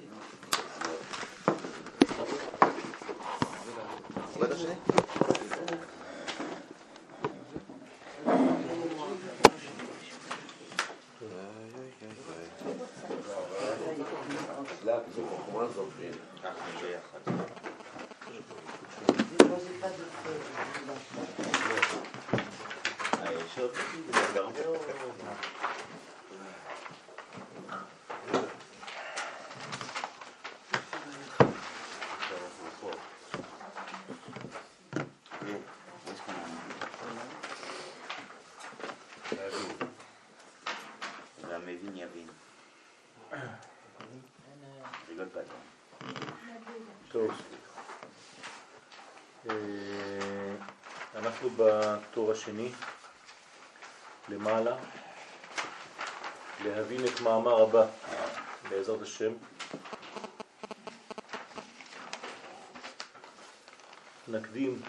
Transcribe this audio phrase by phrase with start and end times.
[0.00, 0.53] טוב.
[51.44, 52.72] אנחנו בתור השני,
[54.28, 54.76] למעלה,
[56.64, 57.86] להבין את מאמר הבא,
[58.68, 59.32] בעזרת השם.
[64.28, 64.82] נקדים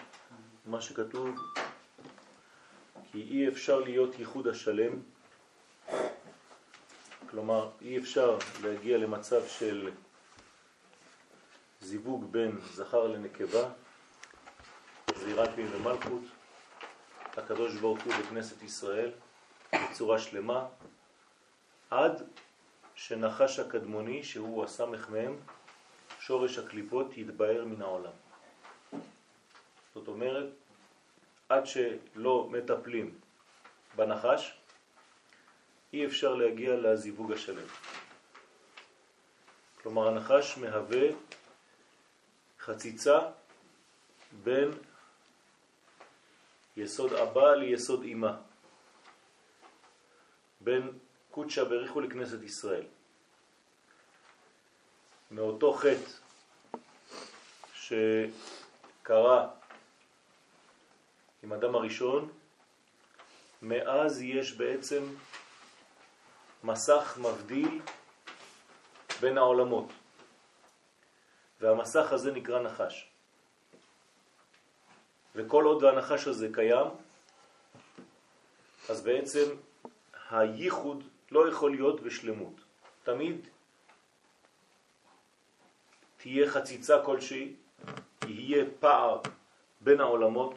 [0.66, 1.38] מה שכתוב,
[3.12, 4.92] כי אי אפשר להיות ייחוד השלם,
[7.30, 9.90] כלומר אי אפשר להגיע למצב של
[11.80, 13.68] זיווג בין זכר לנקבה,
[15.16, 16.22] זעירת מין ומלכות,
[17.46, 19.12] הקדוש ברוך הוא בכנסת ישראל
[19.74, 20.66] בצורה שלמה,
[21.90, 22.22] עד
[22.94, 25.36] שנחש הקדמוני, שהוא הסמך מהם,
[26.20, 28.12] שורש הקליפות, יתבהר מן העולם.
[29.94, 30.46] זאת אומרת,
[31.48, 33.14] עד שלא מטפלים
[33.96, 34.58] בנחש,
[35.92, 37.68] אי אפשר להגיע לזיווג השלם.
[39.82, 41.08] כלומר, הנחש מהווה
[42.60, 43.18] חציצה
[44.44, 44.70] בין
[46.76, 48.36] יסוד אבא ליסוד אימה,
[50.60, 50.98] בין
[51.30, 52.86] קודשא בריחו לכנסת ישראל.
[55.30, 56.10] מאותו חטא
[57.74, 59.48] שקרה
[61.42, 62.32] עם אדם הראשון,
[63.62, 65.02] מאז יש בעצם
[66.64, 67.80] מסך מבדיל
[69.20, 69.92] בין העולמות.
[71.60, 73.10] והמסך הזה נקרא נחש.
[75.36, 76.86] וכל עוד הנחש הזה קיים,
[78.88, 79.54] אז בעצם
[80.30, 82.60] הייחוד לא יכול להיות בשלמות.
[83.02, 83.48] תמיד
[86.16, 87.54] תהיה חציצה כלשהי,
[88.28, 89.20] יהיה פער
[89.80, 90.54] בין העולמות,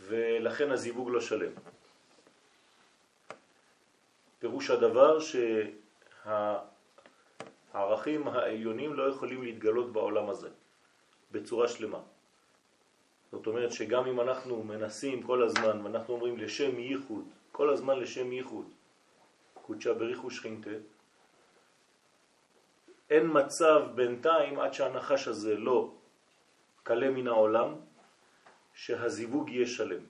[0.00, 1.52] ולכן הזיווג לא שלם.
[4.38, 6.58] פירוש הדבר שה...
[7.72, 10.48] הערכים העליונים לא יכולים להתגלות בעולם הזה
[11.30, 12.00] בצורה שלמה.
[13.32, 18.32] זאת אומרת שגם אם אנחנו מנסים כל הזמן, ואנחנו אומרים לשם ייחוד, כל הזמן לשם
[18.32, 18.66] ייחוד,
[19.54, 20.70] קודשה בריחו שכינתה,
[23.10, 25.90] אין מצב בינתיים עד שהנחש הזה לא
[26.82, 27.74] קלה מן העולם,
[28.74, 30.02] שהזיווג יהיה שלם.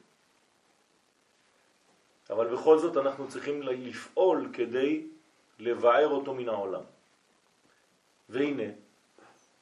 [2.30, 5.06] אבל בכל זאת אנחנו צריכים לפעול כדי
[5.58, 6.82] לבער אותו מן העולם.
[8.28, 8.68] והנה,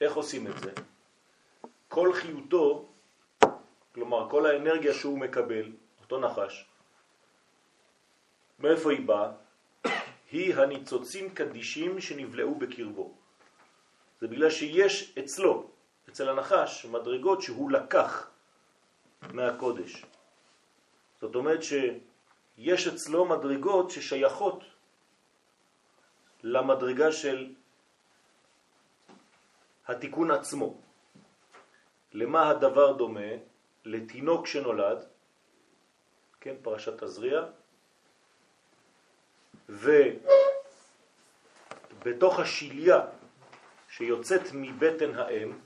[0.00, 0.72] איך עושים את זה?
[1.88, 2.87] כל חיותו,
[3.98, 6.66] כלומר כל האנרגיה שהוא מקבל, אותו נחש,
[8.58, 9.30] מאיפה היא באה?
[10.30, 13.14] היא הניצוצים קדישים שנבלעו בקרבו.
[14.20, 15.70] זה בגלל שיש אצלו,
[16.08, 18.30] אצל הנחש, מדרגות שהוא לקח
[19.34, 20.04] מהקודש.
[21.20, 24.64] זאת אומרת שיש אצלו מדרגות ששייכות
[26.42, 27.54] למדרגה של
[29.86, 30.80] התיקון עצמו.
[32.12, 33.57] למה הדבר דומה?
[33.84, 35.06] לתינוק שנולד,
[36.40, 37.44] כן, פרשת תזריע,
[41.98, 43.00] ובתוך השיליה
[43.88, 45.58] שיוצאת מבטן האם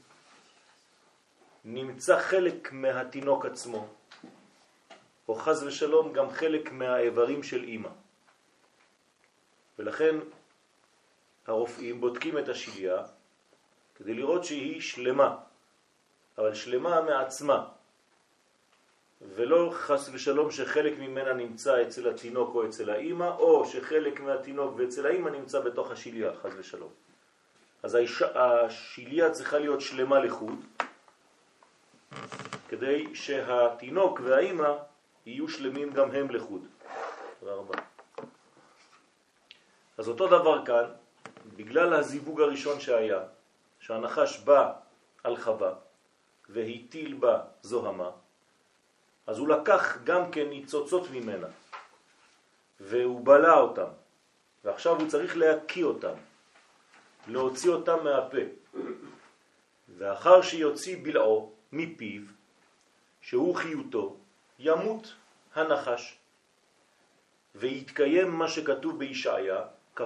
[1.64, 3.88] נמצא חלק מהתינוק עצמו,
[5.28, 7.90] או חז ושלום גם חלק מהאיברים של אימא.
[9.78, 10.16] ולכן
[11.46, 13.02] הרופאים בודקים את השיליה
[13.94, 15.36] כדי לראות שהיא שלמה,
[16.38, 17.68] אבל שלמה מעצמה,
[19.34, 25.06] ולא חס ושלום שחלק ממנה נמצא אצל התינוק או אצל האימא, או שחלק מהתינוק ואצל
[25.06, 26.90] האימא נמצא בתוך השיליה, חס ושלום.
[27.82, 27.98] אז
[28.34, 30.58] השיליה צריכה להיות שלמה לחוד,
[32.68, 34.72] כדי שהתינוק והאימא
[35.26, 36.66] יהיו שלמים גם הם לחוד.
[37.40, 37.74] תודה רבה.
[39.98, 40.84] אז אותו דבר כאן,
[41.56, 43.20] בגלל הזיווג הראשון שהיה,
[43.80, 44.72] שהנחש בא
[45.24, 45.74] על חווה
[46.48, 48.10] והטיל בה זוהמה,
[49.26, 51.46] אז הוא לקח גם כן ניצוצות ממנה
[52.80, 53.88] והוא בלע אותם
[54.64, 56.14] ועכשיו הוא צריך להקיא אותם.
[57.28, 58.44] להוציא אותם מהפה.
[59.88, 62.22] ואחר שיוציא בלעו מפיו,
[63.20, 64.16] שהוא חיותו,
[64.58, 65.14] ימות
[65.54, 66.18] הנחש.
[67.54, 69.60] ויתקיים מה שכתוב בישעיה,
[69.96, 70.04] כ"ה,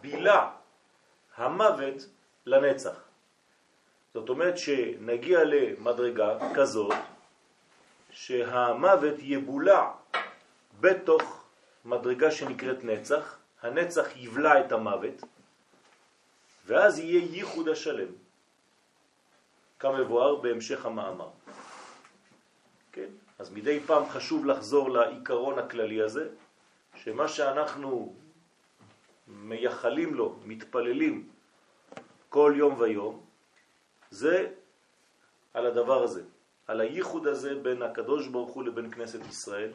[0.00, 0.50] בילה
[1.36, 2.06] המוות
[2.46, 3.00] לנצח.
[4.14, 6.94] זאת אומרת שנגיע למדרגה כזאת
[8.20, 9.90] שהמוות יבולע
[10.80, 11.44] בתוך
[11.84, 15.24] מדרגה שנקראת נצח, הנצח יבלע את המוות,
[16.66, 18.12] ואז יהיה ייחוד השלם,
[19.78, 21.28] כמבואר בהמשך המאמר.
[22.92, 23.08] כן?
[23.38, 26.28] אז מדי פעם חשוב לחזור לעיקרון הכללי הזה,
[26.94, 28.14] שמה שאנחנו
[29.28, 31.28] מייחלים לו, מתפללים
[32.28, 33.24] כל יום ויום,
[34.10, 34.52] זה
[35.54, 36.22] על הדבר הזה,
[36.70, 39.70] על הייחוד הזה בין הקדוש ברוך הוא לבין כנסת ישראל,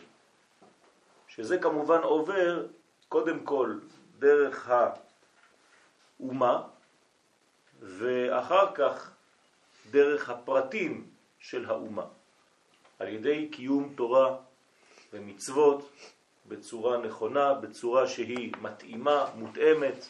[1.27, 2.65] שזה כמובן עובר
[3.09, 3.80] קודם כל
[4.19, 4.69] דרך
[6.19, 6.63] האומה,
[7.81, 9.12] ואחר כך
[9.92, 11.09] דרך הפרטים
[11.39, 12.06] של האומה,
[13.00, 14.38] על ידי קיום תורה
[15.13, 15.92] ומצוות
[16.47, 20.07] בצורה נכונה, בצורה שהיא מתאימה, מותאמת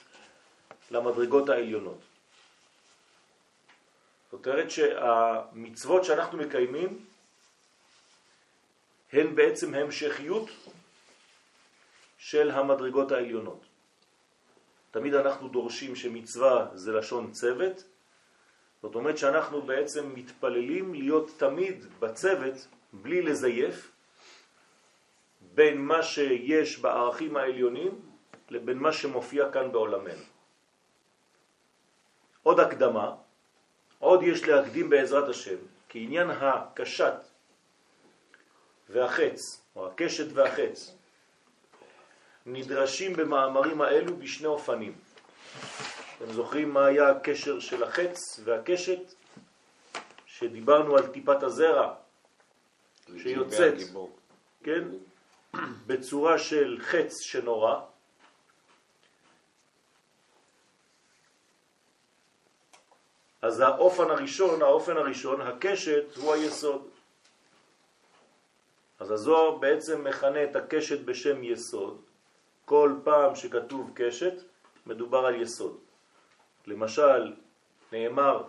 [0.91, 1.99] למדרגות העליונות.
[4.35, 7.05] זאת אומרת שהמצוות שאנחנו מקיימים
[9.13, 10.49] הן בעצם המשכיות
[12.17, 13.65] של המדרגות העליונות.
[14.91, 17.83] תמיד אנחנו דורשים שמצווה זה לשון צוות,
[18.81, 23.91] זאת אומרת שאנחנו בעצם מתפללים להיות תמיד בצוות בלי לזייף
[25.41, 28.01] בין מה שיש בערכים העליונים
[28.49, 30.23] לבין מה שמופיע כאן בעולמנו.
[32.43, 33.25] עוד הקדמה,
[34.06, 35.56] עוד יש להקדים בעזרת השם,
[35.90, 37.13] כי עניין הקשת
[38.90, 40.96] והחץ, או הקשת והחץ,
[42.46, 44.94] נדרשים במאמרים האלו בשני אופנים.
[46.18, 49.13] אתם זוכרים מה היה הקשר של החץ והקשת?
[50.25, 51.94] שדיברנו על טיפת הזרע
[53.18, 53.74] שיוצאת,
[54.63, 54.84] כן?
[55.88, 57.81] בצורה של חץ שנורא,
[63.45, 66.89] אז האופן הראשון, האופן הראשון, הקשת הוא היסוד.
[69.00, 72.01] אז הזוהר בעצם מכנה את הקשת בשם יסוד.
[72.65, 74.33] כל פעם שכתוב קשת,
[74.86, 75.77] מדובר על יסוד.
[76.68, 77.33] למשל,
[77.92, 78.44] נאמר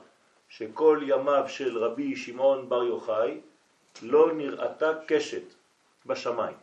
[0.48, 3.40] שכל ימיו של רבי שמעון בר יוחאי
[4.02, 5.44] לא נראתה קשת
[6.06, 6.56] בשמיים.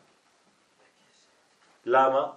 [1.86, 2.32] למה?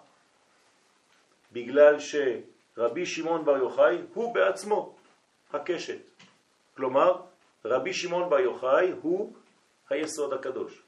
[1.52, 4.95] בגלל שרבי שמעון בר יוחאי הוא בעצמו
[5.56, 5.98] הקשת.
[6.76, 7.20] כלומר,
[7.64, 9.32] רבי שמעון בר יוחאי הוא
[9.90, 10.82] היסוד הקדוש.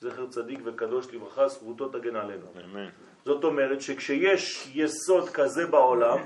[0.00, 2.46] זכר צדיק וקדוש לברכה, זכותו תגן עלינו.
[2.64, 2.88] אמן.
[3.24, 6.18] זאת אומרת שכשיש יסוד כזה בעולם,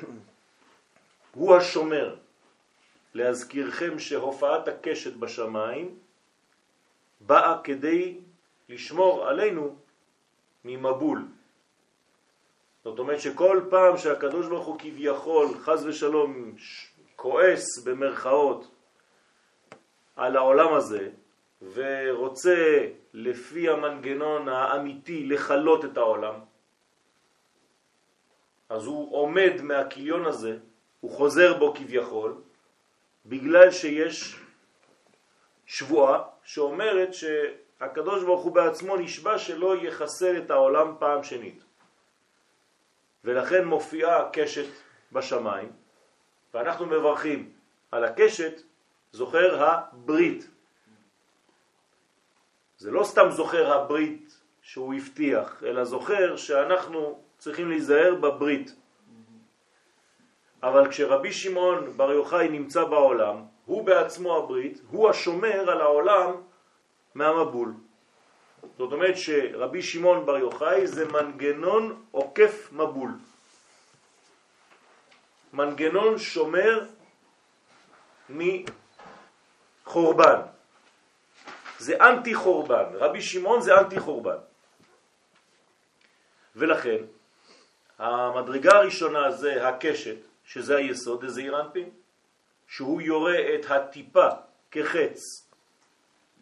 [1.34, 2.16] הוא השומר.
[3.14, 5.98] להזכירכם שהופעת הקשת בשמיים
[7.20, 8.18] באה כדי
[8.68, 9.76] לשמור עלינו
[10.64, 11.26] ממבול.
[12.84, 16.54] זאת אומרת שכל פעם שהקדוש ברוך הוא כביכול, חז ושלום,
[17.22, 18.70] כועס במרכאות
[20.16, 21.08] על העולם הזה,
[21.74, 26.34] ורוצה לפי המנגנון האמיתי לחלות את העולם,
[28.68, 30.58] אז הוא עומד מהכיליון הזה,
[31.00, 32.34] הוא חוזר בו כביכול,
[33.26, 34.36] בגלל שיש
[35.66, 37.24] שבועה שאומרת ש...
[37.80, 41.64] הקדוש ברוך הוא בעצמו נשבע שלא יחסל את העולם פעם שנית.
[43.24, 44.70] ולכן מופיעה הקשת
[45.12, 45.81] בשמיים,
[46.54, 47.50] ואנחנו מברכים
[47.90, 48.62] על הקשת
[49.12, 50.50] זוכר הברית.
[52.78, 58.74] זה לא סתם זוכר הברית שהוא הבטיח, אלא זוכר שאנחנו צריכים להיזהר בברית.
[60.62, 66.30] אבל כשרבי שמעון בר יוחאי נמצא בעולם, הוא בעצמו הברית, הוא השומר על העולם
[67.14, 67.74] מהמבול.
[68.78, 73.10] זאת אומרת שרבי שמעון בר יוחאי זה מנגנון עוקף מבול.
[75.52, 76.86] מנגנון שומר
[78.28, 80.40] מחורבן.
[81.78, 82.84] זה אנטי חורבן.
[82.94, 84.38] רבי שמעון זה אנטי חורבן.
[86.56, 87.04] ולכן
[87.98, 91.90] המדרגה הראשונה זה הקשת, שזה היסוד, זה אירנפין,
[92.66, 94.28] שהוא יורה את הטיפה
[94.70, 95.42] כחץ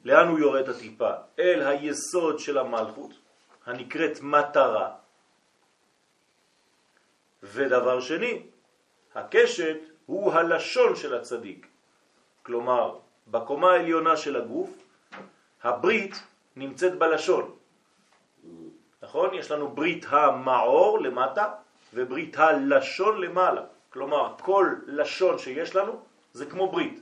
[0.04, 1.10] לאן הוא יורד הטיפה?
[1.38, 3.10] אל היסוד של המלכות,
[3.66, 4.90] הנקראת מטרה.
[7.42, 8.42] ודבר שני,
[9.14, 9.76] הקשת
[10.06, 11.66] הוא הלשון של הצדיק.
[12.42, 12.98] כלומר,
[13.28, 14.70] בקומה העליונה של הגוף,
[15.62, 16.22] הברית
[16.56, 17.56] נמצאת בלשון.
[19.02, 19.34] נכון?
[19.34, 21.52] יש לנו ברית המעור למטה
[21.94, 23.62] וברית הלשון למעלה.
[23.90, 26.00] כלומר כל לשון שיש לנו
[26.32, 27.00] זה כמו ברית.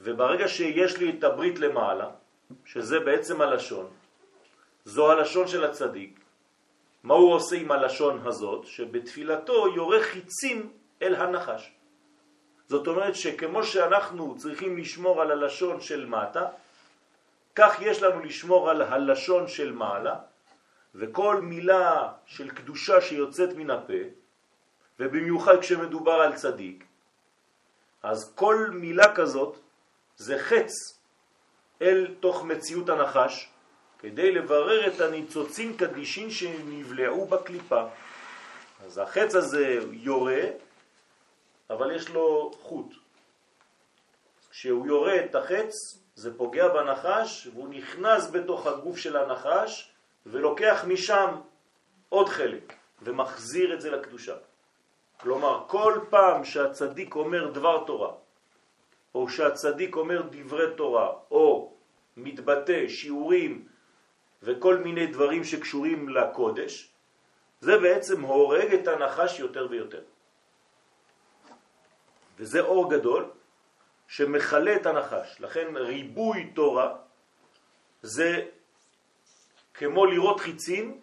[0.00, 2.10] וברגע שיש לי את הברית למעלה,
[2.64, 3.86] שזה בעצם הלשון,
[4.84, 6.20] זו הלשון של הצדיק,
[7.02, 8.66] מה הוא עושה עם הלשון הזאת?
[8.66, 11.72] שבתפילתו יורה חיצים אל הנחש.
[12.68, 16.46] זאת אומרת שכמו שאנחנו צריכים לשמור על הלשון של מטה,
[17.54, 20.16] כך יש לנו לשמור על הלשון של מעלה,
[20.94, 24.02] וכל מילה של קדושה שיוצאת מן הפה,
[25.00, 26.84] ובמיוחד כשמדובר על צדיק,
[28.02, 29.56] אז כל מילה כזאת
[30.16, 30.72] זה חץ
[31.82, 33.51] אל תוך מציאות הנחש,
[34.02, 37.82] כדי לברר את הניצוצים קדישים שנבלעו בקליפה.
[38.84, 40.42] אז החץ הזה יורה,
[41.70, 42.94] אבל יש לו חוט.
[44.50, 49.92] כשהוא יורה את החץ, זה פוגע בנחש, והוא נכנס בתוך הגוף של הנחש,
[50.26, 51.28] ולוקח משם
[52.08, 54.36] עוד חלק, ומחזיר את זה לקדושה.
[55.20, 58.12] כלומר, כל פעם שהצדיק אומר דבר תורה,
[59.14, 61.72] או שהצדיק אומר דברי תורה, או
[62.16, 63.71] מתבטא שיעורים
[64.42, 66.92] וכל מיני דברים שקשורים לקודש,
[67.60, 70.02] זה בעצם הורג את הנחש יותר ויותר.
[72.36, 73.30] וזה אור גדול
[74.08, 75.40] שמחלה את הנחש.
[75.40, 76.96] לכן ריבוי תורה
[78.02, 78.46] זה
[79.74, 81.00] כמו לראות חיצים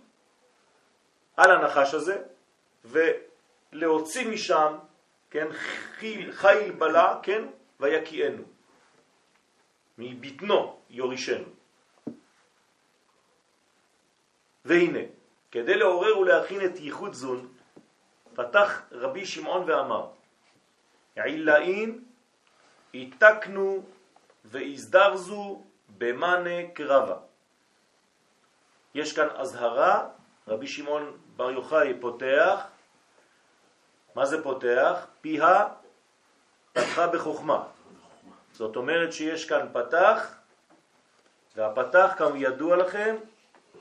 [1.38, 2.24] על הנחש הזה
[2.86, 4.78] ולהוציא משם,
[5.30, 5.48] כן,
[5.98, 7.48] חיל, חיל בלה, כן,
[7.80, 8.44] ויקיענו.
[9.98, 11.59] מבטנו יורישנו.
[14.66, 15.00] והנה,
[15.52, 17.48] כדי לעורר ולהכין את ייחוד זון,
[18.34, 20.08] פתח רבי שמעון ואמר,
[21.16, 22.04] עילאין
[22.94, 23.84] התקנו
[24.46, 25.64] והזדרזו
[25.98, 27.18] במאנה קרבה.
[28.96, 30.08] יש כאן הזהרה,
[30.48, 32.68] רבי שמעון בר יוחאי פותח,
[34.16, 35.08] מה זה פותח?
[35.22, 35.68] פיה
[36.74, 37.64] פתחה בחוכמה.
[38.52, 40.36] זאת אומרת שיש כאן פתח,
[41.56, 43.16] והפתח, כמו ידוע לכם,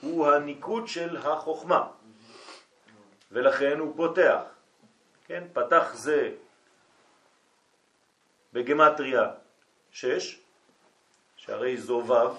[0.01, 1.89] הוא הניקוד של החוכמה,
[3.33, 4.41] ולכן הוא פותח.
[5.27, 6.35] כן, פתח זה
[8.53, 9.31] בגמטריה
[9.91, 10.41] 6,
[11.37, 12.39] שהרי זו ו',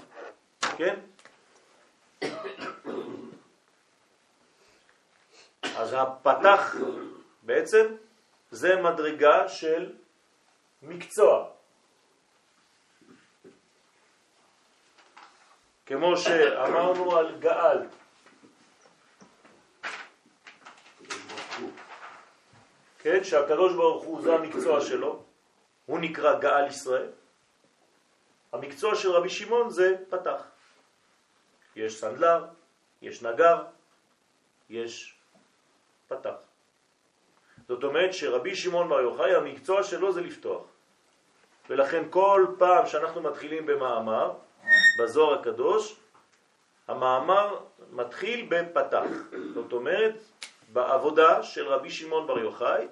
[0.77, 0.99] כן?
[5.75, 6.75] אז הפתח
[7.43, 7.85] בעצם
[8.51, 9.93] זה מדרגה של
[10.81, 11.58] מקצוע.
[15.89, 17.77] כמו שאמרנו על גאל.
[22.99, 25.23] כן, שהקדוש ברוך הוא זה המקצוע שלו,
[25.85, 27.09] הוא נקרא גאל ישראל.
[28.53, 30.43] המקצוע של רבי שמעון זה פתח.
[31.75, 32.45] יש סנדלר,
[33.01, 33.63] יש נגר,
[34.69, 35.17] יש
[36.07, 36.37] פתח.
[37.67, 40.63] זאת אומרת שרבי שמעון בר יוחאי, המקצוע שלו זה לפתוח.
[41.69, 44.33] ולכן כל פעם שאנחנו מתחילים במאמר,
[44.99, 45.95] בזוהר הקדוש,
[46.87, 47.59] המאמר
[47.91, 49.03] מתחיל בפתח.
[49.53, 50.13] זאת אומרת,
[50.73, 52.87] בעבודה של רבי שמעון בר יוחאי,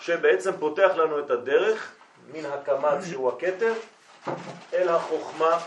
[0.00, 1.96] שבעצם פותח לנו את הדרך
[2.32, 3.72] מן הקמץ שהוא הכתר
[4.72, 5.58] אל החוכמה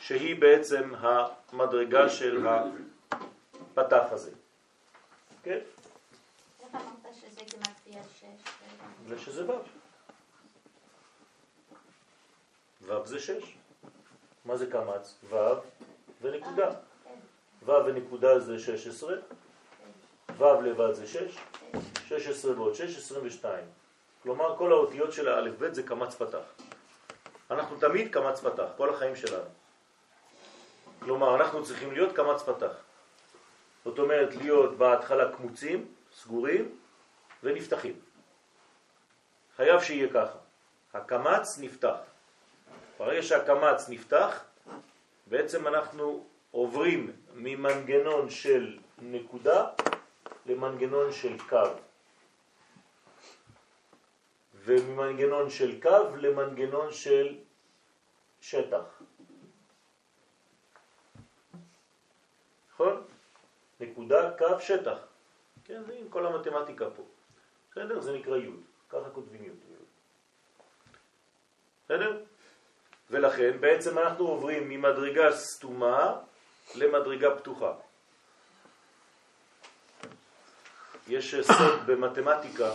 [0.00, 4.30] שהיא בעצם המדרגה של הפתח הזה.
[5.42, 5.58] כן?
[6.60, 8.24] איך אמרת שזה גמטריה 6?
[9.04, 9.58] בגלל שזה ו'.
[12.82, 13.56] ו' זה 6.
[14.44, 15.14] מה זה קמץ?
[15.30, 15.36] ו'
[16.22, 16.70] ונקודה.
[17.64, 19.16] ו' ונקודה זה 16,
[20.38, 21.38] ו' לבד זה 6,
[22.08, 23.64] 16 ועוד 6, 22.
[24.22, 26.44] כלומר כל האותיות של האלף ב' זה קמץ פתח.
[27.50, 29.48] אנחנו תמיד קמץ פתח, כל החיים שלנו.
[31.00, 32.72] כלומר אנחנו צריכים להיות קמץ פתח.
[33.84, 36.78] זאת אומרת להיות בהתחלה קמוצים, סגורים
[37.42, 38.00] ונפתחים.
[39.56, 40.38] חייב שיהיה ככה.
[40.94, 42.13] הקמץ נפתח.
[43.04, 44.44] ברגע שהקמץ נפתח,
[45.26, 49.66] בעצם אנחנו עוברים ממנגנון של נקודה
[50.46, 51.68] למנגנון של קו.
[54.54, 57.38] וממנגנון של קו למנגנון של
[58.40, 59.02] שטח.
[62.72, 63.04] נכון?
[63.80, 64.98] נקודה, קו, שטח.
[65.64, 67.02] כן, זה עם כל המתמטיקה פה.
[67.70, 68.00] בסדר?
[68.00, 68.50] זה נקרא י',
[68.88, 69.50] ככה כותבים י'.
[71.84, 72.24] בסדר?
[73.10, 76.20] ולכן בעצם אנחנו עוברים ממדרגה סתומה
[76.74, 77.72] למדרגה פתוחה.
[81.08, 82.74] יש סוד במתמטיקה,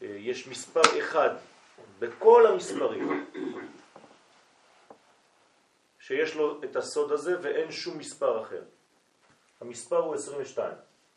[0.00, 1.30] יש מספר אחד
[1.98, 3.30] בכל המספרים
[5.98, 8.62] שיש לו את הסוד הזה ואין שום מספר אחר.
[9.60, 10.72] המספר הוא 22.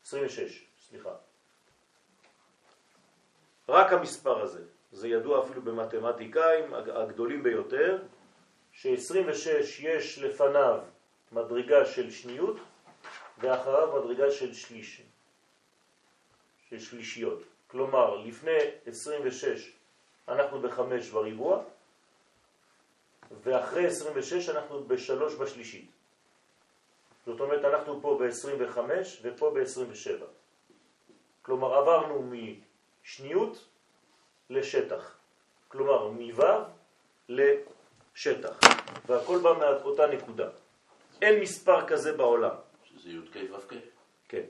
[0.05, 1.15] 26, סליחה.
[3.69, 4.63] רק המספר הזה,
[4.97, 8.03] זה ידוע אפילו במתמטיקאים הגדולים ביותר,
[8.71, 9.49] ש-26
[9.79, 10.79] יש לפניו
[11.31, 12.57] מדרגה של שניות
[13.37, 15.01] ואחריו מדרגה של שליש,
[16.69, 17.43] של שלישיות.
[17.67, 19.71] כלומר, לפני 26
[20.27, 21.63] אנחנו בחמש בריבוע,
[23.43, 25.91] ואחרי 26 אנחנו בשלוש בשלישית.
[27.25, 28.79] זאת אומרת, אנחנו פה ב-25
[29.21, 30.23] ופה ב-27.
[31.41, 32.31] כלומר, עברנו
[33.03, 33.65] משניות
[34.49, 35.17] לשטח.
[35.67, 36.43] כלומר, מו'
[37.29, 38.59] לשטח.
[39.05, 40.49] והכל בא מאותה נקודה.
[41.21, 42.55] אין מספר כזה בעולם.
[42.83, 43.73] שזה י"ק ו"ק.
[44.27, 44.43] כן.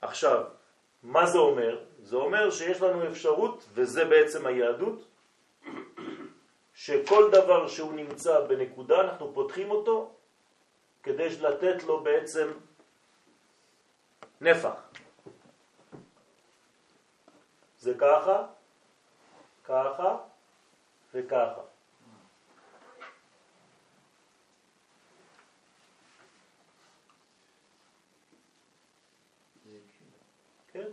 [0.00, 0.44] עכשיו,
[1.02, 1.84] מה זה אומר?
[2.02, 5.04] זה אומר שיש לנו אפשרות, וזה בעצם היהדות,
[6.74, 10.14] שכל דבר שהוא נמצא בנקודה, אנחנו פותחים אותו
[11.02, 12.48] כדי לתת לו בעצם
[14.40, 14.87] נפח.
[17.78, 18.46] זה ככה,
[19.64, 20.16] ככה
[21.14, 21.60] וככה.
[30.72, 30.88] כן?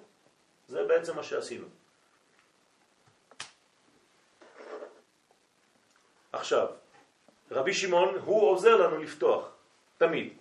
[0.68, 1.68] זה בעצם מה שעשינו.
[6.32, 6.68] עכשיו,
[7.52, 9.50] רבי שמעון הוא עוזר לנו לפתוח,
[9.98, 10.34] תמיד.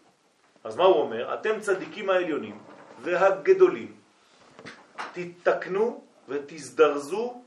[0.64, 1.34] אז מה הוא אומר?
[1.34, 2.62] אתם צדיקים העליונים
[3.02, 4.00] והגדולים,
[5.12, 7.42] תתקנו ותזדרזו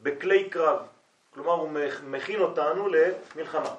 [0.00, 0.86] בכלי קרב.
[1.30, 1.70] כלומר, הוא
[2.04, 3.74] מכין אותנו למלחמה.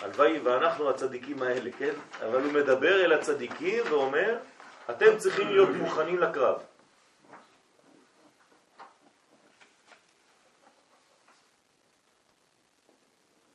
[0.00, 1.94] הלוואי ואנחנו הצדיקים האלה, כן?
[2.20, 4.38] אבל הוא מדבר אל הצדיקים ואומר,
[4.90, 6.62] אתם צריכים להיות מוכנים לקרב.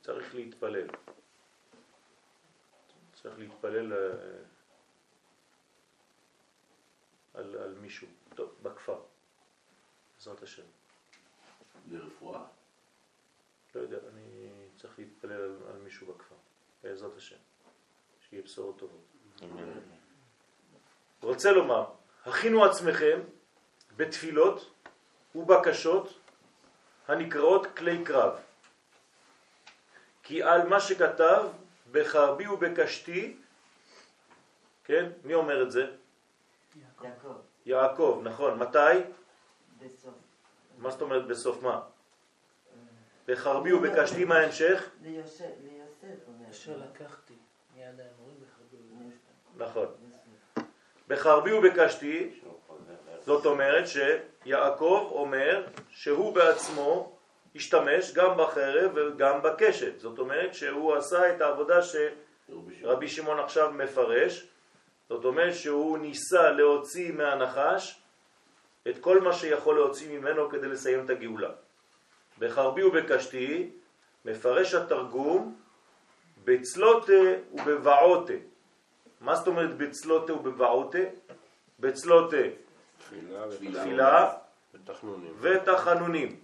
[0.02, 0.88] צריך להתפלל.
[3.14, 4.00] צריך להתפלל אה,
[7.34, 9.00] על, על מישהו, טוב, בכפר,
[10.16, 10.64] בעזרת השם.
[11.92, 12.44] לרפואה?
[13.76, 16.36] לא יודע, אני צריך להתפלל על, על מישהו בכפר,
[16.84, 17.36] בעזרת השם,
[18.30, 19.06] שיהיה בשורות טובות.
[21.22, 21.86] רוצה לומר,
[22.26, 23.20] הכינו עצמכם
[23.98, 24.72] בתפילות
[25.36, 26.20] ובקשות
[27.08, 28.40] הנקראות כלי קרב.
[30.24, 31.48] כי על מה שכתב
[31.92, 33.38] בחרבי ובקשתי,
[34.84, 35.12] כן?
[35.24, 35.96] מי אומר את זה?
[37.04, 37.38] יעקב.
[37.66, 38.60] יעקב, נכון.
[38.60, 38.80] מתי?
[39.80, 40.14] בסוף.
[40.78, 41.82] מה זאת אומרת בסוף מה?
[43.28, 44.90] בחרבי ובקשתי מה ההמשך?
[45.04, 46.50] ליוסף, ליוסף אומר.
[46.50, 47.34] אשר לקחתי
[47.76, 48.78] מיד האמורים בחרבי
[49.58, 49.88] נכון.
[51.08, 52.40] בחרבי ובקשתי,
[53.20, 57.18] זאת אומרת שיעקב אומר שהוא בעצמו
[57.56, 60.00] השתמש גם בחרב וגם בקשת.
[60.00, 64.48] זאת אומרת שהוא עשה את העבודה שרבי שמעון עכשיו מפרש.
[65.10, 68.02] זאת אומרת שהוא ניסה להוציא מהנחש
[68.90, 71.52] את כל מה שיכול להוציא ממנו כדי לסיים את הגאולה.
[72.40, 73.72] בחרבי ובקשתי
[74.26, 75.56] מפרש התרגום
[76.46, 78.34] בצלותה ובבעותה.
[79.22, 80.98] מה זאת אומרת בצלותה ובבעותה?
[81.80, 82.38] בצלותה
[82.98, 84.34] תפילה תפילה
[84.74, 85.34] ותחנונים.
[85.40, 86.40] ותחנונים.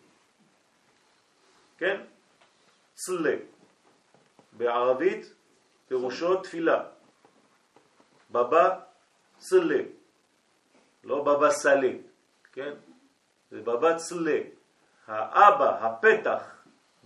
[1.78, 2.02] כן?
[2.94, 3.36] צלה.
[4.54, 5.34] בערבית
[5.88, 6.84] פירושו תפילה.
[8.32, 8.80] בבא
[9.38, 9.84] צלה.
[11.04, 11.92] לא בבא סלה,
[12.52, 12.74] כן?
[13.52, 14.40] זה בבא צלה.
[15.08, 16.44] האבא, הפתח,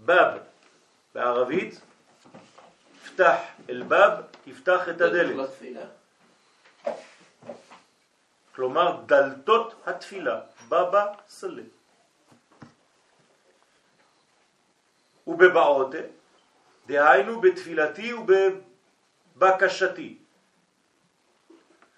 [0.05, 0.37] בב,
[1.13, 1.81] בערבית,
[3.05, 3.37] פתח
[3.69, 5.49] אל-בב, תפתח את הדלת.
[8.55, 11.63] כלומר דלתות התפילה, בבא סלה.
[15.27, 15.97] ובבעותה,
[16.87, 18.13] דהיינו בתפילתי
[19.35, 20.17] ובבקשתי,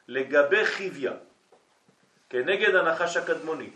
[0.07, 1.13] לגבי חיביה,
[2.29, 3.69] כנגד הנחש הקדמוני,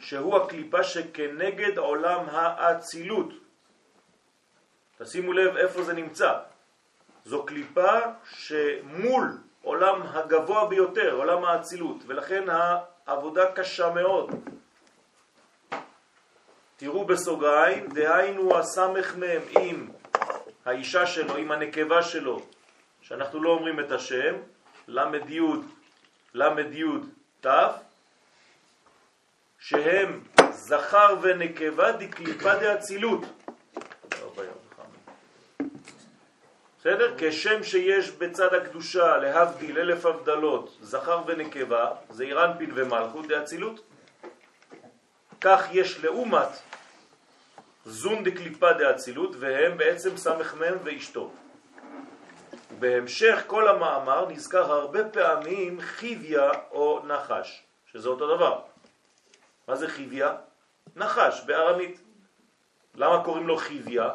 [0.00, 3.28] שהוא הקליפה שכנגד עולם האצילות.
[4.98, 6.38] תשימו לב איפה זה נמצא.
[7.24, 12.44] זו קליפה שמול עולם הגבוה ביותר, עולם האצילות, ולכן
[13.06, 14.30] העבודה קשה מאוד.
[16.76, 19.88] תראו בסוגריים, דהיינו הסמך מם עם
[20.64, 22.42] האישה שלו, עם הנקבה שלו,
[23.02, 24.34] שאנחנו לא אומרים את השם,
[24.90, 25.64] למד יוד,
[26.34, 27.08] למד יוד
[27.40, 27.72] תף,
[29.58, 33.20] שהם זכר ונקבה דקליפה דאצילות.
[36.80, 37.14] בסדר?
[37.18, 43.80] כשם שיש בצד הקדושה להבדיל אלף הבדלות זכר ונקבה, זה אירנפין ומלכות דאצילות,
[45.40, 46.48] כך יש לעומת
[47.84, 51.32] זון דקליפה דאצילות, והם בעצם סמך מם ואשתו.
[52.78, 58.60] בהמשך כל המאמר נזכר הרבה פעמים חיביה או נחש, שזה אותו דבר.
[59.68, 60.36] מה זה חיביה?
[60.96, 62.00] נחש בארמית.
[62.94, 64.10] למה קוראים לו חיביה?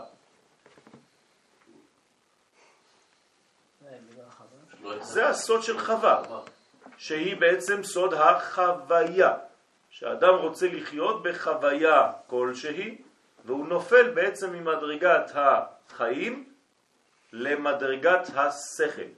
[5.01, 6.23] זה הסוד של חווה,
[6.97, 9.33] שהיא בעצם סוד החוויה,
[9.89, 12.97] שאדם רוצה לחיות בחוויה כלשהי,
[13.45, 16.54] והוא נופל בעצם ממדרגת החיים
[17.35, 19.11] למדרגת השכל.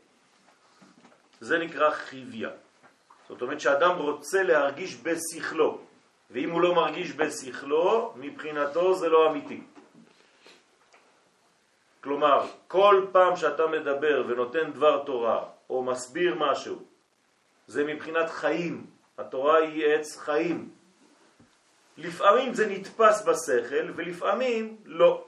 [1.40, 2.50] זה נקרא חיביה.
[3.30, 5.82] זאת אומרת שאדם רוצה להרגיש בשכלו,
[6.32, 9.62] ואם הוא לא מרגיש בשכלו, מבחינתו זה לא אמיתי.
[12.02, 16.76] כלומר, כל פעם שאתה מדבר ונותן דבר תורה, או מסביר משהו,
[17.68, 18.86] זה מבחינת חיים.
[19.18, 20.70] התורה היא עץ חיים.
[21.98, 25.27] לפעמים זה נתפס בשכל ולפעמים לא.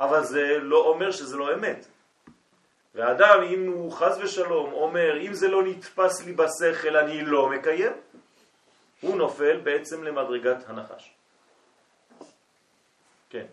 [0.00, 1.86] אבל זה לא אומר שזה לא אמת.
[2.94, 7.92] ואדם, אם הוא חז ושלום אומר, אם זה לא נתפס לי בשכל אני לא מקיים,
[9.00, 11.14] הוא נופל בעצם למדרגת הנחש.
[13.30, 13.46] כן.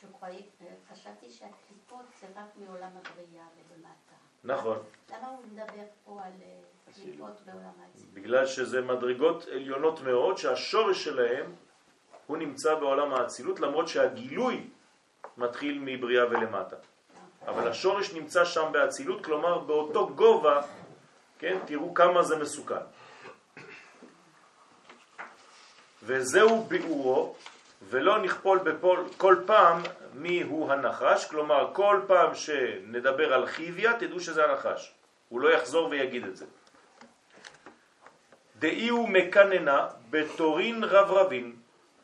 [0.00, 0.42] שוקראי,
[0.92, 4.16] חשבתי שהקליפות זה רק מעולם הבריאה ולמטה.
[4.44, 4.78] נכון.
[5.10, 8.14] למה הוא מדבר פה על אה, קליפות בעולם האצילות?
[8.14, 11.54] בגלל שזה מדרגות עליונות מאוד שהשורש שלהם
[12.26, 14.66] הוא נמצא בעולם האצילות למרות שהגילוי
[15.38, 16.76] מתחיל מבריאה ולמטה.
[17.46, 20.62] אבל השורש נמצא שם באצילות, כלומר באותו גובה,
[21.38, 22.84] כן, תראו כמה זה מסוכן.
[26.02, 27.34] וזהו ביאורו,
[27.88, 29.82] ולא נכפול בפול, כל פעם
[30.14, 34.92] מי הוא הנחש, כלומר כל פעם שנדבר על חיביה תדעו שזה הנחש,
[35.28, 36.46] הוא לא יחזור ויגיד את זה.
[38.58, 41.56] דאי הוא מקננה בתורין רב רבים,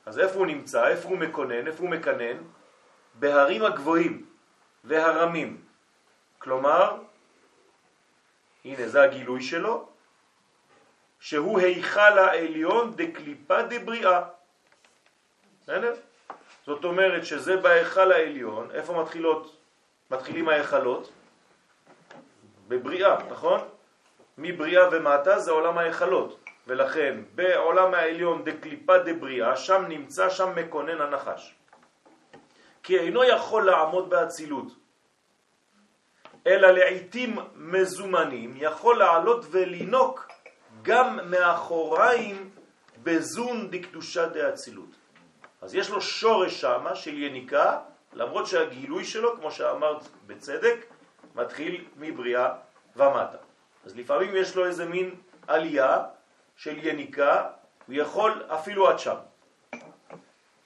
[0.06, 2.36] אז איפה הוא נמצא, איפה הוא מקונן, איפה הוא מקנן?
[3.14, 4.26] בהרים הגבוהים
[4.84, 5.60] והרמים,
[6.38, 6.96] כלומר,
[8.64, 9.88] הנה זה הגילוי שלו,
[11.20, 14.22] שהוא היכל העליון דקליפה דבריאה.
[15.62, 15.94] בסדר?
[16.66, 19.56] זאת אומרת שזה בהיכל העליון, איפה מתחילות,
[20.10, 21.12] מתחילים ההיכלות?
[22.68, 23.60] בבריאה, נכון?
[24.38, 31.54] מבריאה ומטה זה עולם ההיכלות, ולכן בעולם העליון דקליפה דבריאה, שם נמצא, שם מקונן הנחש.
[32.82, 34.66] כי אינו יכול לעמוד באצילות,
[36.46, 40.28] אלא לעיתים מזומנים יכול לעלות ולינוק
[40.82, 42.50] גם מאחוריים
[43.02, 44.90] בזון דקדושה דאצילות.
[45.62, 47.78] אז יש לו שורש שמה של יניקה,
[48.12, 50.86] למרות שהגילוי שלו, כמו שאמרת בצדק,
[51.34, 52.48] מתחיל מבריאה
[52.96, 53.38] ומטה.
[53.84, 55.14] אז לפעמים יש לו איזה מין
[55.46, 55.98] עלייה
[56.56, 57.48] של יניקה,
[57.86, 59.16] הוא יכול אפילו עד שם.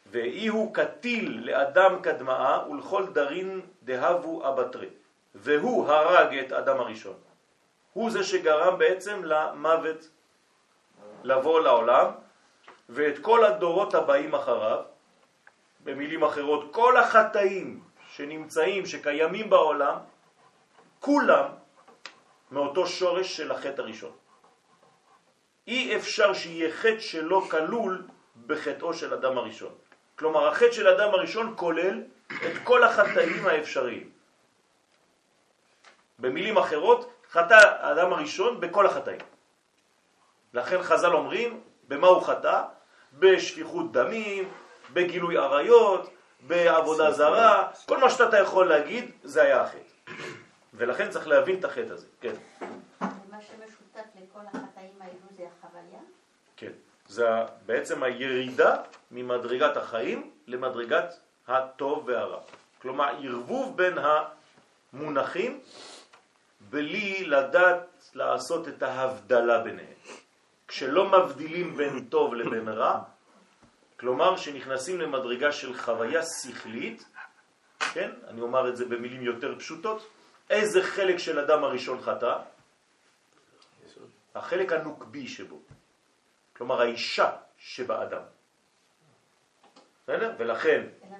[0.06, 4.88] ואי הוא קטיל לאדם קדמאה ולכל דרין דהבו אבטרי.
[5.34, 7.14] והוא הרג את אדם הראשון.
[7.92, 10.08] הוא זה שגרם בעצם למוות
[11.22, 12.10] לבוא לעולם,
[12.88, 14.82] ואת כל הדורות הבאים אחריו,
[15.84, 19.96] במילים אחרות, כל החטאים שנמצאים, שקיימים בעולם,
[21.00, 21.44] כולם
[22.50, 24.12] מאותו שורש של החטא הראשון.
[25.66, 28.02] אי אפשר שיהיה חטא שלא כלול
[28.46, 29.74] בחטאו של אדם הראשון.
[30.18, 32.02] כלומר, החטא של אדם הראשון כולל
[32.32, 34.10] את כל החטאים האפשריים.
[36.18, 39.20] במילים אחרות, חטא האדם הראשון בכל החטאים.
[40.54, 42.62] לכן חז"ל אומרים, במה הוא חטא?
[43.18, 44.48] בשפיכות דמים,
[44.92, 50.12] בגילוי עריות, בעבודה זרה, כל מה שאתה יכול להגיד, זה היה החטא.
[50.74, 52.34] ולכן צריך להבין את החטא הזה, כן.
[53.00, 56.00] מה שמשותף לכל החטאים האלו זה החוויה?
[56.56, 56.72] כן.
[57.08, 57.24] זה
[57.66, 58.76] בעצם הירידה
[59.10, 61.14] ממדרגת החיים למדרגת
[61.48, 62.40] הטוב והרע.
[62.82, 63.94] כלומר, ערבוב בין
[64.92, 65.60] המונחים
[66.70, 69.96] בלי לדעת לעשות את ההבדלה ביניהם.
[70.68, 73.02] כשלא מבדילים בין טוב לבין רע,
[74.00, 77.04] כלומר שנכנסים למדרגה של חוויה שכלית,
[77.92, 78.10] כן?
[78.28, 80.06] אני אומר את זה במילים יותר פשוטות,
[80.50, 82.38] איזה חלק של אדם הראשון חטא?
[84.34, 85.60] החלק הנוקבי שבו.
[86.56, 88.22] כלומר האישה שבאדם.
[90.02, 90.34] בסדר?
[90.38, 91.16] ולכן כן,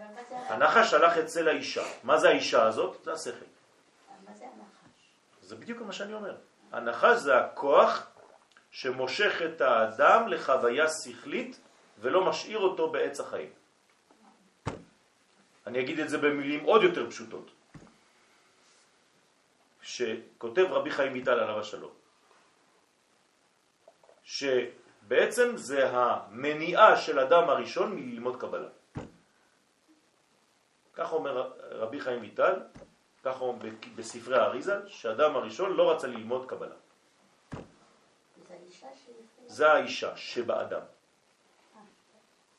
[0.49, 1.85] הנחש הלך אצל האישה.
[2.03, 3.05] מה זה האישה הזאת?
[3.05, 3.45] זה השכל.
[4.25, 5.11] מה זה הנחש?
[5.43, 6.37] זה בדיוק מה שאני אומר.
[6.73, 8.07] הנחש זה הכוח
[8.71, 11.61] שמושך את האדם לחוויה שכלית
[11.99, 13.51] ולא משאיר אותו בעץ החיים.
[15.67, 17.51] אני אגיד את זה במילים עוד יותר פשוטות.
[19.83, 21.93] שכותב רבי חיים ויטל עליו השלום,
[25.07, 28.69] שבעצם זה המניעה של אדם הראשון מללמוד קבלה.
[30.95, 32.55] כך אומר רבי חיים ויטל,
[33.23, 36.75] כך אומר בספרי האריזה, שהאדם הראשון לא רצה ללמוד קבלה.
[39.47, 40.83] זה האישה שבאדם,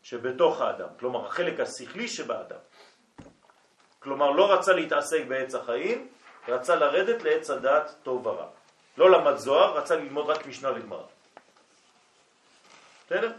[0.04, 2.60] שבתוך האדם, כלומר החלק השכלי שבאדם.
[4.00, 6.08] כלומר לא רצה להתעסק בעץ החיים,
[6.48, 8.48] רצה לרדת לעץ הדעת טוב ורע.
[8.98, 11.16] לא למד זוהר, רצה ללמוד רק משנה וגמרא.
[13.08, 13.32] בסדר?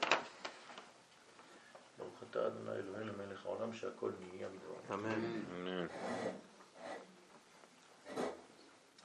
[1.98, 4.94] ברוך אתה אדוני אלוהינו מלך העולם שהכל נהיה מדבר.
[4.94, 5.86] אמן.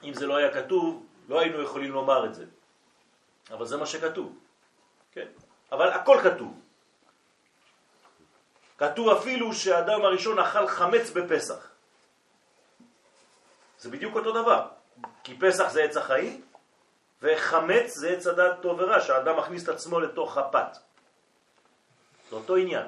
[0.02, 2.44] אם זה לא היה כתוב, לא היינו יכולים לומר את זה.
[3.50, 4.38] אבל זה מה שכתוב.
[5.12, 5.26] כן?
[5.72, 6.60] אבל הכל כתוב.
[8.78, 11.68] כתוב אפילו שהאדם הראשון אכל חמץ בפסח.
[13.78, 14.68] זה בדיוק אותו דבר.
[15.24, 16.44] כי פסח זה עץ החיים,
[17.24, 20.76] וחמץ זה עץ הדעת טוב ורע, שהאדם מכניס את עצמו לתוך הפת.
[22.30, 22.86] זה אותו עניין.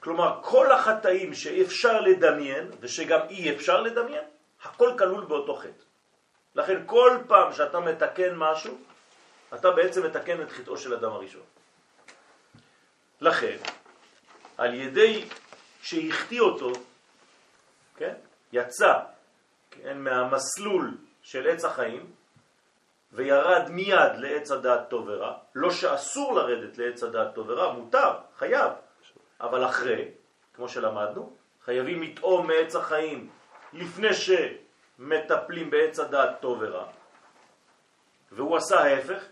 [0.00, 4.24] כלומר, כל החטאים שאפשר לדמיין, ושגם אי אפשר לדמיין,
[4.62, 5.84] הכל כלול באותו חטא.
[6.54, 8.78] לכן כל פעם שאתה מתקן משהו,
[9.54, 11.42] אתה בעצם מתקן את חטאו של אדם הראשון.
[13.20, 13.56] לכן,
[14.58, 15.24] על ידי
[15.82, 16.72] שהחטיא אותו,
[17.96, 18.14] כן,
[18.52, 18.92] יצא
[19.70, 22.12] כן, מהמסלול של עץ החיים,
[23.14, 28.72] וירד מיד לעץ הדעת טוב ורע, לא שאסור לרדת לעץ הדעת טוב ורע, מותר, חייב,
[29.40, 30.10] אבל אחרי,
[30.54, 33.30] כמו שלמדנו, חייבים לטעום מעץ החיים
[33.72, 36.86] לפני שמטפלים בעץ הדעת טוב ורע,
[38.32, 39.24] והוא עשה ההפך,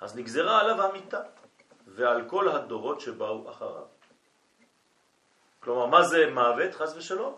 [0.00, 1.22] אז נגזרה עליו המיטה,
[1.86, 3.86] ועל כל הדורות שבאו אחריו.
[5.60, 7.34] כלומר, מה זה מוות, חז ושלום?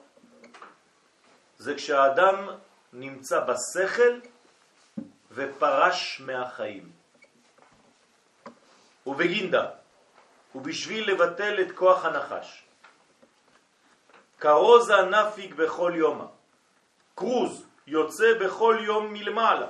[1.59, 2.49] זה כשהאדם
[2.92, 4.21] נמצא בשכל
[5.37, 6.92] ופרש מהחיים.
[9.07, 9.70] ובגינדה,
[10.55, 12.64] ובשביל לבטל את כוח הנחש.
[14.38, 16.27] קרוזה נפיק בכל יומה.
[17.14, 19.66] קרוז יוצא בכל יום מלמעלה.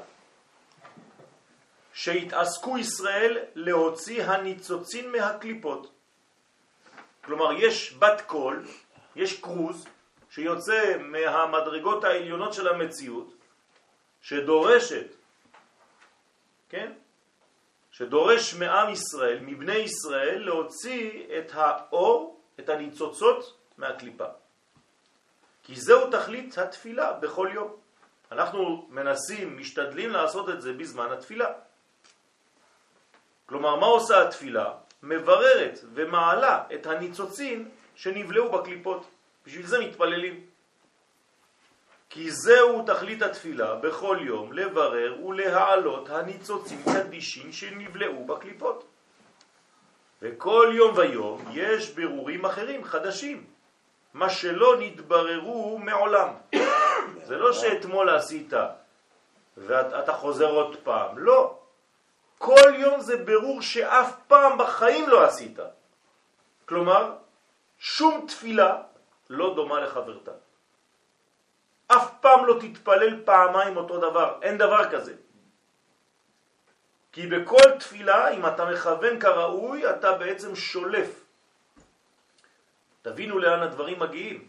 [1.92, 5.92] שהתעסקו ישראל להוציא הניצוצין מהקליפות.
[7.24, 8.64] כלומר, יש בת קול,
[9.16, 9.86] יש קרוז,
[10.30, 13.34] שיוצא מהמדרגות העליונות של המציאות,
[14.22, 15.15] שדורשת,
[16.68, 16.92] כן?
[17.90, 24.26] שדורש מעם ישראל, מבני ישראל, להוציא את האור, את הניצוצות מהקליפה.
[25.62, 27.76] כי זהו תכלית התפילה בכל יום.
[28.32, 31.52] אנחנו מנסים, משתדלים לעשות את זה בזמן התפילה.
[33.46, 34.74] כלומר, מה עושה התפילה?
[35.02, 39.06] מבררת ומעלה את הניצוצים שנבלעו בקליפות.
[39.46, 40.45] בשביל זה מתפללים.
[42.16, 48.84] כי זהו תכלית התפילה בכל יום לברר ולהעלות הניצוצים קדישים שנבלעו בקליפות.
[50.22, 53.44] וכל יום ויום יש ברורים אחרים, חדשים,
[54.14, 56.28] מה שלא נתבררו מעולם.
[57.26, 58.52] זה לא שאתמול עשית
[59.56, 61.58] ואתה חוזר עוד פעם, לא.
[62.38, 65.58] כל יום זה ברור שאף פעם בחיים לא עשית.
[66.64, 67.12] כלומר,
[67.78, 68.82] שום תפילה
[69.30, 70.45] לא דומה לחברתה.
[71.88, 75.14] אף פעם לא תתפלל פעמיים אותו דבר, אין דבר כזה.
[77.12, 81.24] כי בכל תפילה, אם אתה מכוון כראוי, אתה בעצם שולף.
[83.02, 84.48] תבינו לאן הדברים מגיעים.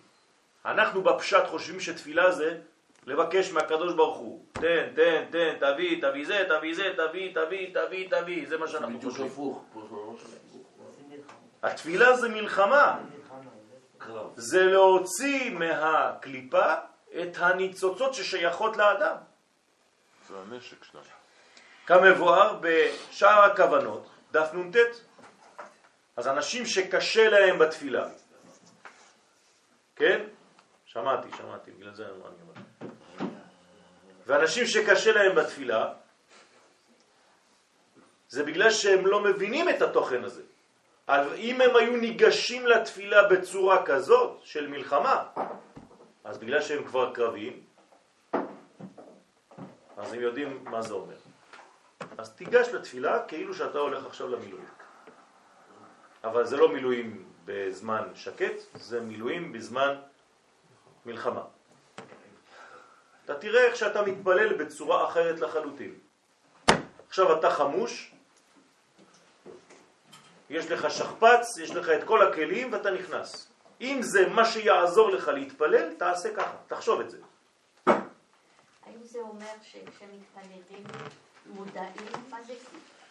[0.65, 2.57] אנחנו בפשט חושבים שתפילה זה
[3.05, 8.09] לבקש מהקדוש ברוך הוא, תן, תן, תן, תביא, תביא זה, תביא זה, תביא, תביא, תביא,
[8.09, 9.31] תביא, זה מה שאנחנו חושבים.
[11.63, 12.99] התפילה זה מלחמה.
[14.35, 16.73] זה להוציא מהקליפה
[17.11, 19.15] את הניצוצות ששייכות לאדם.
[20.27, 21.03] זה הנשק שלנו.
[21.85, 24.75] כמבואר בשאר הכוונות, דף נ"ט.
[26.15, 28.07] אז אנשים שקשה להם בתפילה,
[29.95, 30.23] כן?
[30.85, 32.93] שמעתי, שמעתי, בגלל זה אני אומר.
[34.25, 35.93] ואנשים שקשה להם בתפילה,
[38.29, 40.41] זה בגלל שהם לא מבינים את התוכן הזה.
[41.07, 45.23] אבל אם הם היו ניגשים לתפילה בצורה כזאת של מלחמה,
[46.27, 47.63] אז בגלל שהם כבר קרביים,
[49.97, 51.15] אז הם יודעים מה זה אומר.
[52.17, 54.67] אז תיגש לתפילה כאילו שאתה הולך עכשיו למילואים.
[56.23, 59.95] אבל זה לא מילואים בזמן שקט, זה מילואים בזמן
[61.05, 61.43] מלחמה.
[63.25, 65.93] אתה תראה איך שאתה מתפלל בצורה אחרת לחלוטין.
[67.07, 68.11] עכשיו אתה חמוש,
[70.49, 73.51] יש לך שכפ"ץ, יש לך את כל הכלים ואתה נכנס.
[73.81, 77.17] אם זה מה שיעזור לך להתפלל, תעשה ככה, תחשוב את זה.
[77.85, 80.83] האם זה אומר שכשמתפללים
[81.45, 82.53] מודעים מה זה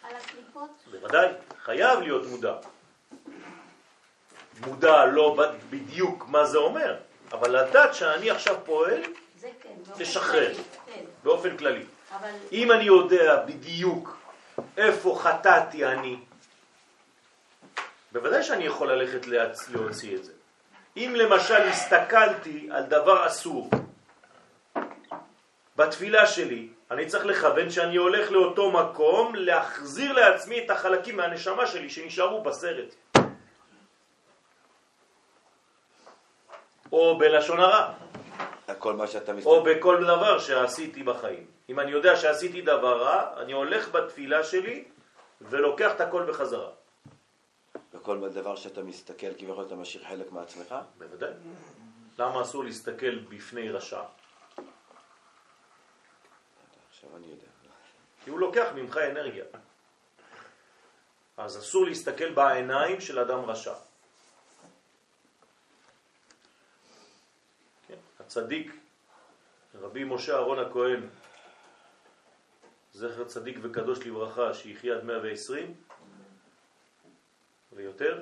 [0.03, 0.69] על הקליפות?
[0.91, 1.27] בוודאי,
[1.59, 2.55] חייב להיות מודע.
[4.67, 5.37] מודע לא
[5.69, 6.97] בדיוק מה זה אומר,
[7.31, 9.03] אבל לדעת שאני עכשיו פועל
[9.41, 9.69] כן.
[9.87, 10.53] באופן לשחרר.
[10.53, 11.03] כללי, כן.
[11.23, 11.85] באופן כללי.
[12.11, 14.17] אבל אם אני יודע בדיוק
[14.77, 16.19] איפה חטאתי אני,
[18.11, 19.27] בוודאי שאני יכול ללכת.
[19.71, 20.33] להוציא את זה.
[20.97, 23.69] אם למשל הסתכלתי על דבר אסור
[25.75, 31.89] בתפילה שלי, אני צריך לכוון שאני הולך לאותו מקום להחזיר לעצמי את החלקים מהנשמה שלי
[31.89, 32.95] שנשארו בסרט.
[36.91, 37.93] או בלשון הרע.
[38.77, 39.49] כל מה שאתה מסתכל.
[39.49, 41.45] או בכל דבר שעשיתי בחיים.
[41.69, 44.83] אם אני יודע שעשיתי דבר רע, אני הולך בתפילה שלי
[45.41, 46.69] ולוקח את הכל בחזרה.
[48.07, 50.75] בכל דבר שאתה מסתכל, כביכול אתה משאיר חלק מעצמך?
[50.97, 51.33] בוודאי.
[52.17, 54.03] למה אסור להסתכל בפני רשע?
[56.89, 57.47] עכשיו אני יודע.
[58.23, 59.45] כי הוא לוקח ממך אנרגיה.
[61.37, 63.73] אז אסור להסתכל בעיניים של אדם רשע.
[67.87, 68.71] כן, הצדיק,
[69.75, 71.07] רבי משה אהרון הכהן,
[72.93, 75.86] זכר צדיק וקדוש לברכה, שיחיה עד 120
[77.77, 78.21] ויותר,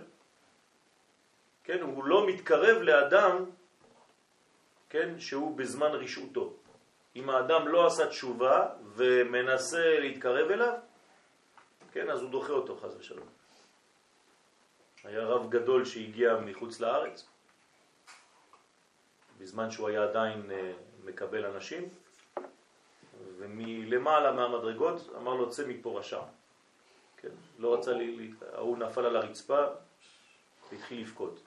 [1.63, 3.45] כן, הוא לא מתקרב לאדם,
[4.89, 6.53] כן, שהוא בזמן רשעותו.
[7.15, 10.73] אם האדם לא עשה תשובה ומנסה להתקרב אליו,
[11.91, 13.27] כן, אז הוא דוחה אותו חז ושלום.
[15.03, 17.27] היה רב גדול שהגיע מחוץ לארץ,
[19.37, 20.71] בזמן שהוא היה עדיין אה,
[21.03, 21.89] מקבל אנשים,
[23.37, 26.21] ומלמעלה מהמדרגות אמר לו צא מפה רשע.
[27.25, 29.65] כן, לא רצה, לי, ההוא נפל על הרצפה
[30.71, 31.39] והתחיל לבכות.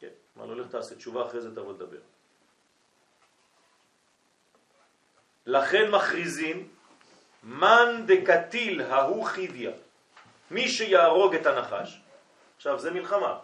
[0.00, 1.98] כן, אמר לו לך תעשה תשובה אחרי זה תבוא לדבר.
[5.46, 6.68] לכן מכריזים
[7.42, 9.70] מן דקטיל ההוא חידיה,
[10.50, 12.00] מי שיהרוג את הנחש.
[12.56, 13.38] עכשיו זה מלחמה,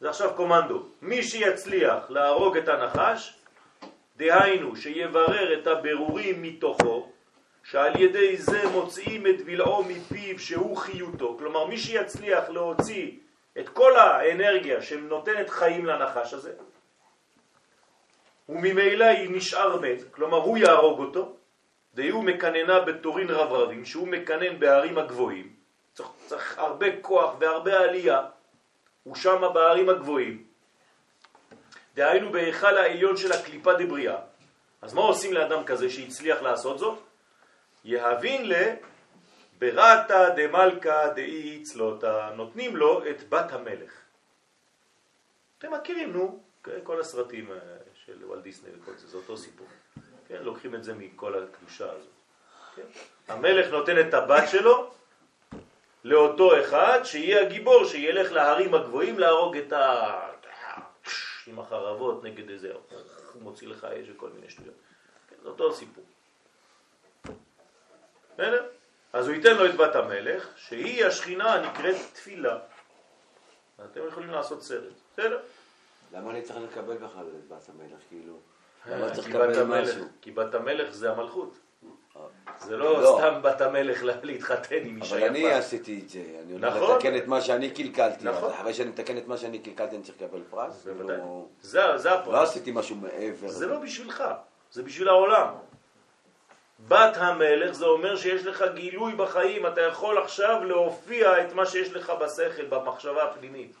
[0.00, 0.86] זה עכשיו קומנדו.
[1.02, 3.40] מי שיצליח להרוג את הנחש,
[4.16, 7.09] דהיינו שיברר את הבירורים מתוכו,
[7.70, 11.36] שעל ידי זה מוצאים את בלעו מפיו שהוא חיותו.
[11.38, 13.10] כלומר, מי שיצליח להוציא
[13.58, 16.52] את כל האנרגיה שנותנת חיים לנחש הזה,
[18.48, 21.36] וממילא היא נשאר מת, כלומר הוא יהרוג אותו,
[21.94, 25.52] דהיו מקננה בתורין רב רבים, שהוא מקנן בהרים הגבוהים,
[25.94, 28.22] צריך, צריך הרבה כוח והרבה עלייה,
[29.02, 30.44] הוא שם בהרים הגבוהים,
[31.94, 34.16] דהיינו בהיכל העליון של הקליפה דבריאה.
[34.82, 37.09] אז מה עושים לאדם כזה שהצליח לעשות זאת?
[37.84, 38.54] יהבין ל...
[39.60, 43.92] ברתא דמלכה דאי צלותה, נותנים לו את בת המלך.
[45.58, 46.42] אתם מכירים, נו,
[46.82, 47.58] כל הסרטים אה,
[48.04, 49.66] של וולט דיסני וכל זה, זה אותו סיפור.
[50.28, 52.12] כן, לוקחים את זה מכל הקדושה הזאת.
[52.76, 52.82] כן?
[53.28, 54.90] המלך נותן את הבת שלו
[56.04, 60.20] לאותו אחד שיהיה הגיבור, שילך להרים הגבוהים להרוג את ה...
[61.46, 62.72] עם החרבות נגד איזה...
[63.32, 64.74] הוא מוציא לך אש וכל מיני שטויות.
[65.30, 66.04] כן, זה אותו סיפור.
[68.40, 68.64] בסדר?
[69.12, 72.58] אז הוא ייתן לו את בת המלך, שהיא השכינה הנקראת תפילה.
[73.84, 75.38] אתם יכולים לעשות סרט, בסדר?
[76.14, 78.34] למה אני צריך לקבל בכלל את בת המלך, כאילו?
[78.88, 80.04] אה, למה צריך לקבל משהו?
[80.22, 81.54] כי בת המלך זה המלכות.
[82.16, 82.20] אה.
[82.58, 83.18] זה לא לא.
[83.18, 85.56] סתם בת המלך לה- להתחתן עם אישה אבל אני יפה.
[85.56, 86.96] עשיתי את זה, אני הולך נכון.
[86.96, 88.48] לתקן את מה שאני קלקלתי, נכון.
[88.48, 90.86] אז אחרי שאני מתקן את מה שאני קלקלתי אני צריך לקבל פרס?
[90.86, 92.48] לא- זה זה לא הפרס.
[92.50, 93.48] עשיתי משהו מעבר.
[93.48, 94.24] זה לא בשבילך,
[94.72, 95.48] זה בשביל העולם.
[96.88, 101.92] בת המלך זה אומר שיש לך גילוי בחיים, אתה יכול עכשיו להופיע את מה שיש
[101.92, 103.76] לך בשכל, במחשבה הפנימית.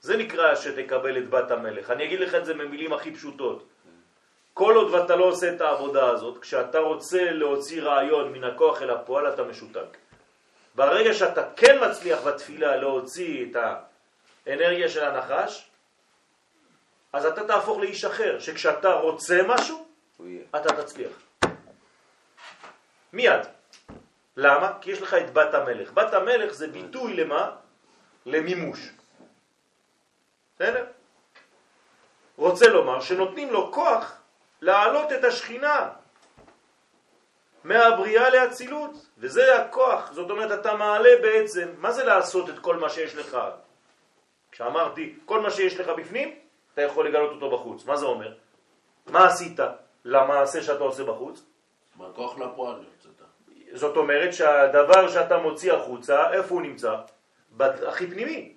[0.00, 1.90] זה נקרא שתקבל את בת המלך.
[1.90, 3.64] אני אגיד לך את זה במילים הכי פשוטות.
[4.54, 8.90] כל עוד ואתה לא עושה את העבודה הזאת, כשאתה רוצה להוציא רעיון מן הכוח אל
[8.90, 9.96] הפועל, אתה משותק.
[10.74, 13.56] ברגע שאתה כן מצליח בתפילה להוציא את
[14.46, 15.68] האנרגיה של הנחש,
[17.12, 19.86] אז אתה תהפוך לאיש אחר, שכשאתה רוצה משהו.
[20.56, 21.31] אתה תצליח.
[23.12, 23.40] מיד.
[24.36, 24.72] למה?
[24.80, 25.92] כי יש לך את בת המלך.
[25.92, 27.50] בת המלך זה ביטוי למה?
[28.26, 28.90] למימוש.
[30.54, 30.86] בסדר?
[32.36, 34.16] רוצה לומר שנותנים לו כוח
[34.60, 35.90] להעלות את השכינה
[37.64, 40.12] מהבריאה לאצילות, וזה הכוח.
[40.12, 43.38] זאת אומרת, אתה מעלה בעצם, מה זה לעשות את כל מה שיש לך?
[44.52, 46.38] כשאמרתי, כל מה שיש לך בפנים,
[46.74, 47.84] אתה יכול לגלות אותו בחוץ.
[47.86, 48.34] מה זה אומר?
[49.06, 49.60] מה עשית
[50.04, 51.42] למעשה שאתה עושה בחוץ?
[51.96, 52.84] בכוח לפועל.
[53.74, 56.96] זאת אומרת שהדבר שאתה מוציא החוצה, איפה הוא נמצא?
[57.56, 58.54] בת- הכי פנימי.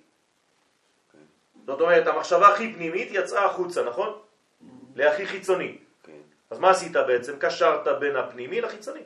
[1.66, 4.18] זאת אומרת, המחשבה הכי פנימית יצאה החוצה, נכון?
[4.94, 5.78] להכי חיצוני.
[6.02, 6.12] כן.
[6.50, 7.38] אז מה עשית בעצם?
[7.38, 9.02] קשרת בין הפנימי לחיצוני.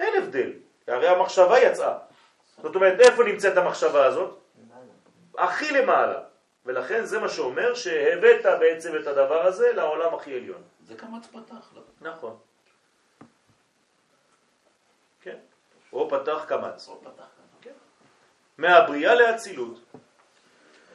[0.00, 0.52] אין הבדל,
[0.86, 1.98] הרי המחשבה יצאה.
[2.62, 4.38] זאת אומרת, איפה נמצאת המחשבה הזאת?
[5.38, 6.20] הכי למעלה.
[6.66, 10.62] ולכן זה מה שאומר שהבאת בעצם את הדבר הזה לעולם הכי עליון.
[10.86, 11.82] זה קמץ פתח, לא?
[12.00, 12.36] נכון.
[15.22, 15.36] כן.
[15.92, 16.88] או פתח קמץ.
[16.88, 17.24] או פתח.
[18.58, 19.80] מהבריאה לאצילות,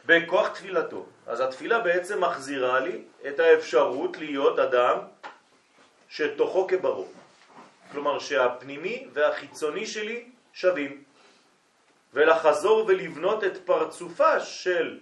[0.05, 1.05] בכוח תפילתו.
[1.27, 4.97] אז התפילה בעצם מחזירה לי את האפשרות להיות אדם
[6.09, 7.07] שתוכו כברו.
[7.91, 11.03] כלומר שהפנימי והחיצוני שלי שווים.
[12.13, 14.99] ולחזור ולבנות את פרצופה של...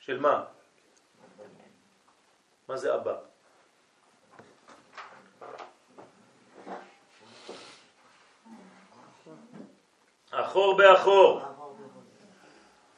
[0.00, 0.44] של מה?
[2.68, 3.27] מה זה אבא?
[10.30, 11.42] אחור באחור.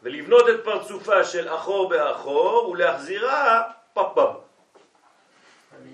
[0.03, 3.63] ולבנות את פרצופה של אחור באחור ולהחזירה
[3.93, 4.33] פפם.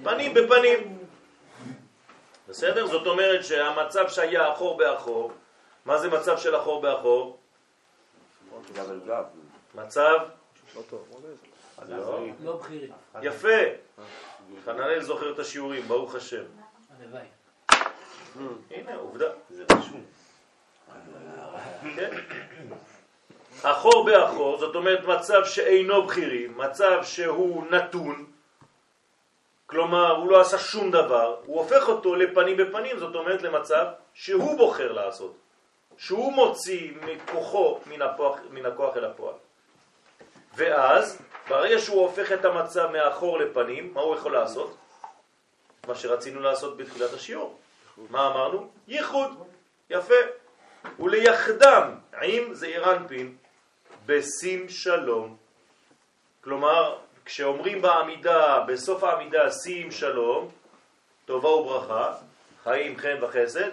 [0.05, 0.99] פנים בפנים.
[2.49, 2.87] בסדר?
[2.87, 5.32] זאת אומרת שהמצב שהיה אחור באחור,
[5.84, 7.39] מה זה מצב של אחור באחור?
[9.74, 10.18] מצב
[12.45, 13.59] לא בכירים, יפה.
[14.64, 16.45] חננאל זוכר את השיעורים, ברוך השם.
[16.99, 17.26] הלוואי.
[18.70, 20.05] הנה, עובדה, זה רשום.
[21.97, 22.11] כן.
[23.62, 28.26] אחור באחור, זאת אומרת מצב שאינו בכירי, מצב שהוא נתון,
[29.66, 34.57] כלומר הוא לא עשה שום דבר, הוא הופך אותו לפנים בפנים, זאת אומרת למצב שהוא
[34.57, 35.34] בוחר לעשות,
[35.99, 39.34] שהוא מוציא מכוחו מן הכוח, מן הכוח אל הפועל.
[40.57, 44.76] ואז, ברגע שהוא הופך את המצב מאחור לפנים, מה הוא יכול לעשות?
[45.86, 47.59] מה שרצינו לעשות בתחילת השיעור.
[48.11, 48.68] מה אמרנו?
[48.88, 49.30] ייחוד.
[49.90, 50.14] יפה.
[51.01, 51.91] וליחדם
[52.22, 53.37] עם זעיר אנפין
[54.07, 55.37] בשים שלום.
[56.45, 60.51] כלומר, כשאומרים בעמידה, בסוף העמידה שים שלום,
[61.24, 62.14] טובה וברכה,
[62.64, 63.70] חיים, חן וחסד,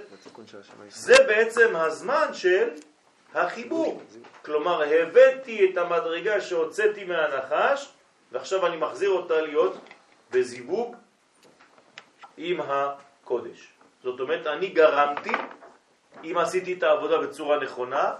[0.89, 2.69] זה בעצם הזמן של
[3.33, 4.01] החיבור.
[4.45, 7.89] כלומר, הבאתי את המדרגה שהוצאתי מהנחש,
[8.31, 9.77] ועכשיו אני מחזיר אותה להיות
[10.31, 10.95] בזיווג
[12.37, 13.67] עם הקודש.
[14.03, 15.31] זאת אומרת, אני גרמתי,
[16.23, 18.13] אם עשיתי את העבודה בצורה נכונה,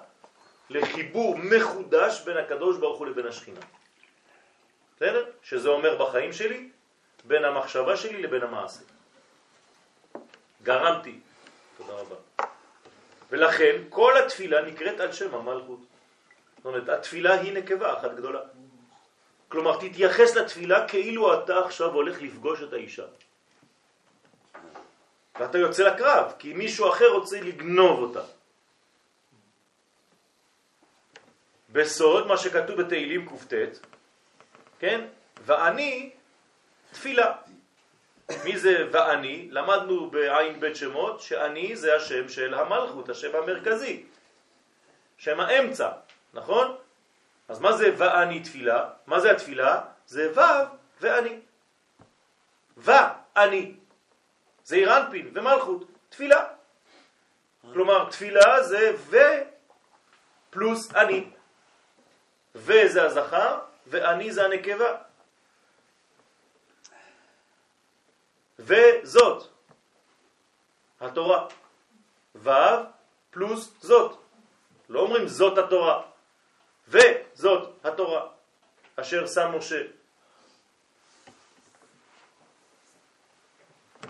[0.70, 3.60] לחיבור מחודש בין הקדוש ברוך הוא לבין השכינה.
[4.96, 5.26] בסדר?
[5.44, 6.70] שזה אומר בחיים שלי,
[7.24, 8.84] בין המחשבה שלי לבין המעשה.
[10.64, 11.20] גרמתי.
[11.78, 12.16] תודה רבה.
[13.32, 15.80] ולכן כל התפילה נקראת על שם המלכות.
[16.58, 18.40] זאת אומרת, התפילה היא נקבה אחת גדולה.
[19.48, 23.04] כלומר, תתייחס לתפילה כאילו אתה עכשיו הולך לפגוש את האישה.
[25.40, 28.22] ואתה יוצא לקרב, כי מישהו אחר רוצה לגנוב אותה.
[31.70, 33.86] בסוד, מה שכתוב בתהילים קט,
[34.80, 35.06] כן?
[35.46, 36.12] ואני
[36.92, 37.36] תפילה.
[38.44, 39.48] מי זה ואני?
[39.52, 44.04] למדנו בעין בית שמות שאני זה השם של המלכות, השם המרכזי,
[45.18, 45.90] שם האמצע,
[46.34, 46.76] נכון?
[47.48, 48.90] אז מה זה ואני תפילה?
[49.08, 49.82] מה זה התפילה?
[50.08, 50.42] זה ו'
[51.02, 51.40] ואני.
[52.78, 53.76] ואני.
[54.64, 56.46] זה אירנפין ומלכות, תפילה.
[57.74, 59.18] כלומר, תפילה זה ו
[60.50, 61.30] פלוס אני.
[62.56, 64.98] ו זה הזכר ואני זה הנקבה.
[68.60, 69.48] וזאת,
[71.02, 71.48] התורה.
[72.36, 72.50] ו'
[73.32, 74.20] פלוס זאת.
[74.90, 76.02] לא אומרים זאת התורה.
[76.88, 78.28] וזאת התורה,
[78.96, 79.82] אשר שם משה.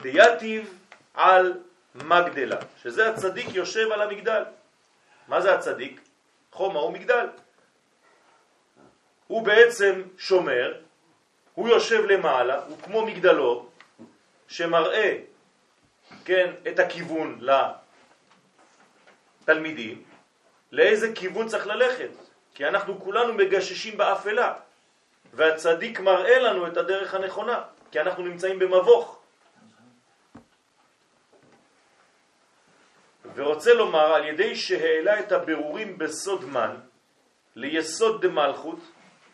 [0.04, 0.78] דייתיב
[1.14, 1.54] על
[1.95, 4.43] מגדלה, שזה הצדיק יושב על המגדל.
[5.28, 6.01] מה זה הצדיק?
[6.51, 7.28] חומה הוא מגדל.
[9.28, 10.74] הוא בעצם שומר,
[11.54, 13.70] הוא יושב למעלה, הוא כמו מגדלו,
[14.47, 15.18] שמראה,
[16.26, 17.39] כן, את הכיוון
[19.41, 20.04] לתלמידים,
[20.72, 22.10] לאיזה כיוון צריך ללכת,
[22.54, 24.54] כי אנחנו כולנו מגששים באפלה,
[25.34, 29.23] והצדיק מראה לנו את הדרך הנכונה, כי אנחנו נמצאים במבוך.
[33.36, 36.76] ורוצה לומר, על ידי שהעלה את הבירורים בסוד מן,
[37.56, 38.80] ליסוד דמלכות,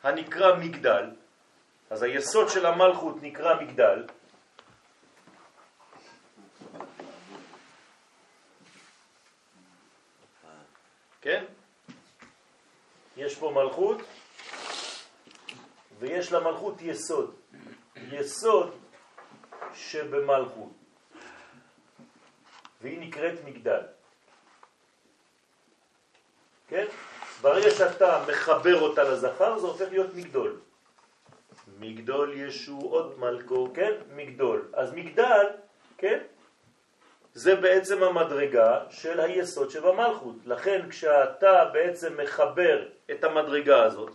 [0.04, 1.06] הנקרא מגדל,
[1.90, 4.04] אז היסוד של המלכות נקרא מגדל,
[11.22, 11.46] כן?
[13.18, 14.02] יש פה מלכות
[16.00, 17.36] ויש למלכות יסוד.
[18.12, 18.80] יסוד
[19.74, 20.79] שבמלכות.
[22.82, 23.82] והיא נקראת מגדל.
[26.68, 26.86] כן?
[27.42, 30.60] ברגע שאתה מחבר אותה לזכר זה הופך להיות מגדול.
[31.80, 33.92] מגדול ישועות מלכו, כן?
[34.16, 34.68] מגדול.
[34.74, 35.46] אז מגדל,
[35.98, 36.20] כן?
[37.34, 40.36] זה בעצם המדרגה של היסוד שבמלכות.
[40.46, 44.12] לכן כשאתה בעצם מחבר את המדרגה הזאת,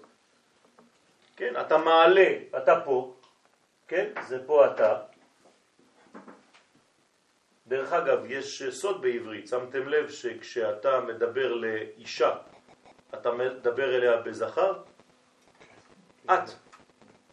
[1.36, 3.14] כן, אתה מעלה, אתה פה,
[3.88, 5.00] כן, זה פה אתה.
[7.66, 12.36] דרך אגב, יש סוד בעברית, שמתם לב שכשאתה מדבר לאישה,
[13.14, 14.82] אתה מדבר אליה בזכר?
[16.24, 16.50] את.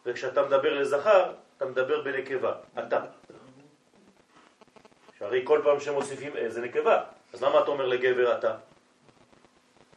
[0.06, 3.02] וכשאתה מדבר לזכר, אתה מדבר בנקבה, אתה.
[5.20, 7.04] שהרי כל פעם שמוסיפים אה זה נקבה,
[7.34, 8.58] אז למה אתה אומר לגבר אתה?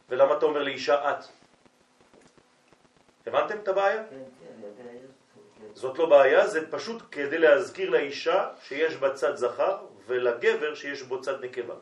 [0.09, 1.25] ולמה אתה אומר לאישה את?
[3.27, 4.03] הבנתם את הבעיה?
[4.09, 4.23] כן,
[4.77, 5.67] כן.
[5.73, 11.21] זאת לא בעיה, זה פשוט כדי להזכיר לאישה שיש בה צד זכר ולגבר שיש בו
[11.21, 11.75] צד נקבה.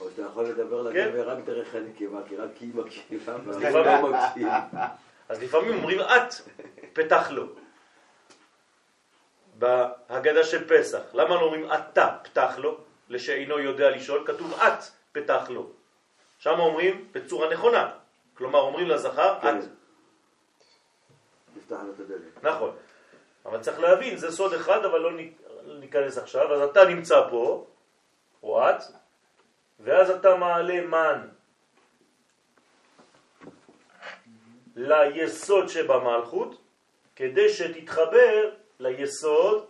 [0.00, 1.08] או שאתה יכול לדבר כן.
[1.08, 4.48] לגבר רק דרך הנקבה, כי רק היא מקשיבה והוא לא מקשיב.
[5.28, 6.34] אז לפעמים אומרים את,
[6.92, 7.46] פתח לו.
[9.58, 12.78] בהגדה של פסח, למה לא אומרים אתה פתח לו,
[13.08, 14.26] לשאינו יודע לשאול?
[14.26, 15.70] כתוב את פתח לו.
[16.38, 17.90] שם אומרים בצורה נכונה,
[18.34, 19.58] כלומר אומרים לזכר כן.
[19.58, 19.64] את.
[21.56, 22.44] נפתח לו את הדלת.
[22.44, 22.76] נכון.
[23.46, 25.10] אבל צריך להבין, זה סוד אחד, אבל לא
[25.66, 26.54] ניכנס עכשיו.
[26.54, 27.66] אז אתה נמצא פה,
[28.42, 28.82] או את,
[29.80, 31.28] ואז אתה מעלה מן
[34.76, 36.62] ליסוד שבמלכות,
[37.16, 38.50] כדי שתתחבר
[38.80, 39.66] ליסוד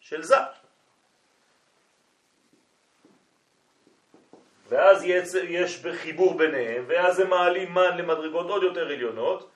[0.00, 0.36] של זה.
[4.68, 9.50] ואז יש, יש בחיבור ביניהם, ואז הם מעלים מן למדרגות עוד יותר עליונות,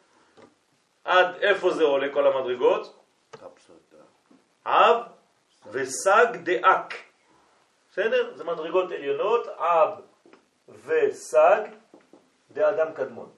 [1.04, 2.99] עד איפה זה עולה כל המדרגות?
[4.66, 5.02] אב
[5.70, 6.94] וסג דאק.
[7.92, 8.36] בסדר?
[8.36, 10.00] זה מדרגות עליונות, אב
[10.86, 11.62] וסג
[12.50, 13.30] דאדם קדמון.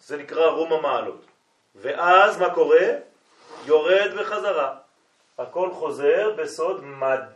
[0.00, 1.26] זה נקרא רום המעלות.
[1.74, 2.86] ואז מה קורה?
[3.64, 4.76] יורד בחזרה.
[5.38, 7.28] הכל חוזר בסוד מד.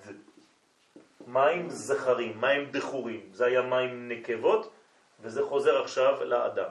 [1.26, 3.28] מים זכרים, מים דחורים.
[3.32, 4.72] זה היה מים נקבות,
[5.20, 6.70] וזה חוזר עכשיו לאדם.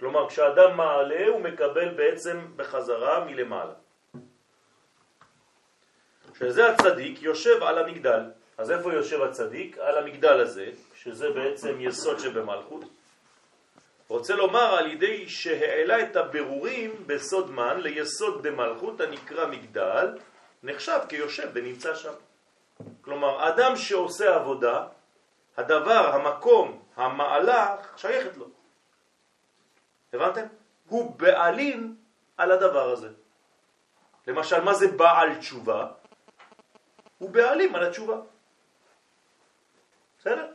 [0.00, 3.72] כלומר, כשאדם מעלה הוא מקבל בעצם בחזרה מלמעלה.
[6.40, 8.20] שזה הצדיק יושב על המגדל.
[8.58, 9.78] אז איפה יושב הצדיק?
[9.78, 12.84] על המגדל הזה, שזה בעצם יסוד שבמלכות.
[14.08, 20.18] רוצה לומר על ידי שהעלה את הבירורים בסוד מן ליסוד דמלכות הנקרא מגדל,
[20.62, 22.12] נחשב כיושב ונמצא שם.
[23.00, 24.86] כלומר, אדם שעושה עבודה,
[25.56, 28.46] הדבר, המקום, המעלה, שייכת לו.
[30.12, 30.46] הבנתם?
[30.88, 31.96] הוא בעלים
[32.36, 33.08] על הדבר הזה.
[34.26, 35.99] למשל, מה זה בעל תשובה?
[37.20, 38.16] הוא בעלים על התשובה.
[40.18, 40.46] בסדר?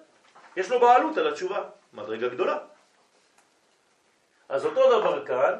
[0.57, 1.63] יש לו בעלות על התשובה,
[1.93, 2.57] מדרגה גדולה.
[4.49, 5.53] אז אותו דבר כאן,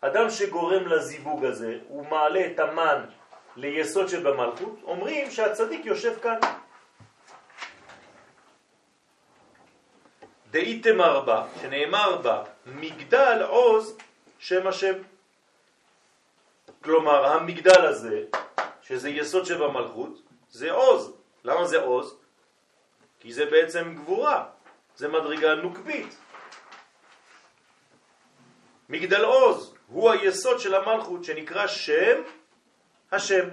[0.00, 3.04] אדם שגורם לזיווג הזה, הוא מעלה את המן
[3.56, 6.38] ליסוד שבמלכות, אומרים שהצדיק יושב כאן.
[10.50, 13.98] דאיתמר בה, שנאמר בה, מגדל עוז
[14.38, 14.94] שם השם.
[16.84, 18.22] כלומר, המגדל הזה,
[18.82, 20.23] שזה יסוד שבמלכות,
[20.54, 21.12] זה עוז.
[21.44, 22.16] למה זה עוז?
[23.20, 24.46] כי זה בעצם גבורה,
[24.96, 26.16] זה מדרגה נוקבית.
[28.88, 32.22] מגדל עוז הוא היסוד של המלכות שנקרא שם
[33.12, 33.48] השם.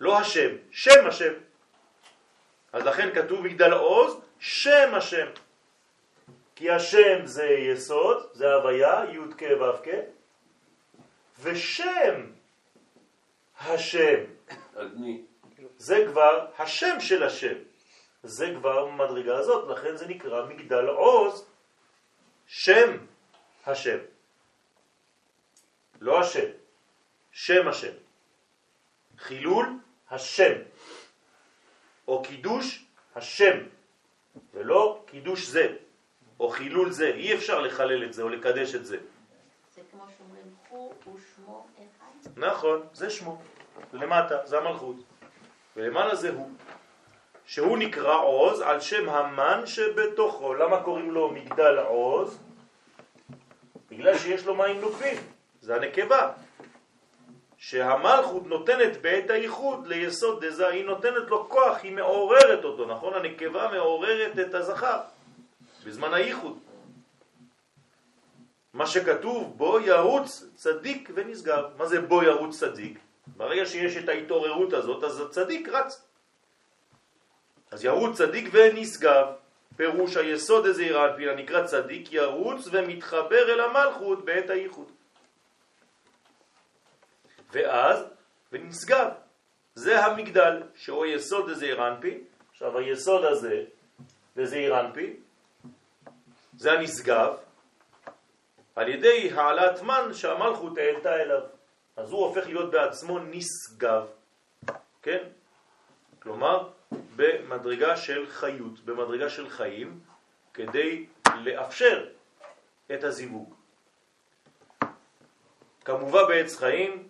[0.00, 1.32] לא השם, שם השם.
[2.72, 5.26] אז לכן כתוב מגדל עוז, שם השם.
[6.54, 9.88] כי השם זה יסוד, זה הוויה, י' כ' ו' כ',
[11.40, 12.30] ושם
[13.60, 14.24] השם,
[14.74, 15.29] אדני.
[15.80, 17.54] זה כבר השם של השם.
[18.22, 21.46] זה כבר מדרגה הזאת, לכן זה נקרא מגדל עוז,
[22.46, 22.96] שם
[23.66, 23.98] השם.
[26.00, 26.48] לא השם,
[27.32, 27.92] שם השם.
[29.18, 29.66] חילול
[30.10, 30.52] השם,
[32.08, 32.84] או קידוש
[33.16, 33.58] השם,
[34.54, 35.76] ולא קידוש זה,
[36.40, 37.06] או חילול זה.
[37.06, 38.98] אי אפשר לחלל את זה או לקדש את זה.
[39.74, 42.30] זה כמו שאומרים, הוא ושמו אחד.
[42.36, 43.42] נכון, זה שמו.
[43.92, 44.96] למטה זה המלכות,
[45.76, 46.50] ולמעלה זה הוא.
[47.44, 50.54] שהוא נקרא עוז על שם המן שבתוכו.
[50.54, 52.38] למה קוראים לו מגדל עוז?
[53.90, 55.16] בגלל שיש לו מים נוקבים,
[55.60, 56.32] זה הנקבה.
[57.56, 63.14] שהמלכות נותנת בעת הייחוד ליסוד דזה, היא נותנת לו כוח, היא מעוררת אותו, נכון?
[63.14, 65.00] הנקבה מעוררת את הזכר
[65.86, 66.58] בזמן הייחוד.
[68.74, 71.64] מה שכתוב בו ירוץ צדיק ונשגב.
[71.78, 72.98] מה זה בו ירוץ צדיק?
[73.36, 76.06] ברגע שיש את ההתעוררות הזאת, אז הצדיק רץ.
[77.70, 79.26] אז ירוץ צדיק ונשגב.
[79.76, 84.90] פירוש היסוד הזה יראה על פינה נקרא צדיק, ירוץ ומתחבר אל המלכות בעת הייחוד.
[87.52, 88.04] ואז,
[88.52, 89.08] ונשגב.
[89.74, 92.24] זה המגדל, שהוא היסוד דזעיר אנפין.
[92.52, 93.64] עכשיו היסוד הזה,
[94.36, 95.16] דזעיר אנפין,
[96.56, 97.36] זה הנשגב,
[98.76, 101.42] על ידי העלאת מן שהמלכות העלתה אליו.
[101.96, 104.06] אז הוא הופך להיות בעצמו נשגב,
[105.02, 105.24] כן?
[106.22, 106.68] כלומר,
[107.16, 110.00] במדרגה של חיות, במדרגה של חיים,
[110.54, 112.08] כדי לאפשר
[112.94, 113.54] את הזיווג.
[115.84, 117.08] כמובן בעץ חיים,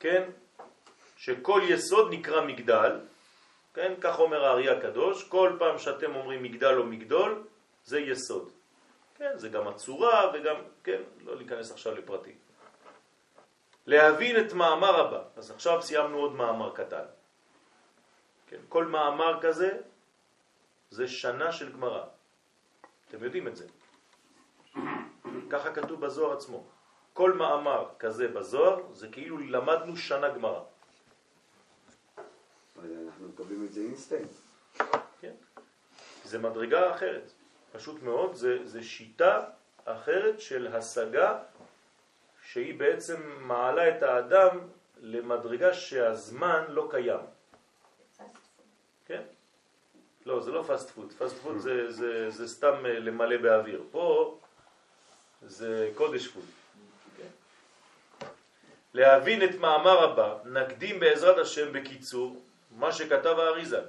[0.00, 0.30] כן,
[1.16, 3.00] שכל יסוד נקרא מגדל,
[3.74, 7.42] כן, כך אומר הארי הקדוש, כל פעם שאתם אומרים מגדל או מגדול,
[7.84, 8.50] זה יסוד.
[9.14, 12.47] כן, זה גם הצורה וגם, כן, לא להיכנס עכשיו לפרטים.
[13.88, 17.04] להבין את מאמר הבא, אז עכשיו סיימנו עוד מאמר קטן.
[18.46, 19.80] כן, כל מאמר כזה
[20.90, 22.04] זה שנה של גמרא.
[23.08, 23.66] אתם יודעים את זה.
[25.50, 26.64] ככה כתוב בזוהר עצמו.
[27.12, 30.60] כל מאמר כזה בזוהר זה כאילו למדנו שנה גמרא.
[32.76, 34.30] אנחנו מקבלים את זה אינסטנט.
[35.20, 35.34] כן?
[36.24, 37.32] זה מדרגה אחרת.
[37.72, 39.44] פשוט מאוד, זה, זה שיטה
[39.84, 41.38] אחרת של השגה
[42.52, 44.58] שהיא בעצם מעלה את האדם
[45.00, 47.20] למדרגה שהזמן לא קיים.
[49.06, 49.22] כן?
[50.26, 51.12] לא, זה לא fast food.
[51.18, 53.82] Fast food זה, זה, זה סתם אה, למלא באוויר.
[53.90, 54.38] פה
[55.42, 56.44] זה קודש food.
[57.16, 57.28] כן?
[58.94, 63.80] להבין את מאמר הבא, נקדים בעזרת השם בקיצור מה שכתב האריז"ל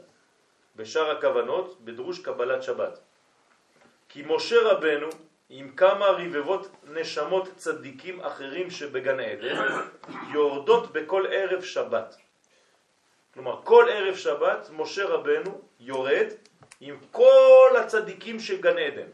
[0.76, 3.00] בשער הכוונות בדרוש קבלת שבת.
[4.10, 5.10] כי משה רבנו
[5.50, 9.56] עם כמה רבבות נשמות צדיקים אחרים שבגן עדן
[10.34, 12.16] יורדות בכל ערב שבת.
[13.34, 16.28] כלומר, כל ערב שבת משה רבנו יורד
[16.80, 19.10] עם כל הצדיקים של גן עדן.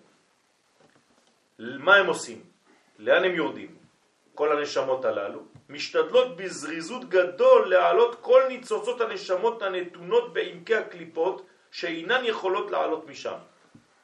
[1.59, 2.43] מה הם עושים?
[2.99, 3.75] לאן הם יורדים?
[4.35, 12.71] כל הנשמות הללו משתדלות בזריזות גדול להעלות כל ניצוצות הנשמות הנתונות בעמקי הקליפות שאינן יכולות
[12.71, 13.37] לעלות משם.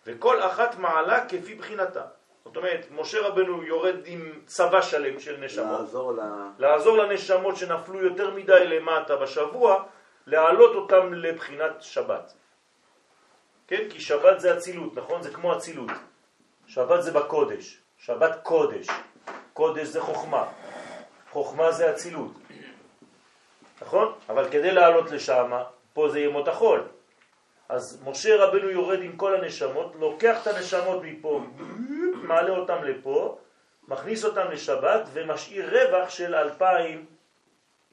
[0.06, 2.06] וכל אחת מעלה כפי בחינתה.
[2.46, 5.80] זאת אומרת, משה רבנו יורד עם צבא שלם של נשמות.
[5.80, 6.20] לעזור ל...
[6.58, 9.84] לעזור לנשמות שנפלו יותר מדי למטה בשבוע,
[10.28, 12.34] להעלות אותם לבחינת שבת.
[13.68, 13.90] כן?
[13.90, 15.22] כי שבת זה אצילות, נכון?
[15.22, 15.92] זה כמו אצילות.
[16.68, 18.88] שבת זה בקודש, שבת קודש.
[19.54, 20.46] קודש זה חוכמה.
[21.32, 22.32] חוכמה זה אצילות.
[23.82, 24.14] נכון?
[24.30, 25.52] אבל כדי לעלות לשם,
[25.94, 26.84] פה זה ימות החול.
[27.70, 31.42] אז משה רבנו יורד עם כל הנשמות, לוקח את הנשמות מפה,
[32.32, 33.38] מעלה אותם לפה,
[33.88, 37.06] מכניס אותם לשבת ומשאיר רווח של אלפיים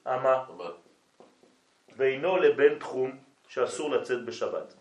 [0.07, 0.45] אמה
[1.97, 3.19] בינו לבין תחום
[3.49, 4.75] שאסור לצאת בשבת.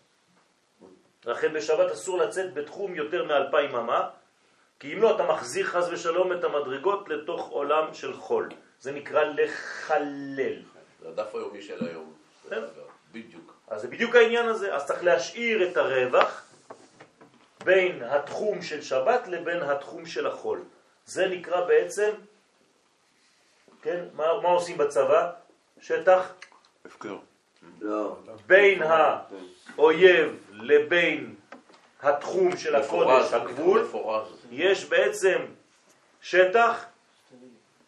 [1.24, 4.10] לכן בשבת אסור לצאת בתחום יותר מאלפיים אמה,
[4.80, 8.48] כי אם לא אתה מחזיר חז ושלום את המדרגות לתוך עולם של חול.
[8.80, 10.62] זה נקרא לחלל.
[11.00, 12.12] זה הדף היומי של היום.
[12.50, 12.62] כן.
[13.12, 13.54] בדיוק.
[13.68, 16.47] אז זה בדיוק העניין הזה, אז צריך להשאיר את הרווח
[17.68, 20.64] בין התחום של שבת לבין התחום של החול.
[21.04, 22.10] זה נקרא בעצם,
[23.82, 25.30] כן, מה, מה עושים בצבא?
[25.80, 26.32] שטח
[26.84, 27.16] הפקר.
[27.80, 28.16] לא.
[28.46, 31.34] בין האויב לבין
[32.02, 34.28] התחום של הקודש, הגבול, מפורז.
[34.50, 35.38] יש בעצם
[36.22, 36.84] שטח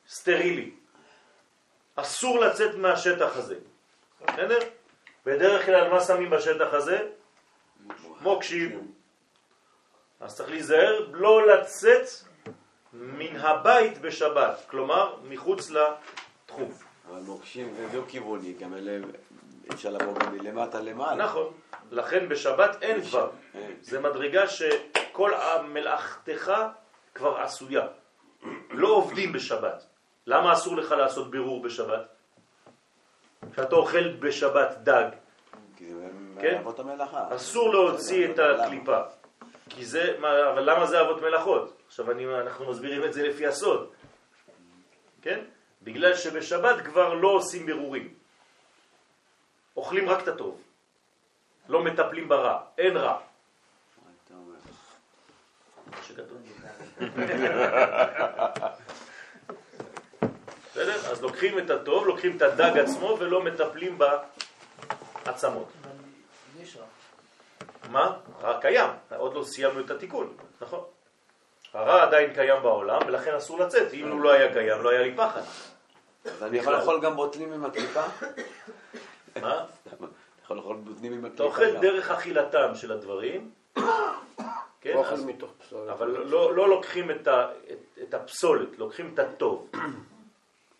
[0.09, 0.71] סטרילי.
[1.97, 3.57] אסור לצאת מהשטח הזה.
[4.21, 4.59] בסדר?
[5.27, 7.09] בדרך כלל מה שמים בשטח הזה?
[8.21, 9.00] מוקשים.
[10.21, 12.09] אז צריך להיזהר לא לצאת
[12.93, 16.71] מן הבית בשבת, כלומר מחוץ לתחום.
[17.09, 18.99] אבל מוקשים זה דו-כיווני, גם אלה
[19.73, 21.25] אפשר לבוא גם מלמטה למעלה.
[21.25, 21.53] נכון.
[21.91, 23.31] לכן בשבת אין כבר.
[23.55, 23.73] אין.
[23.81, 26.53] זה מדרגה שכל המלאכתך
[27.15, 27.87] כבר עשויה.
[28.71, 29.87] לא עובדים בשבת.
[30.27, 32.09] למה אסור לך לעשות בירור בשבת?
[33.53, 35.09] כשאתה אוכל בשבת דג,
[36.41, 36.63] כן.
[37.37, 38.39] אסור להוציא את?
[38.39, 39.01] הקליפה.
[39.71, 41.83] כי זה, מה- אבל למה זה אבות מלאכות?
[41.87, 43.91] עכשיו אני, אנחנו מסבירים את זה לפי הסוד.
[45.23, 45.41] כן?
[45.83, 48.15] בגלל שבשבת כבר לא עושים בירורים.
[49.77, 50.63] אוכלים רק את הטוב.
[51.69, 52.61] לא מטפלים ברע.
[52.79, 53.19] אין רע.
[60.71, 61.11] בסדר?
[61.11, 63.99] אז לוקחים את הטוב, לוקחים את הדג עצמו ולא מטפלים
[65.25, 65.73] בעצמות.
[66.61, 66.85] יש רע.
[67.91, 68.17] מה?
[68.43, 70.81] רע קיים, עוד לא סיימנו את התיקון, נכון.
[71.73, 75.15] הרע עדיין קיים בעולם ולכן אסור לצאת, אם הוא לא היה קיים לא היה לי
[75.17, 75.41] פחד.
[76.25, 76.59] אז אני.
[76.59, 78.03] יכול לאכול גם בוטנים עם הקליפה?
[79.43, 79.65] מה?
[79.87, 80.07] אתה
[80.45, 81.45] יכול לאכול בוטנים עם אתה הקליפה?
[81.45, 81.81] אוכל גם?
[81.81, 83.51] דרך אכילתם של הדברים,
[84.81, 84.95] כן?
[84.95, 85.89] אוכל מתוך פסולת.
[85.91, 89.71] אבל לא, לא לוקחים את, ה, את, את הפסולת, לוקחים את הטוב.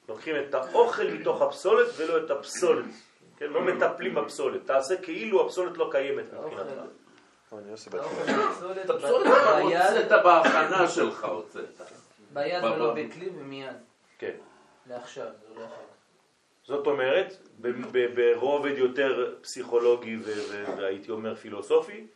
[0.09, 2.85] לוקחים את האוכל מתוך הפסולת ולא את הפסולת,
[3.37, 3.47] כן?
[3.47, 4.67] לא מטפלים בפסולת.
[4.67, 7.00] תעשה כאילו הפסולת לא קיימת מבחינתך.
[7.59, 9.27] אני עושה פסולת את הפסולת
[9.63, 11.81] הוצאת בהכנה שלך, הוצאת.
[12.33, 13.77] ביד ולא בכלי ומיד.
[14.19, 14.35] כן.
[14.87, 15.75] לעכשיו, זה לא אחר.
[16.65, 17.37] זאת אומרת,
[18.15, 20.17] ברובד יותר פסיכולוגי
[20.77, 22.07] והייתי אומר פילוסופי,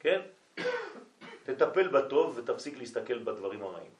[0.00, 0.20] כן?
[1.44, 3.90] תטפל בטוב ותפסיק להסתכל בדברים הרעים.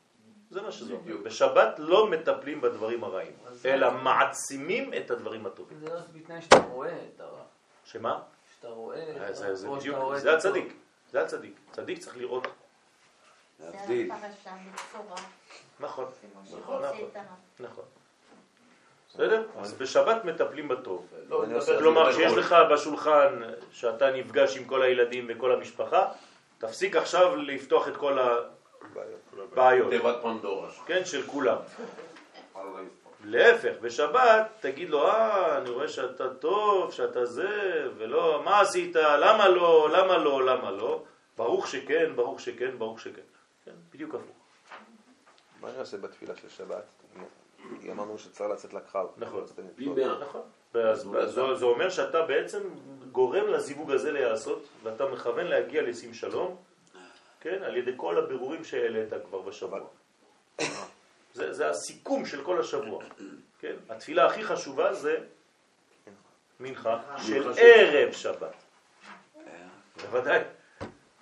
[0.50, 1.16] זה מה שזה אומר.
[1.16, 3.32] בשבת לא מטפלים בדברים הרעים,
[3.64, 5.78] אלא מעצימים את הדברים הטובים.
[5.78, 7.42] זה רק בתנאי שאתה רואה את הרע.
[7.84, 8.20] שמה?
[8.58, 9.32] שאתה רואה אה.
[9.32, 10.36] זה, זה בדיוק, רואה זה.
[10.36, 10.72] הצדיק,
[11.10, 11.58] זה הצדיק.
[11.72, 12.46] צדיק צריך לראות,
[13.60, 14.12] להבדיל.
[15.80, 16.04] נכון,
[16.50, 17.10] נכון, נכון.
[17.60, 17.84] נכון.
[19.08, 19.46] בסדר?
[19.58, 21.06] אז בשבת מטפלים בטוב.
[21.28, 21.44] לא,
[21.78, 22.12] כלומר, בכל.
[22.12, 23.42] שיש לך בשולחן
[23.72, 26.12] שאתה נפגש עם כל הילדים וכל המשפחה,
[26.58, 30.70] תפסיק עכשיו לפתוח את כל הבעיות, תיבת פנדורה.
[30.86, 31.56] כן, של כולם.
[33.28, 39.48] להפך, בשבת תגיד לו, אה, אני רואה שאתה טוב, שאתה זה, ולא, מה עשית, למה
[39.48, 41.02] לא, למה לא, למה לא,
[41.36, 43.22] ברוך שכן, ברוך שכן, ברוך שכן.
[43.64, 44.36] כן, בדיוק הפוך.
[45.60, 46.84] מה אני עושה בתפילה של שבת?
[47.90, 49.06] אמרנו שצריך לצאת לקרב.
[49.16, 49.44] נכון.
[50.20, 50.42] נכון.
[51.26, 52.58] זה, זה אומר שאתה בעצם
[53.12, 56.56] גורם לזיווג הזה להיעשות, ואתה מכוון להגיע לשים שלום,
[57.40, 59.80] כן, על ידי כל הבירורים שהעלית כבר בשבוע.
[61.38, 63.04] זה, זה הסיכום של כל השבוע,
[63.60, 63.74] כן?
[63.88, 65.16] התפילה הכי חשובה זה
[66.60, 68.54] מנחה של ערב שבת.
[70.02, 70.40] בוודאי.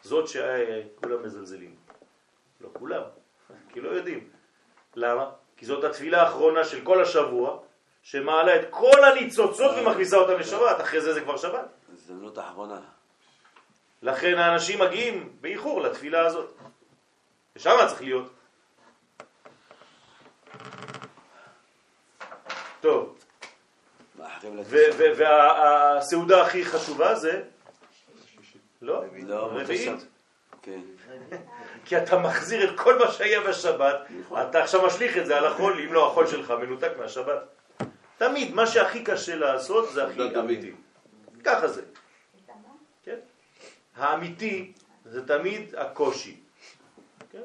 [0.02, 1.74] זאת שכולם מזלזלים.
[2.60, 3.02] לא כולם,
[3.72, 4.30] כי לא יודעים.
[4.94, 5.30] למה?
[5.56, 7.58] כי זאת התפילה האחרונה של כל השבוע,
[8.02, 11.68] שמעלה את כל הניצוצות ומכניסה אותם לשבת, אחרי זה זה כבר שבת.
[11.92, 12.80] הזדמנות האחרונה.
[14.02, 16.54] לכן האנשים מגיעים באיחור לתפילה הזאת.
[17.56, 18.35] ושם צריך להיות.
[22.86, 23.18] טוב,
[24.18, 27.42] מאחרים ו- ו- והסעודה הכי חשובה זה?
[28.82, 29.02] לא,
[29.46, 30.06] רביעית.
[30.62, 30.80] כן.
[31.84, 33.96] כי אתה מחזיר את כל מה שהיה בשבת,
[34.42, 37.38] אתה עכשיו משליך את זה על החול, אם לא החול שלך מנותק מהשבת.
[38.18, 40.36] תמיד, מה שהכי קשה לעשות זה הכי.
[40.38, 40.72] אמיתי.
[41.44, 41.82] ככה זה.
[43.04, 43.18] כן?
[43.96, 44.72] האמיתי
[45.04, 46.36] זה תמיד הקושי.
[47.32, 47.42] כן?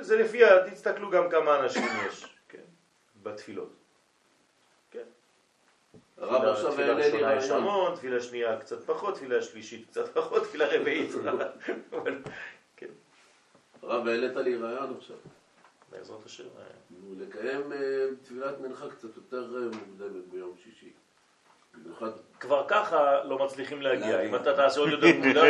[0.00, 2.58] זה- לפי, ה- תסתכלו גם כמה אנשים יש, כן?
[3.22, 3.72] בתפילות.
[6.24, 7.56] הרב עכשיו העלה לי רעיון.
[7.56, 11.10] המון, תפילה שנייה קצת פחות, תפילה שלישית קצת פחות, תפילה רביעית.
[11.92, 12.18] אבל,
[12.76, 12.86] כן,
[13.82, 15.16] הרב העלית לי רעיון עכשיו.
[15.90, 16.44] בעזרת השם.
[16.44, 17.78] אה, נו, לקיים אה,
[18.22, 20.90] תפילת מנחה קצת יותר אה, מוקדמת ביום שישי.
[21.74, 22.10] במיוחד
[22.40, 24.20] כבר ככה לא מצליחים להגיע.
[24.20, 25.44] אם אתה תעשה עוד יותר מוקדם.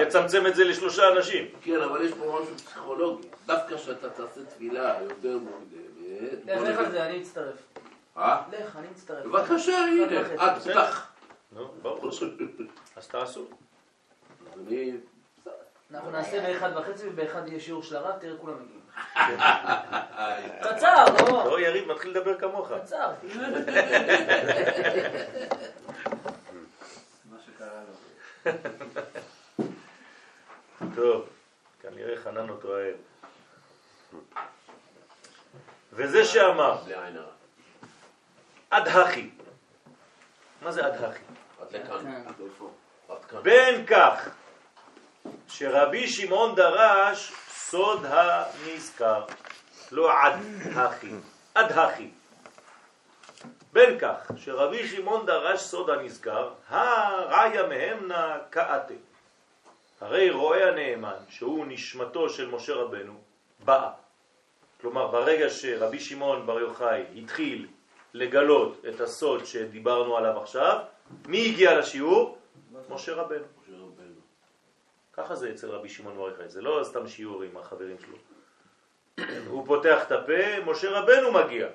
[0.08, 1.46] תצמצם את זה לשלושה אנשים.
[1.62, 3.28] כן, אבל יש פה משהו פסיכולוגי.
[3.46, 6.46] דווקא כשאתה תעשה תפילה יותר מוקדמת...
[6.46, 7.73] נגיד- זה, אני מצטרף.
[8.16, 8.42] אה?
[8.52, 9.26] לך, אני מצטרף.
[9.26, 10.20] בבקשה, הנה.
[10.20, 10.26] את.
[10.62, 11.12] פתח.
[11.52, 11.74] נו,
[12.08, 12.28] השם.
[12.96, 13.46] אז תעשו.
[14.56, 14.92] אני...
[15.90, 18.84] אנחנו נעשה באחד וחצי ובאחד יהיה שיעור של הרב, תראה כולם מגיעים.
[20.64, 21.44] קצר, לא?
[21.44, 22.72] לא, יריב מתחיל לדבר כמוך.
[22.82, 23.12] קצר.
[30.94, 31.28] טוב,
[31.80, 32.94] כנראה חנן אותו אוהב.
[35.92, 37.33] וזה שאמר, בלי עין הרע.
[38.74, 39.30] עד הכי.
[40.62, 41.22] מה זה עד הכי?
[41.60, 42.24] עד לכאן.
[43.28, 43.42] כן.
[43.42, 44.28] בין כך
[45.48, 49.24] שרבי שמעון דרש סוד הנזכר,
[49.92, 50.34] לא עד
[50.74, 51.10] הכי,
[51.54, 52.10] עד הכי.
[53.72, 58.94] בין כך שרבי שמעון דרש סוד הנזכר, הרעיה מהמנה כאתה.
[60.00, 63.20] הרי רואה הנאמן, שהוא נשמתו של משה רבנו,
[63.64, 63.90] באה.
[64.80, 67.66] כלומר, ברגע שרבי שמעון בר יוחאי התחיל
[68.14, 70.78] לגלות את הסוד שדיברנו עליו עכשיו,
[71.26, 72.38] מי הגיע לשיעור?
[72.88, 73.44] משה רבנו.
[75.12, 78.16] ככה זה אצל רבי שמעון יוחאי, זה לא סתם שיעור עם החברים שלו.
[79.48, 81.68] הוא פותח את הפה, משה רבנו מגיע.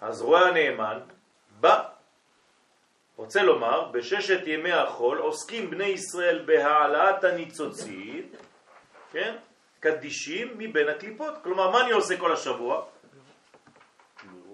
[0.00, 1.00] אז רואה הנאמן,
[1.60, 1.88] בא.
[3.16, 8.36] רוצה לומר, בששת ימי החול עוסקים בני ישראל בהעלאת הניצוצית,
[9.12, 9.36] כן?
[9.80, 11.34] קדישים מבין הקליפות.
[11.42, 12.86] כלומר, מה אני עושה כל השבוע?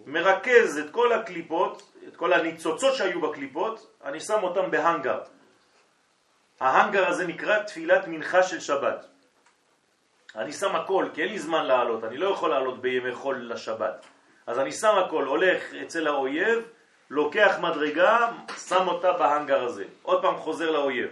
[0.09, 5.21] מרכז את כל הקליפות, את כל הניצוצות שהיו בקליפות, אני שם אותם בהנגר.
[6.61, 9.07] ההנגר הזה נקרא תפילת מנחה של שבת.
[10.37, 14.07] אני שם הכל, כי אין לי זמן לעלות, אני לא יכול לעלות בימי חול לשבת.
[14.47, 16.65] אז אני שם הכל, הולך אצל האויב,
[17.11, 18.31] לוקח מדרגה,
[18.69, 19.85] שם אותה בהנגר הזה.
[20.03, 21.11] עוד פעם חוזר לאויב.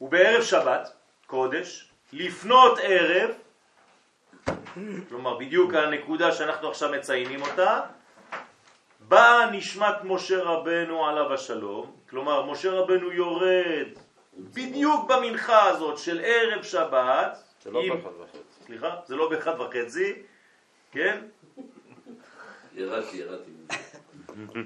[0.00, 0.92] ובערב שבת,
[1.26, 3.30] קודש, לפנות ערב,
[5.08, 7.80] כלומר, בדיוק הנקודה שאנחנו עכשיו מציינים אותה,
[9.00, 13.86] באה נשמת משה רבנו עליו השלום, כלומר, משה רבנו יורד
[14.38, 18.38] בדיוק במנחה הזאת של ערב שבת, זה לא עם- באחד וחצי.
[18.66, 20.12] סליחה, זה לא באחד וחצי,
[20.92, 21.18] כן?
[22.74, 23.50] ירדתי, ירדתי.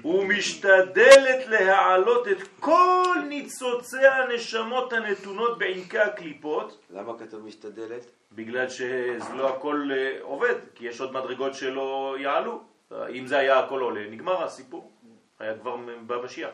[0.05, 8.05] ומשתדלת להעלות את כל ניצוצי הנשמות הנתונות בעמקי הקליפות, למה כתוב משתדלת?
[8.31, 12.61] בגלל שלא הכל אה, עובד, כי יש עוד מדרגות שלא יעלו.
[13.09, 14.91] אם זה היה הכל עולה, נגמר הסיפור,
[15.39, 15.75] היה כבר
[16.07, 16.49] במשיח.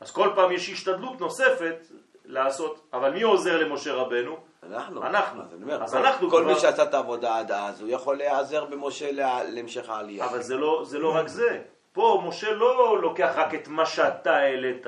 [0.00, 1.76] אז כל פעם יש השתדלות נוספת
[2.24, 4.36] לעשות, אבל מי עוזר למשה רבנו?
[4.62, 5.02] אנחנו.
[5.02, 5.42] אנחנו.
[5.42, 8.16] אז אומר, אז כל- אנחנו כל כבר- מי שעשה את העבודה עד אז, הוא יכול
[8.16, 10.24] להיעזר במשה לה- להמשך העלייה.
[10.24, 11.62] אבל זה לא, זה לא רק זה.
[11.94, 14.86] פה משה לא לוקח רק את מה שאתה העלית.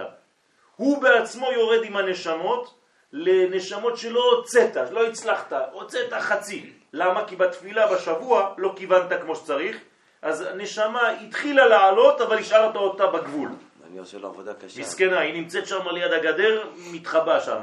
[0.76, 2.74] הוא בעצמו יורד עם הנשמות
[3.12, 6.72] לנשמות שלא הוצאת, לא הצלחת, הוצאת חצי.
[6.92, 7.24] למה?
[7.26, 9.76] כי בתפילה בשבוע לא כיוונת כמו שצריך,
[10.22, 13.48] אז הנשמה התחילה לעלות, אבל השארת אותה בגבול.
[13.90, 14.80] אני עושה לו עבודה קשה.
[14.80, 17.62] מסכנה, היא נמצאת שם ליד הגדר, מתחבא שם.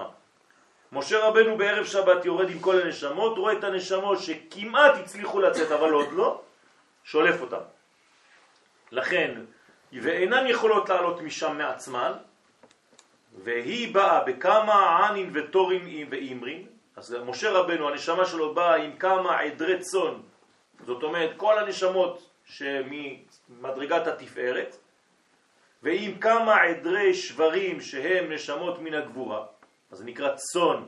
[0.91, 5.91] משה רבנו בערב שבת יורד עם כל הנשמות, רואה את הנשמות שכמעט הצליחו לצאת אבל
[5.91, 6.41] עוד לא,
[7.03, 7.72] שולף אותן.
[8.93, 9.41] לכן,
[9.93, 12.11] ואינן יכולות לעלות משם מעצמן,
[13.43, 19.79] והיא באה בכמה ענין ותורים ואימרים, אז משה רבנו, הנשמה שלו באה עם כמה עדרי
[19.79, 20.13] צאן,
[20.85, 24.77] זאת אומרת כל הנשמות שממדרגת התפארת,
[25.83, 29.45] ועם כמה עדרי שברים שהם נשמות מן הגבורה,
[29.91, 30.83] אז זה נקרא צאן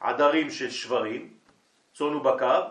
[0.00, 1.32] ועדרים של שברים,
[1.94, 2.62] צאן ובקר,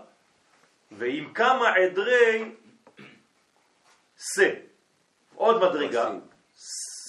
[0.92, 2.52] ועם כמה עדרי
[4.18, 4.50] שא,
[5.36, 6.12] עוד מדרגה.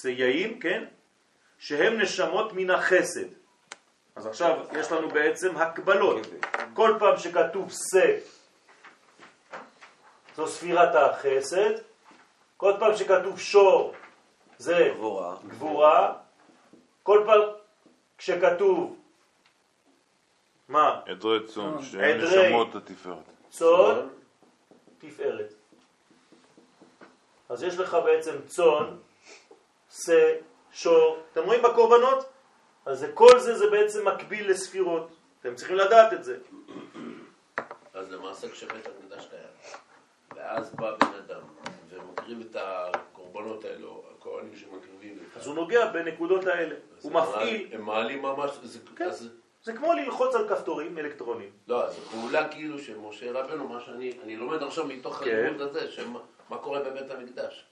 [0.01, 0.85] סייעים, כן,
[1.59, 3.29] שהם נשמות מן החסד.
[4.17, 6.27] אז עכשיו יש לנו בעצם הקבלות.
[6.75, 8.17] כל פעם שכתוב שא,
[10.37, 11.71] זו ספירת החסד,
[12.57, 13.95] כל פעם שכתוב שור,
[14.59, 15.37] זה גבורה.
[15.47, 16.15] גבורה,
[17.03, 17.41] כל פעם
[18.19, 18.97] כשכתוב,
[20.69, 21.01] מה?
[21.07, 22.47] עדרי צאן, שהם עדרי.
[22.47, 23.17] נשמות התפארת.
[23.51, 24.09] צאן,
[24.99, 25.58] תפארת.
[27.49, 28.96] אז יש לך בעצם צאן,
[29.90, 30.32] שא,
[30.72, 32.24] שור, אתם רואים בקורבנות?
[32.86, 35.09] אז כל זה זה בעצם מקביל לספירות,
[35.40, 36.36] אתם צריכים לדעת את זה.
[37.94, 39.82] אז למעשה כשבית המקדש קיים,
[40.36, 41.40] ואז בא בן אדם
[41.90, 47.82] ומקריב את הקורבנות האלו, הכהנים שמקריבים את אז הוא נוגע בנקודות האלה, הוא מפעיל, הם
[47.82, 49.05] מעלים ממש, זה- כן.
[49.05, 49.28] אז-
[49.62, 51.51] זה כמו ללחוץ על כפתורים אלקטרונים.
[51.68, 55.30] לא, זו פעולה כאילו של משה רבנו, מה שאני, אני לומד עכשיו מתוך כן.
[55.30, 56.18] הלימוד הזה, שמה
[56.49, 57.64] מה קורה בבית המקדש.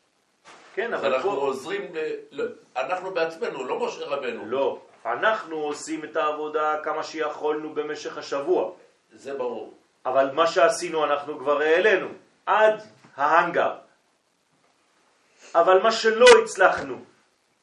[0.74, 1.36] כן, אבל אנחנו פה...
[1.36, 4.46] עוזרים, ל- ל- אנחנו בעצמנו, לא משה רבנו.
[4.46, 8.70] לא, אנחנו עושים את העבודה כמה שיכולנו במשך השבוע.
[9.12, 9.74] זה ברור.
[10.06, 12.08] אבל מה שעשינו אנחנו כבר העלינו,
[12.46, 12.80] עד
[13.16, 13.74] ההנגר.
[15.54, 16.96] אבל מה שלא הצלחנו,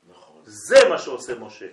[0.09, 0.41] נכון.
[0.43, 1.67] זה מה שעושה משה.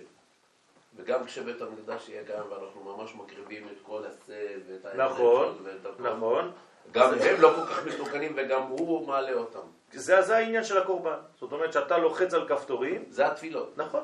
[0.95, 5.85] וגם כשבית המקדש יהיה קיים ואנחנו ממש מקריבים את כל השה ואת נכון, האנרגיות ואת
[5.85, 6.51] הכל, נכון.
[6.91, 9.67] גם הם לא כל כך מתוקנים וגם הוא מעלה אותם.
[9.93, 11.17] זה, זה העניין של הקורבן.
[11.39, 13.77] זאת אומרת שאתה לוחץ על כפתורים, זה התפילות.
[13.77, 14.03] נכון.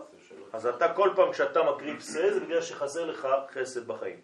[0.53, 4.21] אז אתה כל פעם כשאתה מקריב שא זה בגלל שחסר לך חסד בחיים.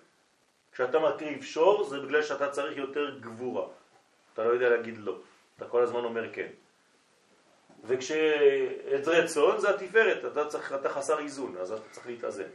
[0.74, 3.66] כשאתה מקריב שור זה בגלל שאתה צריך יותר גבורה.
[4.34, 5.18] אתה לא יודע להגיד לא.
[5.58, 6.48] אתה כל הזמן אומר כן.
[7.84, 12.48] וכשעדרי צאן זה התפארת, אתה, צריך, אתה חסר איזון, אז אתה צריך להתאזן.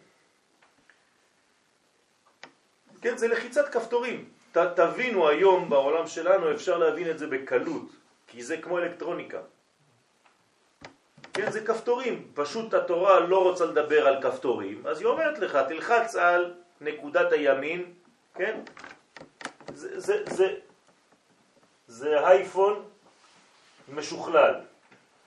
[3.00, 4.30] כן, זה לחיצת כפתורים.
[4.66, 7.92] תבינו היום בעולם שלנו, אפשר להבין את זה בקלות,
[8.26, 9.38] כי זה כמו אלקטרוניקה.
[11.32, 12.30] כן, זה כפתורים.
[12.34, 17.92] פשוט התורה לא רוצה לדבר על כפתורים, אז היא אומרת לך, תלחץ על נקודת הימין,
[18.34, 18.60] כן?
[19.74, 20.54] זה, זה, זה,
[21.86, 22.84] זה אייפון
[23.88, 24.54] משוכלל.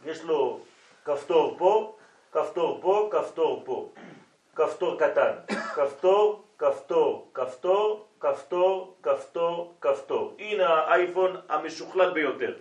[0.06, 0.60] יש לו
[1.06, 1.96] כפתור פה,
[2.32, 3.92] כפתור פה, כפתור פה.
[4.56, 5.32] כפתור קטן.
[5.76, 10.36] כפתור, כפתור, כפתור, כפתור, כפתור, כפתור.
[10.40, 12.58] הנה האייפון המשוכלל ביותר.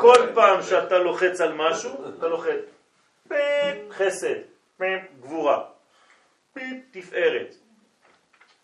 [0.00, 2.60] כל פעם שאתה לוחץ על משהו, אתה לוחץ
[3.28, 4.40] פיפ, חסד,
[4.76, 5.64] פיפ, גבורה,
[6.52, 7.54] פיפ, תפארת.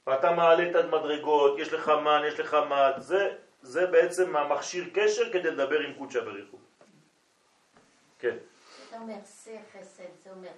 [0.06, 5.32] ואתה מעלה את המדרגות, יש לך מן, יש לך מד, זה, זה בעצם המכשיר קשר
[5.32, 6.56] כדי לדבר עם קודשא בריחו.
[8.18, 8.36] כן.
[8.88, 10.48] אתה אומר שא חסד, זה אומר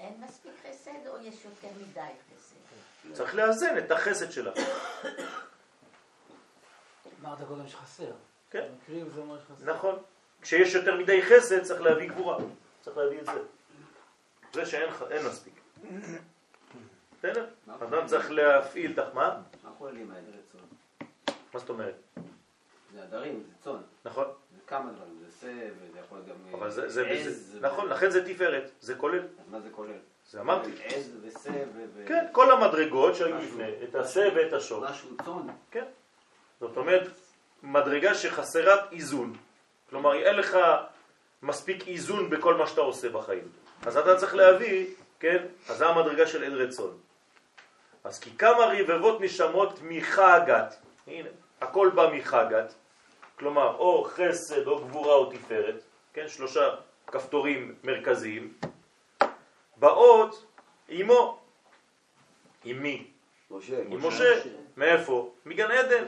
[0.00, 3.14] שאין מספיק חסד או יש יותר מדי חסד?
[3.14, 4.54] צריך לאזן את החסד שלך.
[7.22, 8.12] אמרת קודם שחסר.
[8.50, 8.68] כן.
[8.82, 9.74] מקריב זה אומר שחסר.
[9.74, 10.02] נכון.
[10.42, 12.38] כשיש יותר מדי חסד צריך להביא גבורה.
[12.82, 13.40] צריך להביא את זה.
[14.52, 15.54] זה שאין אין מספיק.
[17.18, 17.46] בסדר?
[17.68, 19.08] אדם צריך להפעיל תח...
[19.14, 19.40] מה?
[19.64, 20.60] מה כוללים העדרי צאן?
[21.54, 21.94] מה זאת אומרת?
[22.92, 23.82] זה עדרים, זה צאן.
[24.04, 24.26] נכון.
[24.70, 27.58] כמה דברים, זה שא, וזה יכול להיות גם אבל זה, זה, עז.
[27.60, 29.98] נכון, לכן זה תפארת, זה כולל, אז מה זה כולל?
[30.30, 30.70] זה אמרתי.
[30.84, 32.04] עז ושא ו...
[32.06, 34.84] כן, כל המדרגות שהיו לפני, את השה ואת השור.
[34.90, 35.46] משהו צאן.
[35.70, 35.84] כן.
[36.60, 37.08] זאת אומרת,
[37.62, 39.36] מדרגה שחסרת איזון.
[39.90, 40.58] כלומר, אין לך
[41.42, 43.48] מספיק איזון בכל מה שאתה עושה בחיים.
[43.86, 44.86] אז אתה צריך להביא,
[45.20, 46.98] כן, אז זה המדרגה של עד רצון.
[48.04, 51.28] אז כי כמה רבבות נשמות מחגת, הנה,
[51.60, 52.74] הכל בא מחגת,
[53.40, 55.82] כלומר, או חסד, או גבורה, או תפארת,
[56.12, 56.74] כן, שלושה
[57.06, 58.52] כפתורים מרכזיים,
[59.76, 60.44] באות
[60.88, 61.38] עמו.
[62.64, 63.06] עם מי?
[63.50, 63.82] משה.
[63.88, 64.40] עם משה.
[64.76, 65.30] מאיפה?
[65.46, 66.04] מגן עדן.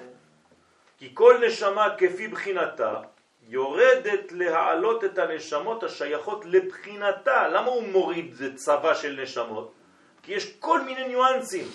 [0.98, 3.00] כי כל נשמה כפי בחינתה
[3.48, 7.48] יורדת להעלות את הנשמות השייכות לבחינתה.
[7.48, 9.72] למה הוא מוריד זה צבא של נשמות?
[10.22, 11.66] כי יש כל מיני ניואנסים.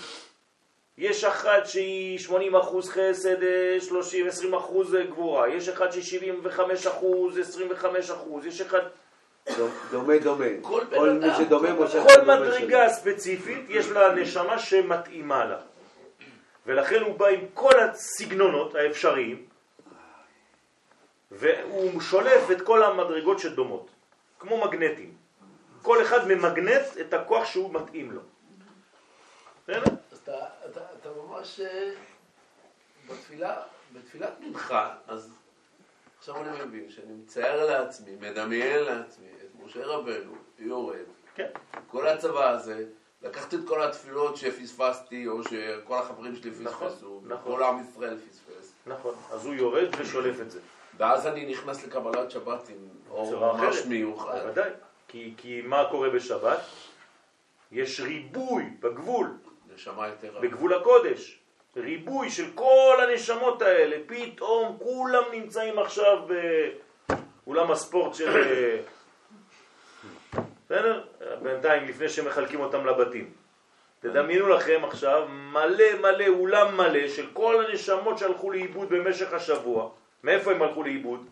[0.98, 6.88] יש אחת שהיא 80 אחוז חסד, אה, 30, 20 אחוז גבורה, יש אחת שהיא 75
[6.88, 8.80] אחוז, 25 אחוז, יש אחד...
[9.92, 10.46] דומה דומה.
[10.62, 12.04] כל בן כל מי שדומה כל משה.
[12.04, 15.58] כל מדרגה ספציפית יש לה נשמה שמתאימה לה.
[16.66, 19.46] ולכן הוא בא עם כל הסגנונות האפשריים,
[21.32, 23.90] והוא שולף את כל המדרגות שדומות,
[24.40, 25.12] כמו מגנטים.
[25.82, 28.22] כל אחד ממגנט את הכוח שהוא מתאים לו.
[29.68, 29.97] בסדר?
[31.48, 31.92] אז אתה, אתה, אתה ממש אה,
[33.10, 33.62] בתפילה,
[33.94, 35.32] בתפילת מנחה, אז
[36.20, 41.50] עכשיו אני מבין שאני מצייר לעצמי, מדמיין לעצמי את משה רבנו יורד, כן.
[41.88, 42.86] כל הצבא הזה,
[43.22, 47.58] לקחתי את כל התפילות שפספסתי, או שכל החברים שלי נכון, פספסו, נכון.
[47.58, 49.16] כל עם ישראל פספס, נכון.
[49.32, 50.60] אז הוא יורד ושולף את זה.
[50.98, 53.86] ואז אני נכנס לקבלת שבת עם אור ממש.
[53.86, 54.40] מיוחד.
[54.44, 54.70] בוודאי.
[55.08, 56.60] כי, כי מה קורה בשבת?
[57.72, 59.38] יש ריבוי בגבול.
[59.78, 60.40] נשמה יתרה.
[60.40, 61.40] בגבול הקודש.
[61.78, 66.28] ריבוי של כל הנשמות האלה, פתאום כולם נמצאים עכשיו
[67.46, 68.30] באולם הספורט של...
[70.66, 71.04] בסדר?
[71.42, 73.34] בינתיים, לפני שמחלקים אותם לבתים.
[74.00, 79.90] תדמיינו לכם עכשיו מלא מלא, אולם מלא של כל הנשמות שהלכו לאיבוד במשך השבוע.
[80.24, 81.26] מאיפה הם הלכו לאיבוד?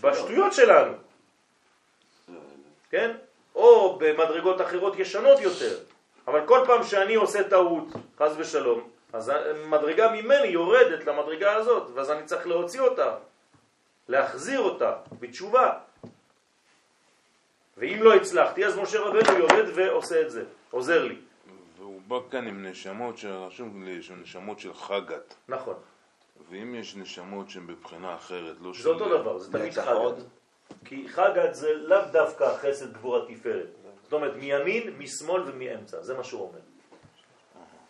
[0.00, 0.92] בשטויות שלנו,
[2.90, 3.16] כן?
[3.54, 5.78] או במדרגות אחרות ישנות יותר.
[6.26, 7.84] אבל כל פעם שאני עושה טעות,
[8.18, 9.32] חז ושלום, אז
[9.66, 13.14] מדרגה ממני יורדת למדרגה הזאת, ואז אני צריך להוציא אותה,
[14.08, 15.78] להחזיר אותה בתשובה.
[17.76, 21.16] ואם לא הצלחתי, אז משה רבנו יורד ועושה את זה, עוזר לי.
[21.78, 25.34] והוא בא כאן עם נשמות שרשום לי שהן נשמות של חגת.
[25.48, 25.74] נכון.
[26.50, 30.24] ואם יש נשמות שהן בבחינה אחרת, לא זה אותו דבר, זה תמיד חגת.
[30.84, 33.66] כי חגת זה לאו דווקא חסד גבורה תפארת.
[34.12, 36.58] זאת אומרת, מימין, משמאל ומאמצע, זה מה שהוא אומר.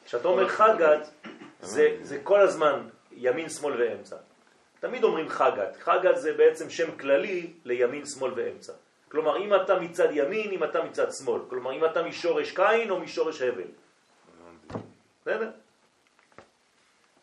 [0.05, 1.11] כשאתה אומר חגת,
[1.61, 4.16] זה, זה כל הזמן ימין, שמאל ואמצע.
[4.81, 5.77] תמיד אומרים חגת.
[5.81, 8.73] חגת זה בעצם שם כללי לימין, שמאל ואמצע.
[9.11, 11.41] כלומר, אם אתה מצד ימין, אם אתה מצד שמאל.
[11.51, 13.70] כלומר, אם אתה משורש קין או משורש הבל.
[15.23, 15.51] בסדר?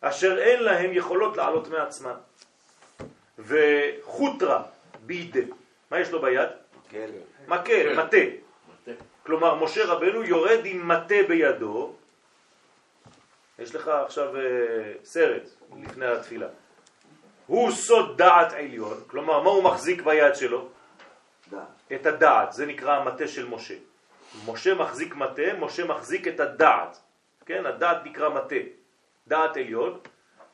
[0.00, 2.16] אשר אין להם יכולות לעלות מעצמם.
[3.38, 4.62] וחוטרה
[5.06, 5.40] בידה,
[5.90, 6.48] מה יש לו ביד?
[7.48, 7.96] מקל, כן.
[7.96, 8.49] מטה.
[9.30, 11.92] כלומר, משה רבנו יורד עם מטה בידו.
[13.58, 14.42] יש לך עכשיו אה,
[15.04, 15.42] סרט
[15.82, 16.46] לפני התפילה.
[17.46, 20.68] הוא סוד דעת עליון, כלומר, מה הוא מחזיק ביד שלו?
[21.50, 21.62] דעת.
[21.92, 23.74] את הדעת, זה נקרא המטה של משה.
[24.46, 26.98] משה מחזיק מטה, משה מחזיק את הדעת.
[27.46, 28.62] כן, הדעת נקרא מטה.
[29.26, 30.00] דעת עליון,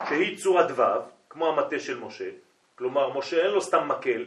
[0.09, 0.81] שהיא צורת ו',
[1.29, 2.29] כמו המטה של משה.
[2.75, 4.25] כלומר, משה אין לו סתם מקל,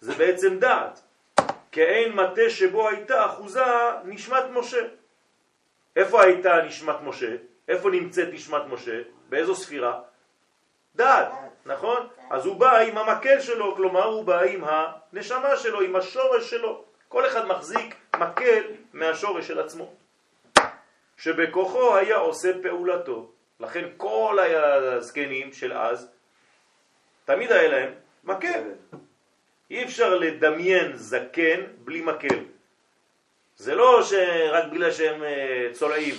[0.00, 1.02] זה בעצם דעת.
[1.72, 3.64] כאין מטה שבו הייתה אחוזה
[4.04, 4.86] נשמת משה.
[5.96, 7.36] איפה הייתה נשמת משה?
[7.68, 9.00] איפה נמצאת נשמת משה?
[9.28, 10.00] באיזו ספירה?
[10.94, 11.28] דעת,
[11.66, 12.08] נכון?
[12.30, 16.84] אז הוא בא עם המקל שלו, כלומר הוא בא עם הנשמה שלו, עם השורש שלו.
[17.08, 18.62] כל אחד מחזיק מקל
[18.92, 19.94] מהשורש של עצמו.
[21.16, 23.30] שבכוחו היה עושה פעולתו.
[23.60, 26.10] לכן כל הזקנים של אז,
[27.24, 27.94] תמיד היה להם
[28.24, 28.62] מקל.
[29.72, 32.38] אי אפשר לדמיין זקן בלי מקל.
[33.56, 36.14] זה לא שרק בגלל שהם אה, צולעים.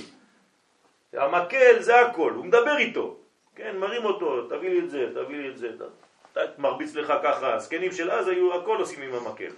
[1.14, 3.16] המקל זה הכל, הוא מדבר איתו.
[3.56, 5.70] כן, מרים אותו, תביא לי את זה, תביא לי את זה.
[6.32, 9.51] אתה מרביץ לך ככה, הזקנים של אז היו הכל עושים עם המקל.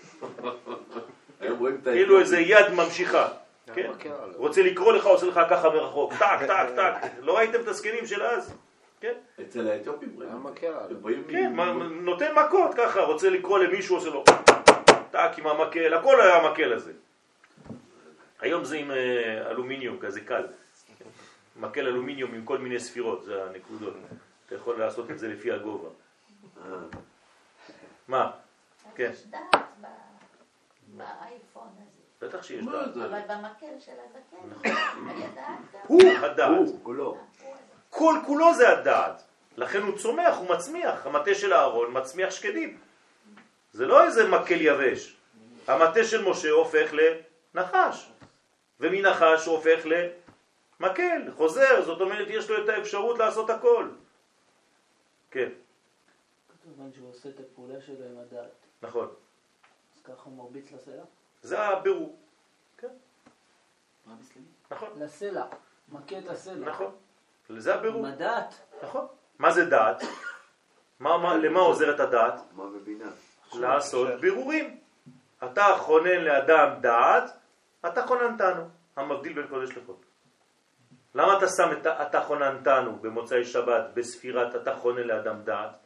[1.83, 3.27] כאילו איזה יד ממשיכה.
[3.73, 3.91] כן?
[4.35, 6.13] רוצה לקרוא לך, עושה לך ככה מרחוק.
[6.13, 6.93] טק, טק, טק.
[7.21, 8.53] לא ראיתם את הזקנים של אז?
[8.99, 9.13] כן?
[9.41, 10.29] אצל האתיופים רואים.
[10.29, 10.97] היה מקל עליו.
[11.29, 14.23] כן, מה- נותן מכות ככה, רוצה לקרוא למישהו, עושה לו
[15.11, 16.93] טק עם המקל, הכל היה המקל הזה.
[18.39, 20.47] היום זה עם אה, אלומיניום כזה קל.
[21.59, 23.93] מקל אלומיניום עם כל מיני ספירות, זה הנקודות.
[24.45, 25.89] אתה יכול לעשות את זה לפי הגובה.
[26.65, 26.71] אה,
[28.07, 28.31] מה?
[28.95, 29.09] כן.
[29.13, 29.55] יש דעת
[30.87, 32.27] באייפון הזה.
[32.27, 32.97] בטח שיש דעת.
[32.97, 34.69] אבל במקל של הזקן,
[35.09, 35.79] היה דעת גם.
[35.87, 36.49] הוא הדעת.
[36.57, 37.17] הוא, כולו.
[37.97, 39.23] כל כולו זה הדעת.
[39.57, 41.05] לכן הוא צומח, הוא מצמיח.
[41.05, 42.79] המטה של אהרון מצמיח שקדים.
[43.73, 45.15] זה לא איזה מקל יבש.
[45.67, 48.11] המטה של משה הופך לנחש,
[48.79, 53.89] ומנחש הופך למקל, חוזר, זאת אומרת יש לו את האפשרות לעשות הכל.
[55.31, 55.49] כן,
[56.49, 58.51] כתוב שהוא עושה את הפעולה שלו עם הדעת.
[58.81, 59.13] נכון.
[59.95, 61.03] אז ככה הוא מרביץ לסלע?
[61.41, 62.17] זה הבירור.
[64.07, 64.45] מרביץ למי?
[64.71, 65.45] נכון, לסלע.
[65.91, 66.69] מכה את הסלע.
[66.69, 66.95] נכון.
[67.49, 68.05] זה הבירור.
[68.05, 68.55] עם הדעת.
[68.83, 69.05] נכון.
[69.39, 70.03] מה זה דעת?
[70.99, 72.41] מה, מה, למה עוזרת הדעת?
[72.53, 73.09] מה ובינה.
[73.53, 74.79] לעשות בירורים.
[75.43, 77.37] אתה חונן לאדם דעת,
[77.87, 79.95] אתה חוננתנו, המבדיל בין קודש לחול.
[81.15, 85.77] למה אתה שם את אתה חוננתנו במוצאי שבת בספירת אתה חונן לאדם דעת?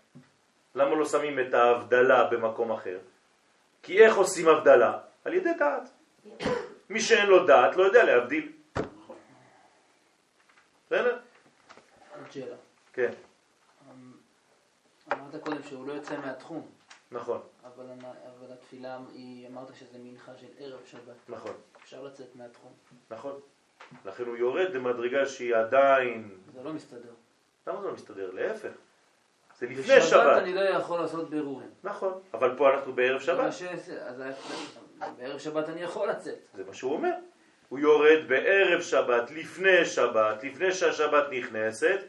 [0.76, 2.98] למה לא שמים את ההבדלה במקום אחר?
[3.84, 4.98] כי איך עושים הבדלה?
[5.26, 5.90] על ידי דעת.
[6.90, 8.52] מי שאין לו דעת לא יודע להבדיל.
[10.86, 11.18] בסדר?
[12.30, 12.56] עוד שאלה.
[12.94, 13.12] כן,
[13.92, 14.12] אמ,
[15.14, 16.68] אמרת קודם שהוא לא יוצא מהתחום,
[17.12, 21.16] נכון, אבל אבל התפילה היא, אמרת שזה מנחה של ערב שבת.
[21.30, 21.52] נכון,
[21.84, 22.74] אפשר לצאת מהתחום.
[23.12, 23.40] נכון.
[24.06, 26.38] לכן הוא יורד למדרגה שהיא עדיין...
[26.54, 27.14] זה לא מסתדר.
[27.68, 28.32] למה זה לא מסתדר?
[28.32, 28.72] להפך.
[29.60, 30.38] זה לפני בשבת שבת.
[30.42, 31.70] אני לא יכול לעשות בירורים.
[31.84, 33.54] נכון, אבל פה אנחנו בערב שבת.
[33.54, 34.24] ש- אז
[35.18, 36.38] בערב שבת אני יכול לצאת.
[36.54, 37.14] זה מה שהוא אומר.
[37.70, 42.00] הוא יורד בערב שבת, לפני שבת, לפני שהשבת נכנסת,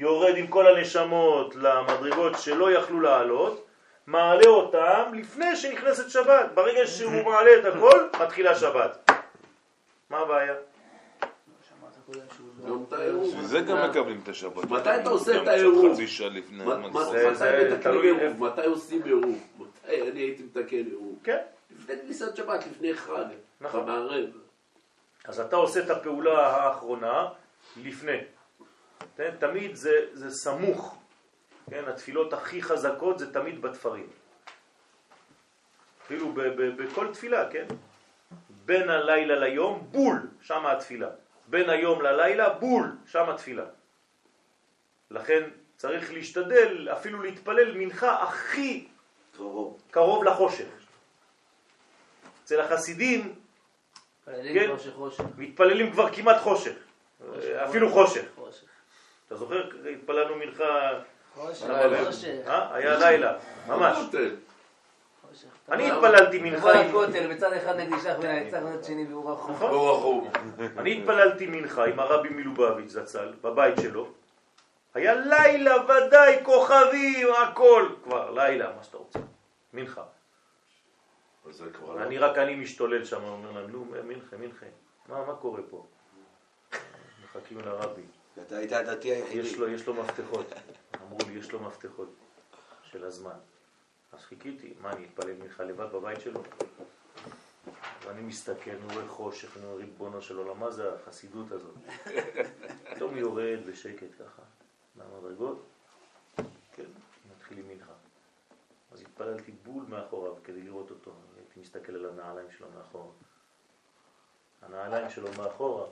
[0.00, 3.66] יורד עם כל הנשמות למדרגות שלא יכלו לעלות,
[4.06, 6.50] מעלה אותם לפני שנכנסת שבת.
[6.54, 9.10] ברגע שהוא מעלה את הכל, מתחילה שבת.
[10.10, 10.54] מה הבעיה?
[12.66, 12.76] לא...
[13.66, 14.64] גם מקבלים את השבת.
[14.64, 15.94] מתי אתה עושה את העירוב?
[15.94, 16.06] זה?
[17.34, 19.38] זה- מתי זה עושים עירוב?
[19.58, 21.18] מתי אני הייתי מתקן עירוב?
[21.24, 21.38] כן.
[21.78, 23.24] לפני כניסת שבת, לפני חג.
[23.60, 23.82] נכון.
[23.82, 24.26] במערב.
[25.24, 27.28] אז אתה עושה את הפעולה האחרונה
[27.84, 28.18] לפני.
[29.16, 29.30] כן?
[29.38, 30.96] תמיד זה, זה סמוך.
[31.70, 31.84] כן?
[31.88, 34.06] התפילות הכי חזקות זה תמיד בתפרים.
[36.06, 37.66] אפילו ב- ב- בכל תפילה, כן?
[38.64, 41.08] בין הלילה ליום, בול, שם התפילה.
[41.46, 43.64] בין היום ללילה, בול, שם התפילה.
[45.10, 48.88] לכן צריך להשתדל אפילו להתפלל מנחה הכי
[49.36, 49.80] קרוב.
[49.90, 50.68] קרוב לחושך.
[52.44, 53.34] אצל החסידים
[54.26, 54.66] מתפללים כן.
[54.66, 55.24] כבר שחושך.
[55.38, 56.72] מתפללים כבר כמעט חושך,
[57.68, 58.24] אפילו חושך.
[59.30, 59.68] אתה זוכר?
[59.92, 60.90] התפללנו מנחה,
[61.34, 61.66] חושך.
[62.46, 62.74] אה?
[62.74, 63.98] היה לילה, ממש.
[65.68, 69.30] אני התפללתי מנחה, לכותל, בצד אחד נקדישך ונצח בצד שני והוא.
[69.50, 69.70] נכון?
[69.70, 70.30] לא רחום.
[70.78, 74.08] אני התפללתי מנחה עם הרבי מלובביץ' זצ"ל, בבית שלו.
[74.94, 77.88] היה לילה ודאי, כוכבים, הכל.
[78.04, 79.18] כבר לילה, מה שאתה רוצה.
[79.74, 80.02] מנחה.
[81.46, 82.02] לא.
[82.02, 84.66] אני רק אני משתולל שם, אומר להם, נו, מנחה, מנחה.
[85.08, 85.86] מה מה קורה פה?
[87.24, 88.02] מחכים לרבי.
[88.38, 89.48] אתה היית הדתי היחידי.
[89.48, 90.46] יש לו, יש לו מפתחות.
[91.02, 92.14] אמרו לי, יש לו מפתחות
[92.82, 93.38] של הזמן.
[94.12, 96.42] אז חיכיתי, מה, אני אתפלל מנחה לבד בבית שלו?
[98.06, 101.74] ואני מסתכל, אני רואה חושך, אני רואה ריבונו של עולם, מה זה החסידות הזאת?
[102.94, 104.42] פתאום יורד בשקט ככה,
[104.96, 105.66] מהמדרגות,
[106.72, 106.84] כן,
[107.36, 107.92] מתחילים מנחה.
[108.92, 113.12] אז התפללתי בול מאחוריו כדי לראות אותו, הייתי מסתכל על הנעליים שלו מאחורה.
[114.62, 115.86] הנעליים שלו מאחורה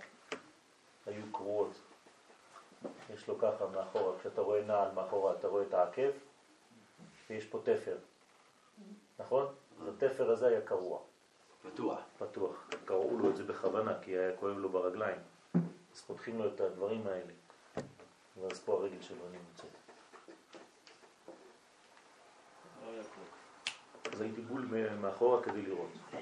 [1.06, 1.81] היו קרועות.
[3.14, 6.10] יש לו ככה מאחורה, כשאתה רואה נעל מאחורה, אתה רואה את העקב,
[7.30, 7.96] ויש פה תפר,
[9.18, 9.46] נכון?
[9.82, 10.98] אז התפר הזה היה קרוע,
[11.62, 11.98] פתוח.
[12.18, 12.68] פתוח.
[12.84, 15.18] קראו לו את זה בכוונה, כי היה כואב לו ברגליים.
[15.94, 17.32] אז פותחים לו את הדברים האלה.
[18.40, 19.70] ואז פה הרגל שלו נמצאת.
[24.12, 24.68] אז הייתי בול
[25.00, 25.90] מאחורה כדי לראות.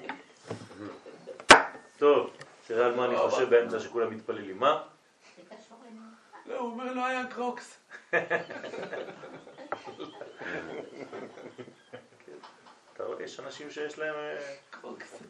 [1.99, 2.29] טוב,
[2.67, 4.59] תראה על מה אני חושב באמצע שכולם מתפללים.
[4.59, 4.83] מה?
[6.47, 7.79] לא, הוא אומר, לא היה קרוקס.
[12.93, 14.37] אתה רואה, יש אנשים שיש להם אה,
[14.69, 15.23] קרוקס.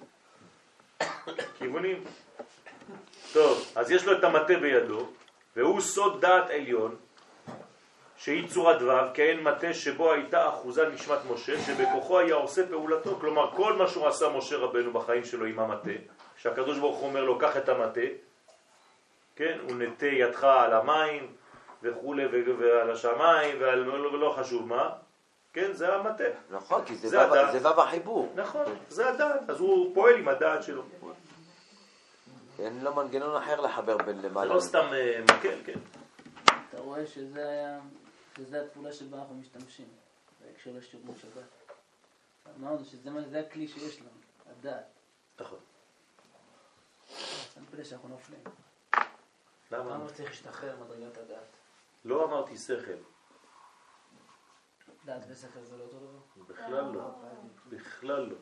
[1.58, 2.04] כיוונים.
[3.34, 5.08] טוב, אז יש לו את המטה בידו,
[5.56, 6.96] והוא סוד דעת עליון,
[8.18, 13.16] שהיא צורת ו', כאין מטה שבו הייתה אחוזה נשמת משה, שבכוחו היה עושה פעולתו.
[13.20, 15.92] כלומר, כל מה שהוא עשה משה רבנו בחיים שלו עם המטה,
[16.38, 18.02] שהקדוש ברוך הוא אומר לו, קח את המטה,
[19.38, 21.36] כן, הוא נטה ידך על המים
[21.84, 22.26] וכולי,
[22.60, 24.90] ועל השמיים, ועל לא, לא חשוב מה,
[25.54, 26.24] כן, זה המטה.
[26.50, 27.18] נכון, כי זה זה.
[27.60, 28.32] זה וו החיבור.
[28.36, 30.84] נכון, זה הדעת, אז הוא פועל עם הדעת שלו.
[32.60, 34.56] אין לו מנגנון אחר לחבר בין זה למעלה.
[34.56, 35.80] לא סתם אה, מקל, כן.
[36.70, 37.80] אתה רואה שזה היה,
[38.38, 39.88] שזה התפולה שבה אנחנו משתמשים,
[40.42, 41.74] בהקשר לשירות שבת.
[42.60, 44.10] אמרנו שזה מה- זה הכלי שיש לנו,
[44.60, 44.86] הדעת.
[45.40, 45.60] נכון.
[47.56, 48.40] אין פלא שאנחנו נופלים.
[49.72, 49.92] למה?
[49.92, 51.58] למה צריך להשתחרר ממדרגת הדעת?
[52.06, 52.92] לא אמרתי שכל,
[55.06, 56.46] דעת ושכל זה לא אותו דבר?
[56.48, 57.02] בכלל לא.
[57.70, 58.36] בכלל לא.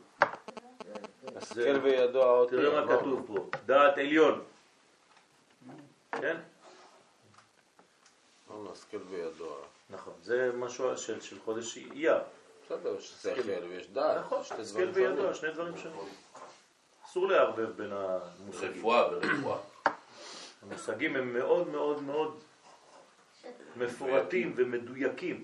[1.36, 2.98] השכל וידוע עוד תראה מה.
[2.98, 4.44] כתוב פה, דעת עליון.
[6.12, 6.38] כן?
[8.52, 9.58] אמרנו, השכל וידוע.
[9.90, 12.18] נכון, זה משהו של, של חודש אייר.
[12.66, 14.26] בסדר, יש שכל ויש דעת.
[14.26, 15.34] נכון, שתי השכל דברים וידוע.
[15.34, 16.00] שני דברים שונים.
[17.06, 18.72] אסור לערבב בין המושגים.
[18.80, 19.58] רפואה ורפואה.
[20.70, 22.40] המושגים הם מאוד מאוד מאוד
[23.76, 25.44] מפורטים ומדויקים.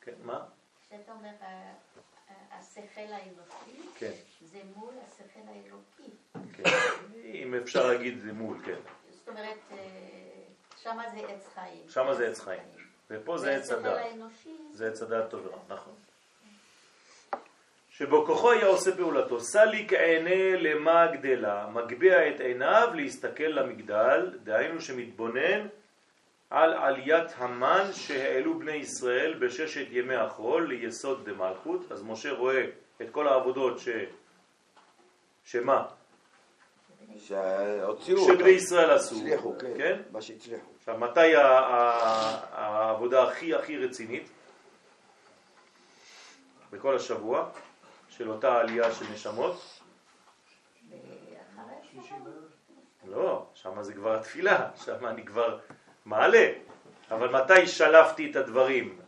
[0.00, 0.44] כן, מה?
[0.88, 1.30] כשאתה אומר
[2.50, 4.12] השכל האנושי, כן,
[4.44, 6.10] זה מול השכל האלוקי.
[6.52, 6.70] כן.
[7.24, 8.78] אם אפשר להגיד זה מול, כן.
[9.10, 9.78] זאת אומרת, אה,
[10.82, 11.88] שמה זה עץ חיים.
[11.88, 12.62] שמה זה עץ חיים.
[13.10, 14.06] ופה זה עץ הדעת.
[14.72, 15.94] זה עץ הדעת טוב נכון.
[17.92, 24.80] שבו כוחו היה עושה פעולתו, סליק עיני למה גדלה, מגביה את עיניו להסתכל למגדל, דהיינו
[24.80, 25.66] שמתבונן
[26.50, 31.92] על עליית המן שהעלו בני ישראל בששת ימי החול ליסוד דמלכות.
[31.92, 32.64] אז משה רואה
[33.02, 33.88] את כל העבודות ש...
[35.44, 35.84] שמה?
[37.18, 38.48] שהוציאו שבני.
[38.48, 39.74] ישראל עשו, הצליחו, כן.
[39.78, 40.02] כן?
[40.10, 40.66] מה שהצליחו.
[40.78, 41.34] עכשיו, מתי
[42.52, 44.30] העבודה הכי הכי רצינית?
[46.72, 47.50] בכל השבוע
[48.16, 49.80] של אותה עלייה של נשמות?
[51.98, 52.32] השבוע,
[53.04, 55.58] לא, שם זה כבר התפילה, שם אני כבר
[56.04, 56.52] מעלה.
[57.10, 59.00] אבל מתי שלפתי את הדברים?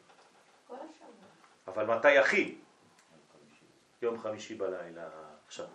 [1.69, 2.59] אבל מתי הכי?
[4.03, 5.09] יום חמישי בלילה
[5.47, 5.67] עכשיו.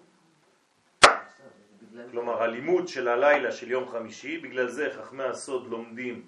[2.12, 6.28] כלומר, הלימוד של הלילה של יום חמישי, בגלל זה חכמי הסוד לומדים,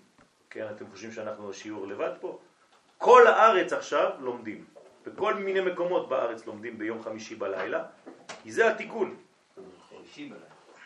[0.49, 2.39] כן, אתם חושבים שאנחנו בשיעור לבד פה?
[2.97, 4.65] כל הארץ עכשיו לומדים.
[5.05, 7.83] בכל מיני מקומות בארץ לומדים ביום חמישי בלילה,
[8.43, 9.17] כי זה התיקון,
[9.89, 10.45] חמישי בלילה.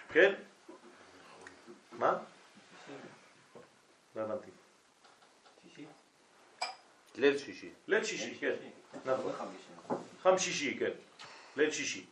[0.10, 0.34] כן?
[1.92, 2.18] מה?
[4.16, 4.52] לא הבנתי.
[5.64, 5.86] שישי?
[7.16, 7.70] ליל שישי.
[7.88, 8.56] ליל שישי, כן.
[9.06, 9.32] נכון.
[9.32, 10.02] לא חמישי.
[10.22, 10.92] חמשישי, כן.
[11.58, 12.06] ליל שישי.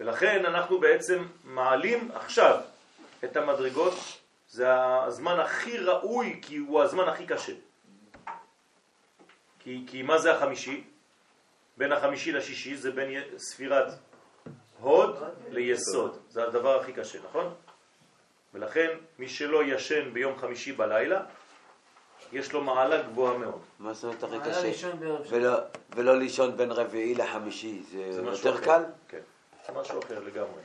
[0.00, 2.60] ולכן אנחנו בעצם מעלים עכשיו
[3.24, 3.94] את המדרגות,
[4.48, 7.52] זה הזמן הכי ראוי כי הוא הזמן הכי קשה.
[9.62, 10.84] כי, כי מה זה החמישי?
[11.76, 13.92] בין החמישי לשישי זה בין י- ספירת
[14.80, 15.16] הוד
[15.50, 16.18] ליסוד.
[16.28, 17.54] זה הדבר הכי קשה, נכון?
[18.54, 21.20] ולכן מי שלא ישן ביום חמישי בלילה,
[22.32, 23.60] יש לו מעלה גבוהה מאוד.
[23.78, 24.62] מה זאת אומרת הכי מעלה קשה?
[24.66, 25.32] לישון בערב שבת.
[25.32, 25.58] ולא-
[25.96, 28.64] ולא לישון בין רביעי לחמישי, זה זה יותר אחר.
[28.64, 28.82] קל?
[29.08, 29.20] כן,
[29.66, 30.62] זה משהו אחר לגמרי.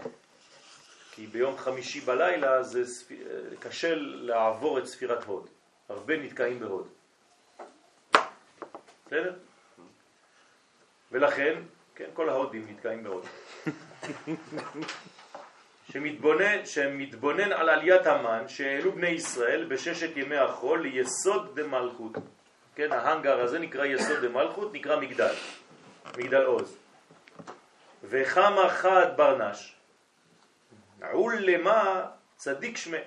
[1.11, 3.07] כי ביום חמישי בלילה זה ספ...
[3.59, 5.49] קשה לעבור את ספירת הוד.
[5.89, 6.87] הרבה נתקעים בהוד.
[9.07, 9.33] בסדר?
[11.11, 11.61] ולכן,
[11.95, 13.25] כן, כל ההודים נתקעים בהוד.
[15.91, 22.13] שמתבונן, שמתבונן על עליית המן שהעלו בני ישראל בששת ימי החול ליסוד דמלכות.
[22.75, 25.33] כן, ההנגר הזה נקרא יסוד דמלכות, נקרא מגדל,
[26.17, 26.77] מגדל עוז.
[28.03, 29.75] וחמה חד ברנש,
[31.11, 32.05] עול למה
[32.35, 32.97] צדיק שמה,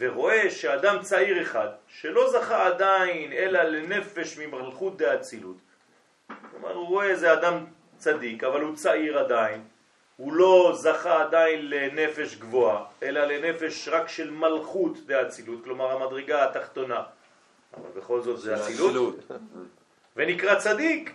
[0.00, 5.56] ורואה שאדם צעיר אחד, שלא זכה עדיין אלא לנפש ממלכות דאצילות,
[6.50, 7.66] כלומר הוא רואה איזה אדם
[7.96, 9.64] צדיק, אבל הוא צעיר עדיין,
[10.16, 17.02] הוא לא זכה עדיין לנפש גבוהה, אלא לנפש רק של מלכות דאצילות, כלומר המדרגה התחתונה,
[17.74, 19.16] אבל בכל זאת זה אצילות,
[20.16, 21.12] ונקרא צדיק.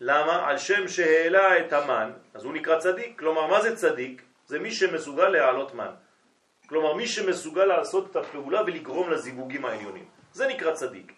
[0.00, 0.48] למה?
[0.48, 3.18] על שם שהעלה את המן, אז הוא נקרא צדיק.
[3.18, 4.22] כלומר, מה זה צדיק?
[4.46, 5.90] זה מי שמסוגל להעלות מן.
[6.68, 10.04] כלומר, מי שמסוגל לעשות את הפעולה ולגרום לזיווגים העליונים.
[10.32, 11.12] זה נקרא צדיק.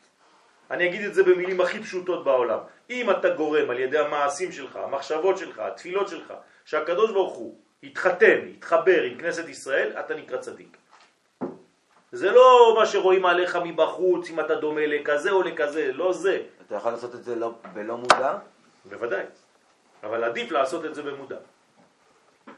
[0.71, 2.59] אני אגיד את זה במילים הכי פשוטות בעולם.
[2.91, 6.33] אם אתה גורם על ידי המעשים שלך, המחשבות שלך, התפילות שלך,
[6.65, 10.77] שהקדוש ברוך הוא יתחתן, יתחבר עם כנסת ישראל, אתה נקרא צדיק.
[12.13, 16.43] זה לא מה שרואים עליך מבחוץ, אם אתה דומה לכזה או לכזה, לא זה.
[16.67, 18.39] אתה יכול לעשות את זה לא- בלא מודע?
[18.85, 19.25] בוודאי.
[20.03, 21.37] אבל עדיף לעשות את זה במודע.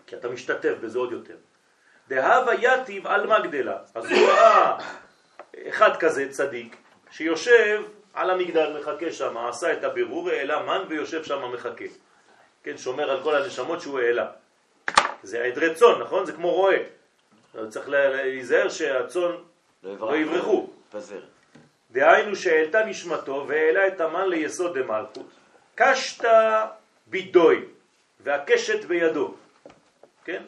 [0.06, 1.36] כי אתה משתתף בזה עוד יותר.
[2.08, 3.76] דהבה יתיב על מה גדלה.
[3.94, 4.78] אז הוא ראה
[5.68, 6.76] אחד כזה צדיק
[7.10, 7.82] שיושב
[8.14, 11.84] על המגדל, מחכה שם, עשה את הבירור, העלה מן ויושב שם מחכה.
[12.62, 14.26] כן, שומר על כל הנשמות שהוא העלה.
[15.22, 16.26] זה עדרי צאן, נכון?
[16.26, 16.76] זה כמו רועה.
[17.68, 19.30] צריך לה- להיזהר שהצאן
[19.82, 20.70] לא יברחו.
[21.90, 25.30] דהיינו שהעלתה נשמתו והעלה את המן ליסוד דמלכות.
[25.74, 26.66] קשתה
[27.06, 27.64] בידוי
[28.20, 29.34] והקשת בידו.
[30.24, 30.42] כן?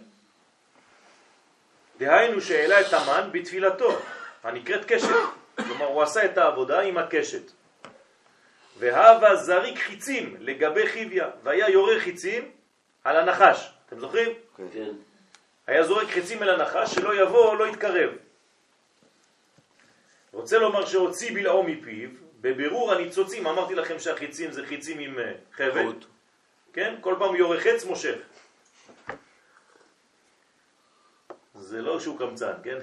[2.01, 3.99] דהיינו שהעלה את המן בתפילתו,
[4.43, 5.09] הנקראת קשת.
[5.57, 7.53] כלומר, הוא עשה את העבודה עם הקשת.
[8.79, 12.51] והווה זריק חיצים לגבי חיביה, והיה יורה חיצים
[13.05, 13.73] על הנחש.
[13.87, 14.33] אתם זוכרים?
[14.73, 14.91] כן.
[15.67, 18.11] היה זורק חיצים אל הנחש, שלא יבוא, לא יתקרב.
[20.33, 22.09] רוצה לומר שהוציא בלעו מפיו,
[22.41, 25.93] בבירור הניצוצים, אמרתי לכם שהחיצים זה חיצים עם אה, חבל.
[26.73, 26.95] כן?
[27.01, 28.17] כל פעם יורה חץ מושך.
[31.71, 32.79] זה לא שהוא קמצן, כן?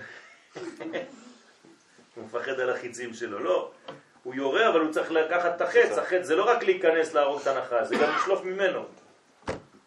[2.15, 3.72] הוא מפחד על החיצים שלו, לא.
[4.23, 7.47] הוא יורה, אבל הוא צריך לקחת את החץ, החץ זה לא רק להיכנס להרוג את
[7.47, 8.85] הנחש, זה גם לשלוף ממנו.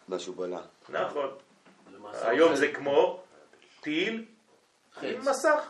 [0.08, 0.60] מה שהוא בלע.
[0.88, 1.30] נכון.
[2.12, 3.22] היום זה כמו
[3.80, 4.24] טיל
[5.02, 5.20] עם.
[5.20, 5.60] מסך.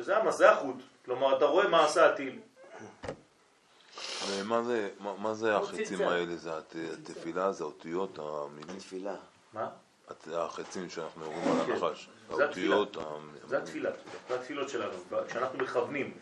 [0.00, 0.76] זה המסך, זה החוט.
[1.04, 2.38] כלומר, אתה רואה מה עשה הטיל.
[4.30, 6.04] ומה זה, מה, מה זה צלצל.
[6.04, 6.36] האלה?
[6.36, 6.74] זה הת-
[7.10, 9.14] התפילה, זה האותיות, המילים, תפילה.
[9.52, 9.68] מה?
[10.32, 11.72] החצים שאנחנו אומרים על כן.
[11.72, 12.08] הנחש.
[12.36, 12.96] זה האותיות,
[13.46, 13.58] זה.
[13.58, 13.90] התפילה,
[14.28, 14.92] זה התפילות שלנו.
[15.28, 16.14] כשאנחנו מכוונים,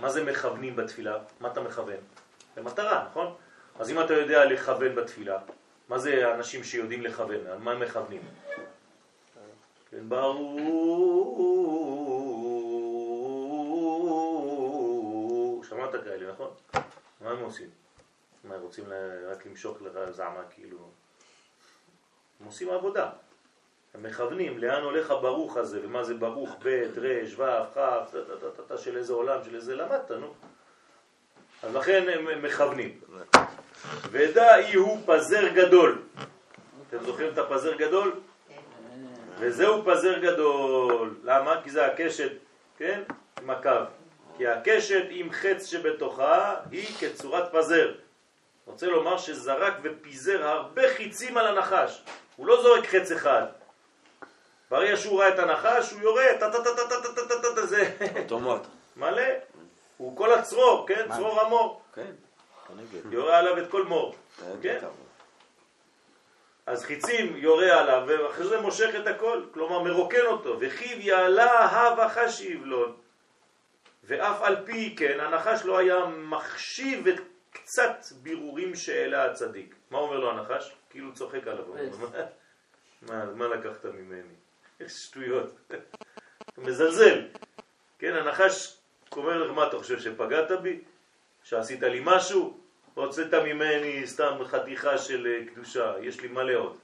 [0.00, 1.18] מה זה מכוונים בתפילה?
[1.40, 1.96] מה אתה מכוון?
[2.56, 3.34] למטרה, נכון?
[3.78, 5.38] אז אם אתה יודע לכוון בתפילה,
[5.88, 7.46] מה זה אנשים שיודעים לכוון?
[7.46, 8.22] על מה הם מכוונים?
[9.90, 10.60] כן, ברור.
[15.68, 16.50] שמעת כאלה, נכון?
[17.20, 17.68] מה הם עושים?
[18.44, 18.84] מה, רוצים
[19.30, 20.90] רק למשוך לך זעמה, כאילו...
[22.40, 23.10] הם עושים עבודה.
[23.94, 27.44] הם מכוונים לאן הולך הברוך הזה, ומה זה ברוך, ב', ר', ו',
[27.74, 27.78] כ',
[28.68, 30.34] טה, של איזה עולם, של איזה למדת, נו.
[31.62, 33.00] אז לכן הם מכוונים.
[34.10, 36.02] ודע הוא פזר גדול.
[36.88, 38.12] אתם זוכרים את הפזר גדול?
[39.38, 41.14] וזהו פזר גדול.
[41.24, 41.60] למה?
[41.64, 42.32] כי זה הקשת,
[42.78, 43.02] כן?
[43.42, 43.70] עם הקו.
[44.36, 47.92] כי הקשת עם חץ שבתוכה היא כצורת פזר.
[48.70, 52.02] רוצה לומר שזרק ופיזר הרבה חיצים על הנחש.
[52.36, 53.46] הוא לא זורק חץ אחד.
[54.70, 57.96] ברגע שהוא ראה את הנחש, הוא יורה, טה-טה-טה-טה-טה-טה-טה, טה טה טה זה...
[58.22, 58.60] אוטומט.
[58.96, 59.22] מלא.
[59.96, 61.08] הוא כל הצרור, כן?
[61.16, 61.82] צרור המור.
[61.94, 62.10] כן.
[63.10, 64.14] יורה עליו את כל מור.
[64.62, 64.78] כן?
[66.66, 70.56] אז חיצים יורה עליו, ואחרי זה מושך את הכל, כלומר מרוקן אותו.
[70.60, 72.86] וכיב יעלה הווה חשיב לו.
[74.04, 77.20] ואף על פי כן, הנחש לא היה מחשיב את
[77.50, 79.74] קצת בירורים שהעלה הצדיק.
[79.90, 80.74] מה אומר לו הנחש?
[80.90, 81.64] כאילו צוחק עליו.
[83.02, 84.34] "מה- מה, לקחת ממני?
[84.88, 85.70] שטויות.
[86.58, 87.28] מזלזל.
[87.98, 88.76] כן, הנחש
[89.16, 90.80] אומר לך, מה אתה חושב שפגעת בי?
[91.44, 92.60] שעשית לי משהו?
[92.94, 96.76] הוצאת ממני סתם חתיכה של אה, קדושה, יש לי מלא עוד.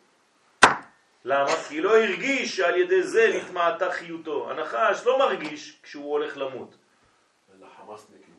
[1.24, 1.50] למה?
[1.68, 4.50] כי לא הרגיש שעל ידי זה נטמעתה חיותו.
[4.50, 6.74] הנחש לא מרגיש כשהוא הולך למות.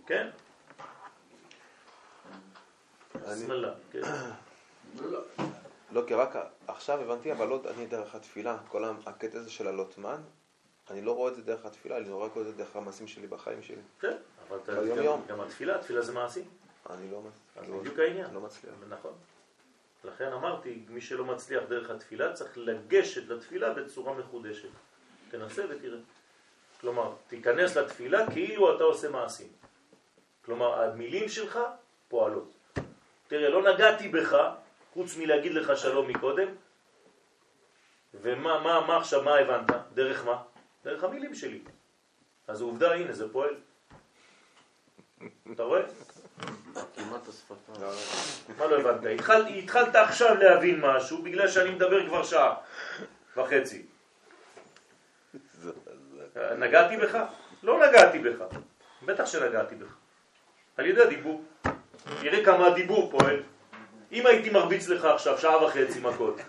[0.08, 0.28] כן?
[3.92, 4.02] כן.
[5.92, 6.36] לא, כי רק
[6.68, 8.58] עכשיו הבנתי, אבל לא אני דרך התפילה.
[8.70, 10.22] כל הקטע הזה של הלוטמן,
[10.92, 13.64] אני לא רואה את זה דרך התפילה, אני רואה את זה דרך המעשים שלי בחיים
[13.64, 13.82] שלי.
[14.00, 14.18] כן,
[14.50, 14.60] אבל
[15.28, 16.42] גם- התפילה, התפילה זה מעשי.
[16.90, 17.22] אני לא...
[17.56, 18.34] אז לא- בדיוק העניין.
[18.34, 18.74] לא מצליח.
[18.90, 19.14] נכון.
[20.04, 24.70] לכן אמרתי, מי שלא מצליח דרך התפילה צריך לגשת לתפילה בצורה מחודשת.
[25.32, 26.00] תנסה ותראה.
[26.82, 29.48] כלומר, תיכנס לתפילה כאילו אתה עושה מעשים.
[30.46, 31.60] כלומר, המילים שלך
[32.08, 32.52] פועלות.
[33.28, 34.38] תראה, לא נגעתי בך,
[34.94, 36.48] חוץ מלהגיד לך שלום מקודם,
[38.14, 39.72] ומה מה, מה עכשיו, מה הבנת?
[39.94, 40.42] דרך מה?
[40.84, 41.62] דרך המילים שלי.
[42.48, 43.56] אז עובדה, הנה, זה פועל.
[45.52, 45.82] אתה רואה?
[46.96, 47.82] כמעט השפתיים.
[48.58, 49.20] מה לא הבנת?
[49.20, 52.56] התחל, התחלת עכשיו להבין משהו בגלל שאני מדבר כבר שעה
[53.38, 53.86] וחצי.
[56.58, 57.18] נגעתי בך?
[57.64, 58.44] לא נגעתי בך.
[59.06, 59.96] בטח שנגעתי בך.
[60.78, 61.44] על ידי הדיבור.
[62.22, 63.40] תראה כמה הדיבור פועל.
[64.12, 66.42] אם הייתי מרביץ לך עכשיו שעה וחצי מכות,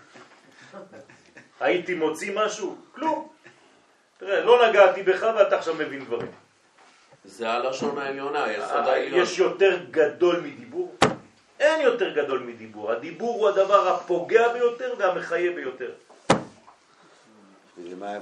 [1.59, 2.77] הייתי מוציא משהו?
[2.95, 3.27] כלום.
[4.17, 6.31] תראה, לא נגעתי בך ואתה עכשיו מבין דברים.
[7.25, 9.21] זה הלשון העליונה, היסוד אה, העליון.
[9.21, 10.95] יש יותר גדול מדיבור?
[11.59, 12.91] אין יותר גדול מדיבור.
[12.91, 15.91] הדיבור הוא הדבר הפוגע ביותר והמחיה ביותר.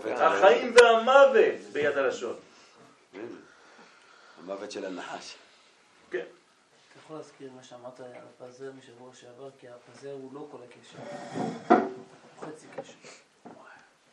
[0.05, 2.35] החיים והמוות ביד הלשון.
[4.43, 5.35] המוות של הנחש.
[6.11, 6.25] כן.
[7.07, 10.97] יכול להזכיר מה שאמרת על הפזר משבוע שעבר, כי הפזר הוא לא כל הקשר.
[11.67, 11.77] הוא
[12.39, 12.93] חצי קשר.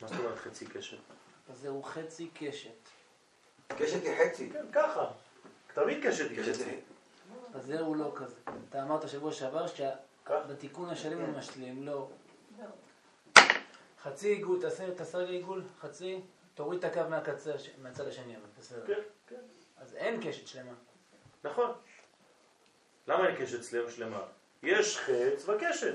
[0.00, 0.96] מה זאת אומרת חצי קשר?
[1.48, 2.70] הפזר הוא חצי קשת.
[3.68, 4.50] קשת היא חצי.
[4.50, 5.06] כן, ככה.
[5.74, 6.64] תמיד קשת היא חצי.
[6.64, 6.80] היא...
[7.50, 8.34] הפזר הוא לא כזה.
[8.68, 9.66] אתה אמרת שבוע שעבר?
[9.66, 12.08] שבתיקון השלם הוא משלים, לא.
[14.02, 16.20] חצי עיגול, תעשה תעשה רגע עיגול, חצי,
[16.54, 18.86] תוריד את הקו מהקצה, מהצד השני, אבל בסדר.
[18.86, 19.40] כן, כן.
[19.76, 20.72] אז אין קשת שלמה.
[21.44, 21.70] נכון.
[23.08, 24.20] למה אין קשת שלמה שלמה?
[24.62, 25.94] יש חץ וקשת.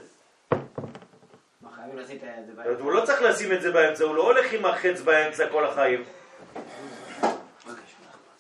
[2.66, 5.66] זה הוא לא צריך לשים את זה באמצע, הוא לא הולך עם החץ באמצע כל
[5.66, 6.04] החיים.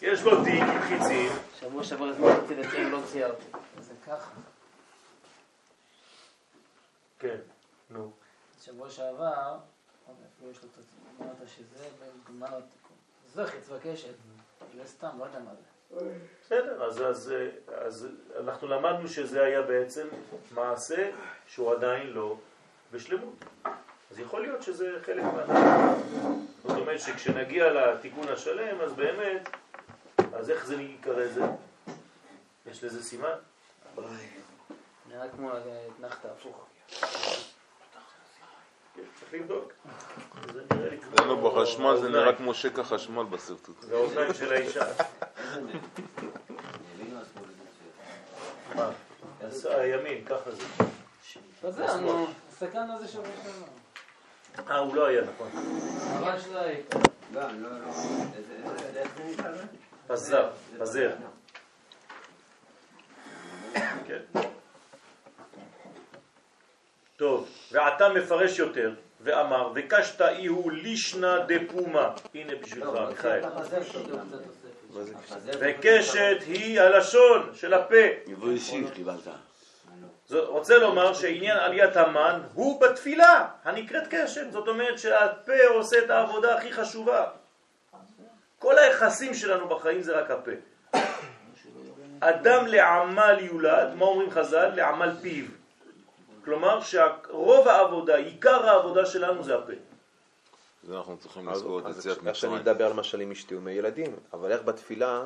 [0.01, 3.45] יש לו תיק עם חיצים, שבוע שעבר הזמנתי לצייר לא ציירתי.
[3.81, 4.31] זה ככה.
[7.19, 7.37] כן,
[7.89, 8.11] נו.
[8.61, 9.57] שבוע שעבר,
[10.03, 10.81] אפילו יש לו את זה,
[11.19, 12.97] אמרת שזה וגמר התיקון.
[13.33, 14.13] זה חץ וקשת,
[14.77, 15.78] לא סתם, לא יודע מה זה.
[15.95, 17.33] בסדר, אז, אז,
[17.67, 18.07] אז
[18.39, 20.07] אנחנו למדנו שזה היה בעצם
[20.51, 21.11] מעשה
[21.47, 22.37] שהוא עדיין לא
[22.91, 23.45] בשלמות.
[24.11, 25.95] אז יכול להיות שזה חלק מה...
[26.63, 29.49] זאת אומרת שכשנגיע לתיקון השלם, אז באמת,
[30.33, 31.41] אז איך זה יקרא זה?
[32.71, 33.35] יש לזה סימן?
[35.09, 35.51] נראה כמו
[35.95, 36.65] אתנחתא הפוך.
[39.19, 39.73] צריך לבדוק.
[40.53, 42.35] זה בחשמל זה נראה.
[42.35, 43.81] כמו שקע חשמל בשרטוט.
[43.81, 44.85] זה האוזניים של האישה.
[49.63, 50.63] הימין, ככה זה.
[51.63, 54.71] בסדר, נו, הסתכלנו על זה שבוע שעבר.
[54.71, 55.49] אה, הוא לא היה, נכון.
[56.21, 56.95] ממש לא היית.
[57.33, 57.85] לא, לא, לא.
[58.95, 59.51] איך זה נקרא?
[60.07, 60.49] פזר,
[60.79, 61.11] פזר.
[64.07, 64.48] כן.
[67.19, 68.91] טוב, ועתה מפרש יותר,
[69.21, 72.11] ואמר, וקשת אי הוא לישנא דפומה.
[72.33, 73.41] הנה בשבילך, לא, מיכאל.
[75.59, 77.95] וקשת היא הלשון של הפה.
[78.27, 79.27] יבוא אישי קיבלת.
[80.31, 84.51] רוצה לומר שעניין עליית המן הוא בתפילה הנקראת קשת.
[84.51, 87.25] זאת אומרת שהפה עושה את העבודה הכי חשובה.
[88.59, 90.51] כל היחסים שלנו בחיים זה רק הפה.
[92.19, 94.71] אדם לעמל יולד, מה אומרים חז"ל?
[94.75, 95.58] לעמל פיו.
[96.45, 99.73] כלומר שרוב העבודה, עיקר העבודה שלנו זה הפה.
[100.83, 102.73] זה אנחנו צריכים לזכור את יציאת איך שאני מצרים.
[102.73, 105.23] מדבר על משל עם אשתי ומילדים, אבל איך בתפילה,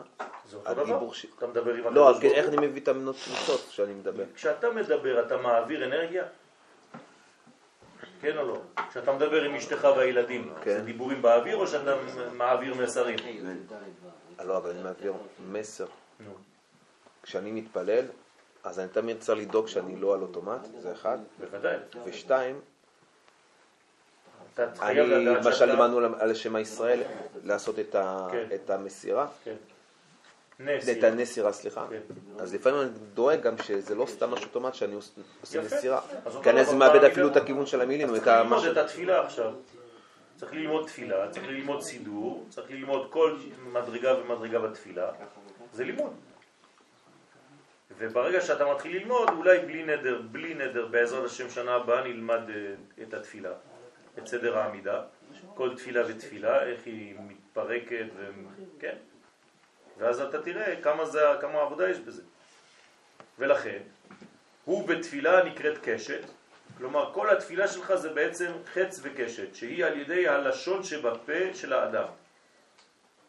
[0.49, 0.81] זה אותו דבר.
[0.81, 1.26] הדיבור ש...
[1.38, 2.48] אתה מדבר עם לא, אז איך.
[2.48, 4.23] אני מביא את הנוצות כשאני מדבר?
[4.35, 6.23] כשאתה מדבר אתה מעביר אנרגיה?
[8.22, 8.61] כן או לא?
[8.90, 10.77] כשאתה מדבר עם אשתך והילדים, כן.
[10.77, 11.95] זה דיבורים באוויר או שאתה
[12.34, 13.18] מעביר מסרים?
[14.45, 15.14] לא, אבל אני מעביר
[15.52, 15.85] מסר.
[17.23, 18.06] כשאני מתפלל,
[18.64, 21.18] אז אני תמיד צריך לדאוג שאני לא על אוטומט, זה אחד.
[21.40, 21.76] בוודאי.
[22.06, 22.60] ושתיים,
[24.81, 25.65] אני, למשל.
[25.65, 27.02] לימדנו על- על שמע ישראל
[27.44, 27.95] לעשות את
[28.31, 28.73] כן.
[28.73, 29.56] המסירה, כן.
[30.98, 31.85] את הנסירה, סליחה.
[31.90, 31.99] כן.
[32.40, 35.10] אז לפעמים אני דואג גם שזה לא סתם משהו אוטומט שאני עוש-
[35.41, 35.60] עושה
[36.49, 37.03] אני אז דבר מאבד.
[37.03, 39.53] אפילו את הכיוון של המילים, צריך ללמוד את התפילה עכשיו.
[40.38, 43.38] צריך ללמוד תפילה, צריך ללמוד סידור, צריך ללמוד כל
[43.73, 45.11] מדרגה ומדרגה בתפילה.
[45.73, 46.14] זה לימוד.
[47.98, 52.74] וברגע שאתה מתחיל ללמוד, אולי בלי נדר, בלי נדר, בעזרת השם שנה הבאה נלמד אה,
[53.03, 53.53] את התפילה,
[54.18, 55.02] את סדר העמידה,
[55.56, 58.32] כל תפילה ותפילה, איך היא מתפרקת, ו...
[58.80, 58.95] כן?
[59.98, 62.22] ואז אתה תראה כמה, זה, כמה עבודה יש בזה.
[63.40, 63.80] ולכן,
[64.65, 66.22] הוא בתפילה נקראת קשת,
[66.78, 72.07] כלומר כל התפילה שלך זה בעצם חץ וקשת, שהיא על ידי הלשון שבפה של האדם.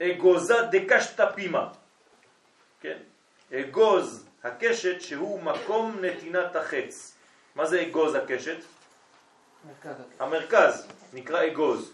[0.03, 1.73] אגוזה דקשת פימה,
[2.81, 2.99] כן?
[3.53, 7.16] אגוז הקשת שהוא מקום נתינת החץ.
[7.54, 8.56] מה זה אגוז הקשת?
[9.68, 10.02] מרכז.
[10.18, 11.92] המרכז נקרא אגוז.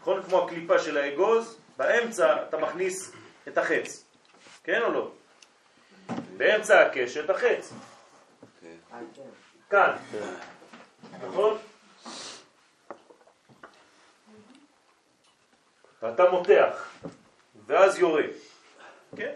[0.00, 0.22] נכון?
[0.22, 3.12] כמו הקליפה של האגוז, באמצע אתה מכניס
[3.48, 4.04] את החץ.
[4.64, 5.12] כן או לא?
[6.36, 7.72] באמצע הקשת החץ.
[9.70, 9.96] כאן.
[11.26, 11.58] נכון?
[16.02, 16.90] ואתה מותח,
[17.66, 18.22] ואז יורה.
[19.16, 19.32] כן?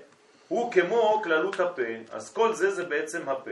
[0.51, 3.51] הוא כמו כללות הפה, אז כל זה זה בעצם הפה.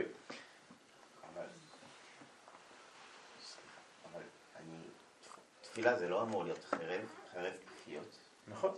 [5.61, 7.01] תפילה זה לא אמור להיות חרב,
[7.33, 7.53] חרב
[7.85, 8.15] פיוט.
[8.47, 8.71] נכון?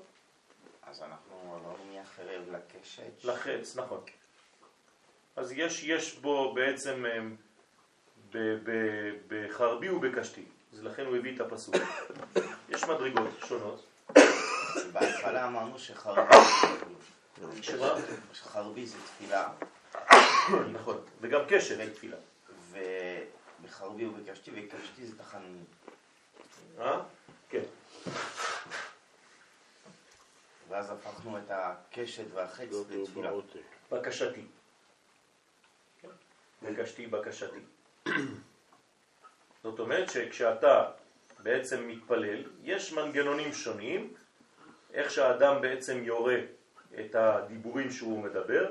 [0.83, 3.23] אז אנחנו לא נהיה חרב לקשת.
[3.23, 4.01] לחץ, נכון.
[5.35, 7.35] אז יש, יש בו בעצם אמ,
[8.31, 10.43] ב- ב- בחרבי ובקשתי,
[10.73, 11.75] אז לכן הוא הביא את הפסוק.
[12.69, 13.85] יש מדרגות שונות.
[14.93, 16.21] בהתחלה אמרנו שחרבי,
[17.61, 17.95] שמה?
[18.33, 19.49] שחרבי זה תפילה,
[20.71, 22.17] נכון, וגם קשת זה תפילה.
[22.71, 25.65] ובחרבי ובקשתי, וקשתי זה תחנונים.
[26.79, 27.01] אה?
[27.49, 27.63] כן.
[30.69, 33.31] ואז הפכנו את הקשת והחץ לתפילה.
[33.91, 34.45] בקשתי.
[36.01, 36.07] כן?
[36.61, 37.59] בקשתי בקשתי.
[39.63, 40.91] זאת אומרת שכשאתה
[41.39, 44.13] בעצם מתפלל, יש מנגנונים שונים,
[44.93, 46.37] איך שהאדם בעצם יורה
[46.99, 48.69] את הדיבורים שהוא מדבר,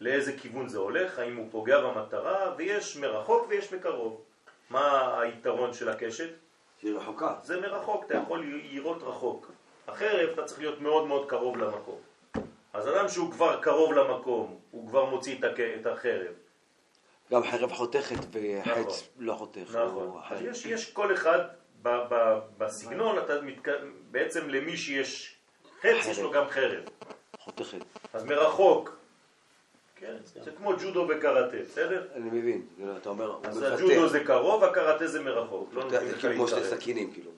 [0.00, 4.22] לאיזה כיוון זה הולך, האם הוא פוגע במטרה, ויש מרחוק ויש מקרוב.
[4.70, 6.28] מה היתרון של הקשת?
[6.80, 7.34] שהיא רחוקה.
[7.42, 9.50] זה מרחוק, אתה יכול לראות רחוק.
[9.88, 11.98] החרב אתה צריך להיות מאוד מאוד קרוב למקום.
[12.72, 15.38] אז אדם שהוא כבר קרוב למקום, הוא כבר מוציא
[15.80, 16.32] את החרב.
[17.32, 18.92] גם חרב חותכת וחץ נכון.
[19.18, 19.76] לא חותך.
[19.76, 20.08] נכון.
[20.16, 20.40] אז אחרת.
[20.42, 21.38] יש, יש כל אחד
[21.82, 23.68] ב, ב, בסגנון, אתה מתק...
[24.10, 25.36] בעצם למי שיש
[25.80, 26.84] חץ, יש לו גם חרב.
[28.12, 28.96] אז מרחוק,
[29.96, 32.06] כן, זה כמו ג'ודו וקראטה, בסדר?
[32.14, 32.66] אני מבין.
[32.78, 33.62] לא, אתה אומר, הוא אז.
[33.62, 35.70] הג'ודו זה קרוב, הקראטה זה מרחוק.
[35.72, 36.64] לא זה לך כאילו כמו שתי.
[36.64, 37.30] סכינים, כאילו.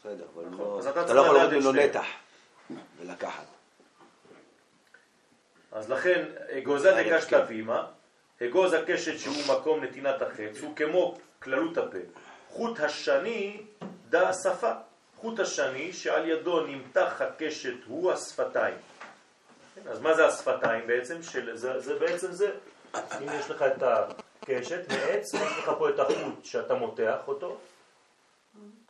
[0.00, 0.58] בסדר, אבל נכון.
[0.66, 1.88] לא- אז אתה לא יכול להוריד ממנו שניהם.
[1.90, 2.06] נתח
[3.00, 3.44] ולקחת.
[5.72, 6.24] אז לכן,
[6.58, 7.46] אגוזה דקשת.
[7.48, 7.86] פימה,
[8.42, 11.98] אגוז הקשת שהוא מקום נתינת החץ, הוא כמו כללות הפה.
[12.48, 13.62] חוט השני
[14.08, 14.72] דה השפה.
[15.16, 18.74] חוט השני שעל ידו נמתח הקשת הוא השפתיים.
[19.84, 21.22] כן, אז מה זה השפתיים בעצם?
[21.22, 22.50] של, זה, זה בעצם זה.
[22.94, 27.58] אם יש לך את הקשת מעץ, יש לך פה את החוט שאתה מותח אותו,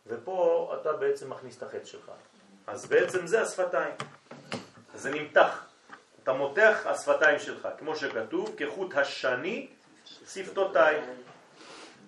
[0.07, 0.35] ופה
[0.81, 2.11] אתה בעצם מכניס את החץ שלך.
[2.67, 3.95] אז בעצם זה השפתיים.
[4.95, 5.65] זה נמתח.
[6.23, 9.69] אתה מותח השפתיים שלך, כמו שכתוב, כחוט השני
[10.29, 11.03] שפתותיים.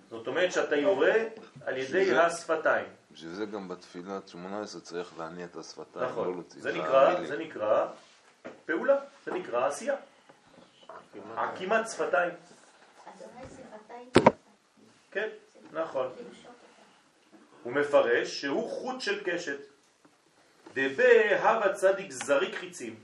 [0.09, 1.13] זאת אומרת שאתה יורה
[1.65, 2.85] על ידי שזה- השפתיים.
[3.11, 6.33] בשביל זה גם בתפילת 18 צריך להניע את השפתיים, לא נכון.
[6.33, 7.25] להוציא זה נקרא.
[7.25, 7.87] זה נקרא
[8.65, 9.95] פעולה, זה נקרא עשייה.
[11.35, 12.31] עקימת שפתיים.
[15.11, 15.29] כן,
[15.71, 16.11] נכון.
[17.63, 19.57] הוא מפרש שהוא חוט של קשת.
[20.73, 22.95] דבה הווה צדיק זריק חיצים.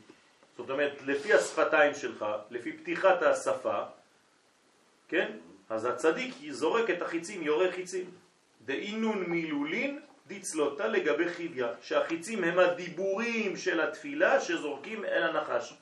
[0.57, 3.83] זאת אומרת, לפי השפתיים שלך, לפי פתיחת השפה,
[5.07, 5.31] כן?
[5.69, 8.11] אז הצדיק זורק את החיצים, יורה חיצים.
[8.65, 9.99] דאינון מילולין
[10.29, 15.73] דצלותה לגבי חיביה, שהחיצים הם הדיבורים של התפילה שזורקים אל הנחש.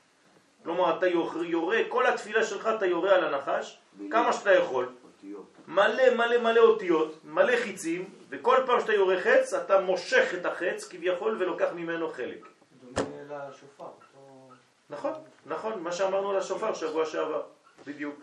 [0.64, 1.08] כלומר, אתה
[1.42, 3.78] יורה, כל התפילה שלך אתה יורה על הנחש,
[4.12, 4.90] כמה שאתה יכול.
[5.68, 10.88] מלא מלא מלא אותיות, מלא חיצים, וכל פעם שאתה יורה חץ, אתה מושך את החץ
[10.88, 12.48] כביכול ולוקח ממנו חלק.
[12.94, 13.90] דומה לשופר.
[14.90, 15.14] נכון,
[15.46, 17.42] נכון, מה שאמרנו על השופר שבוע שעבר,
[17.88, 18.16] בדיוק.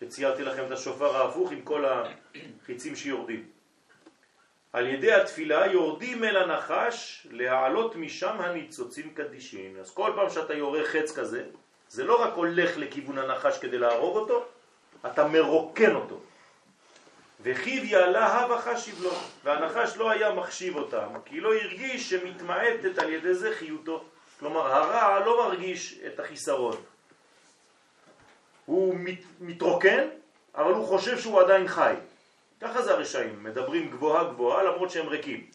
[0.00, 3.48] שציירתי לכם את השופר ההפוך עם כל החיצים שיורדים.
[4.72, 9.76] על ידי התפילה יורדים אל הנחש להעלות משם הניצוצים קדישין.
[9.80, 11.44] אז כל פעם שאתה יורה חץ כזה,
[11.88, 14.44] זה לא רק הולך לכיוון הנחש כדי להרוג אותו,
[15.06, 16.20] אתה מרוקן אותו.
[17.42, 19.10] וחיביה להב החשיב לו,
[19.44, 24.04] והנחש לא היה מחשיב אותם, כי לא הרגיש שמתמעטת על ידי זה חיותו.
[24.38, 26.76] כלומר, הרע לא מרגיש את החיסרון.
[28.66, 30.08] הוא מת, מתרוקן,
[30.54, 31.94] אבל הוא חושב שהוא עדיין חי.
[32.62, 35.46] ככה זה הרשעים, מדברים גבוהה גבוהה למרות שהם ריקים.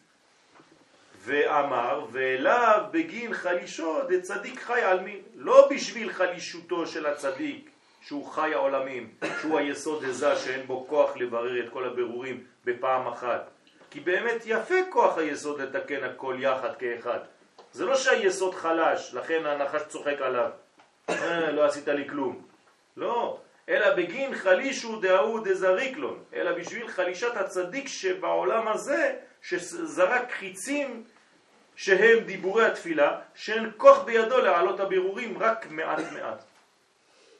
[1.24, 5.22] ואמר, ואליו בגין חלישו דצדיק חי על מין.
[5.34, 7.70] לא בשביל חלישותו של הצדיק,
[8.02, 9.10] שהוא חי העולמים,
[9.40, 13.50] שהוא היסוד הזה שאין בו כוח לברר את כל הבירורים בפעם אחת.
[13.90, 17.18] כי באמת יפה כוח היסוד לתקן הכל יחד כאחד.
[17.72, 20.50] זה לא שהיסוד חלש, לכן הנחש צוחק עליו.
[21.08, 22.42] אה, לא עשית לי כלום.
[22.96, 31.04] לא, אלא בגין חלישו דהוא דזריקלון, אלא בשביל חלישת הצדיק שבעולם הזה, שזרק חיצים
[31.76, 36.42] שהם דיבורי התפילה, שאין כוח בידו להעלות הבירורים רק מעט מעט.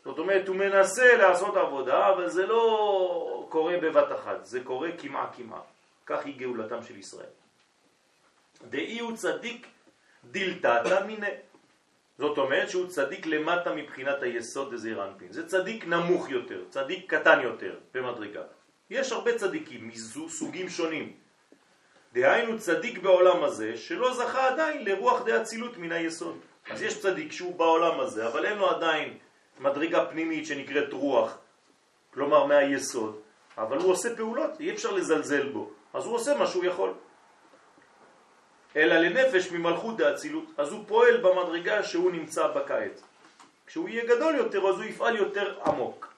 [0.04, 5.26] זאת אומרת, הוא מנסה לעשות עבודה, אבל זה לא קורה בבת אחת, זה קורה כמעה
[5.36, 5.60] כמעה.
[6.06, 7.26] כך היא גאולתם של ישראל.
[8.62, 9.66] דאי הוא צדיק
[10.24, 11.47] דילתתא מיניה.
[12.18, 15.32] זאת אומרת שהוא צדיק למטה מבחינת היסוד דזעיר אנפין.
[15.32, 18.42] זה צדיק נמוך יותר, צדיק קטן יותר במדרגה.
[18.90, 21.12] יש הרבה צדיקים מסוגים שונים.
[22.12, 26.38] דהיינו צדיק בעולם הזה שלא זכה עדיין לרוח דאצילות מן היסוד.
[26.70, 29.18] אז יש צדיק שהוא בעולם הזה, אבל אין לו עדיין
[29.60, 31.38] מדרגה פנימית שנקראת רוח,
[32.14, 33.20] כלומר מהיסוד,
[33.58, 36.94] אבל הוא עושה פעולות, אי אפשר לזלזל בו, אז הוא עושה מה שהוא יכול.
[38.76, 43.00] אלא לנפש ממלכות דאצילות, אז הוא פועל במדרגה שהוא נמצא בה כעת.
[43.66, 46.14] כשהוא יהיה גדול יותר, אז הוא יפעל יותר עמוק.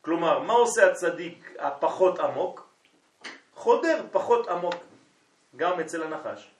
[0.00, 2.68] כלומר, מה עושה הצדיק הפחות עמוק?
[3.54, 4.74] חודר פחות עמוק,
[5.56, 6.50] גם אצל הנחש.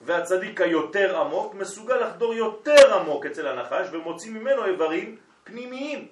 [0.00, 6.08] והצדיק היותר עמוק מסוגל לחדור יותר עמוק אצל הנחש ומוציא ממנו איברים פנימיים,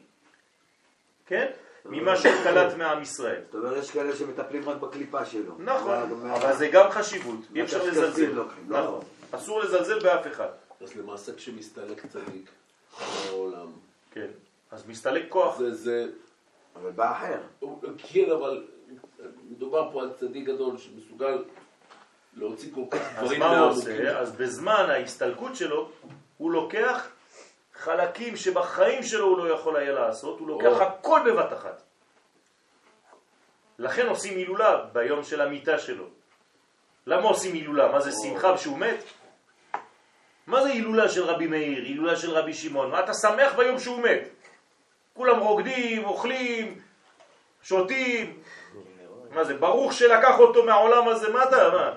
[1.27, 1.51] כן?
[1.85, 3.43] ממה שקלט מעם ישראל.
[3.47, 5.55] זאת אומרת, יש כאלה שמטפלים רק בקליפה שלו.
[5.59, 5.94] נכון,
[6.35, 8.27] אבל זה גם חשיבות, אי אפשר לזלזל.
[8.27, 8.81] לוקחים, לא?
[8.81, 9.01] נכון,
[9.31, 10.48] אסור לזלזל באף אחד.
[10.81, 12.51] אז למעשה כשמסתלק צדיק
[13.31, 13.66] בעולם,
[14.11, 14.27] כן,
[14.70, 15.59] אז מסתלק כוח.
[15.59, 16.07] זה, זה,
[16.77, 17.40] אבל בא אחר.
[17.98, 18.65] כן, אבל
[19.51, 21.44] מדובר פה על צדיק גדול שמסוגל
[22.36, 23.70] להוציא כל כך אז דברים מה הוא.
[23.70, 24.19] עושה?
[24.19, 25.90] אז בזמן ההסתלקות שלו,
[26.36, 27.09] הוא לוקח
[27.81, 30.82] חלקים שבחיים שלו הוא לא יכול היה לעשות, הוא לוקח או.
[30.82, 31.82] הכל בבת אחת.
[33.78, 36.05] לכן עושים הילולה ביום של המיטה שלו.
[37.07, 37.93] למה עושים הילולה?
[37.93, 39.05] מה זה שמחה כשהוא מת?
[40.47, 42.90] מה זה הילולה של רבי מאיר, הילולה של רבי שמעון?
[42.90, 44.28] מה אתה שמח ביום שהוא מת?
[45.15, 46.81] כולם רוקדים, אוכלים,
[47.62, 48.43] שותים.
[49.31, 51.94] מה זה, ברוך שלקח אותו מהעולם הזה, מה אתה, מה?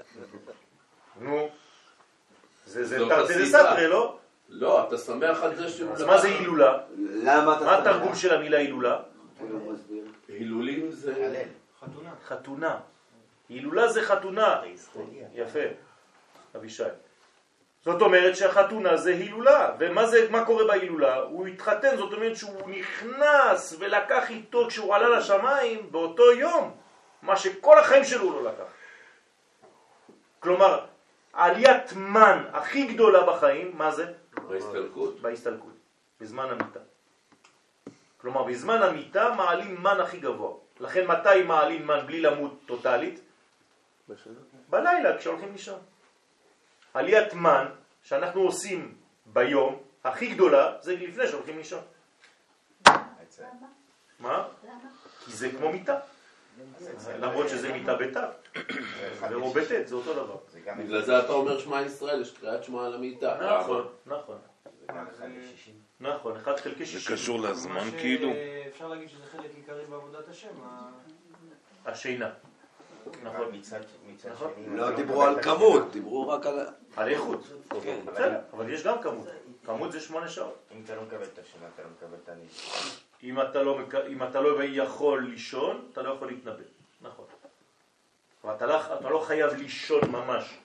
[1.24, 1.48] נו,
[2.64, 3.34] זה תרתי.
[3.34, 4.18] דסתרי, לא?
[4.56, 5.92] לא, אתה שמח על זה שהוא...
[5.92, 6.78] אז מה זה הילולה?
[6.98, 9.00] למה אתה מה התרגום של המילה הילולה?
[10.28, 11.44] הילולים זה...
[12.28, 12.76] חתונה.
[13.48, 14.62] הילולה זה חתונה.
[15.34, 15.58] יפה,
[16.56, 16.82] אבישי.
[17.84, 21.16] זאת אומרת שהחתונה זה הילולה, ומה זה, מה קורה בהילולה?
[21.16, 26.76] הוא התחתן, זאת אומרת שהוא נכנס ולקח איתו כשהוא עלה לשמיים באותו יום,
[27.22, 28.64] מה שכל החיים שלו הוא לא לקח.
[30.40, 30.84] כלומר,
[31.34, 34.12] עליית מן הכי גדולה בחיים, מה זה?
[34.48, 35.20] בהסתלקות?
[35.20, 35.74] בהסתלקות,
[36.20, 36.80] בזמן המיטה.
[38.16, 40.52] כלומר, בזמן המיטה מעלים מן הכי גבוה.
[40.80, 43.20] לכן מתי מעלים מן בלי למות טוטלית?
[44.68, 45.78] בלילה, כשהולכים לישון.
[46.94, 47.66] עליית מן
[48.02, 48.94] שאנחנו עושים
[49.26, 51.82] ביום, הכי גדולה, זה לפני שהולכים לישון.
[54.18, 54.48] מה?
[55.24, 55.98] כי זה כמו מיטה.
[57.20, 58.20] למרות שזה מיטה בתו,
[59.34, 60.36] או בטית, זה אותו דבר.
[60.52, 63.60] זה בגלל זה אתה אומר שמע ישראל, יש קריאת שמע על המיטה.
[63.60, 64.36] נכון, נכון.
[65.18, 65.24] זה.
[66.00, 67.16] נכון, אחד חלקי זה שישים.
[67.16, 68.32] קשור לזמן כאילו?
[68.68, 70.48] אפשר להגיד שזה חלק עיקרי בעבודת השם.
[71.86, 72.30] השינה.
[73.22, 73.48] נכון.
[73.52, 73.80] מצד
[74.30, 74.52] נכון.
[74.56, 74.76] שני...
[74.76, 76.66] לא דיברו על כמות, דיברו רק על...
[76.96, 77.40] על איכות.
[77.82, 78.00] כן.
[78.06, 79.26] בסדר, אבל יש גם כמות.
[79.66, 80.58] כמות זה שמונה שעות.
[80.74, 83.03] אם אתה לא מקבל את השם, אתה לא מקבל את הניס.
[83.22, 86.64] אם אתה לא, אם אתה לא יכול לישון, אתה לא יכול להתנבא.
[87.00, 87.26] נכון.
[88.44, 90.58] אבל אתה לא, אתה לא חייב לישון ממש.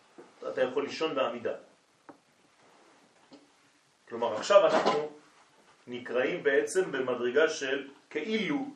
[0.47, 1.53] אתה יכול לישון בעמידה.
[4.09, 5.09] כלומר, עכשיו אנחנו
[5.88, 8.67] נקראים בעצם במדרגה של כאילו,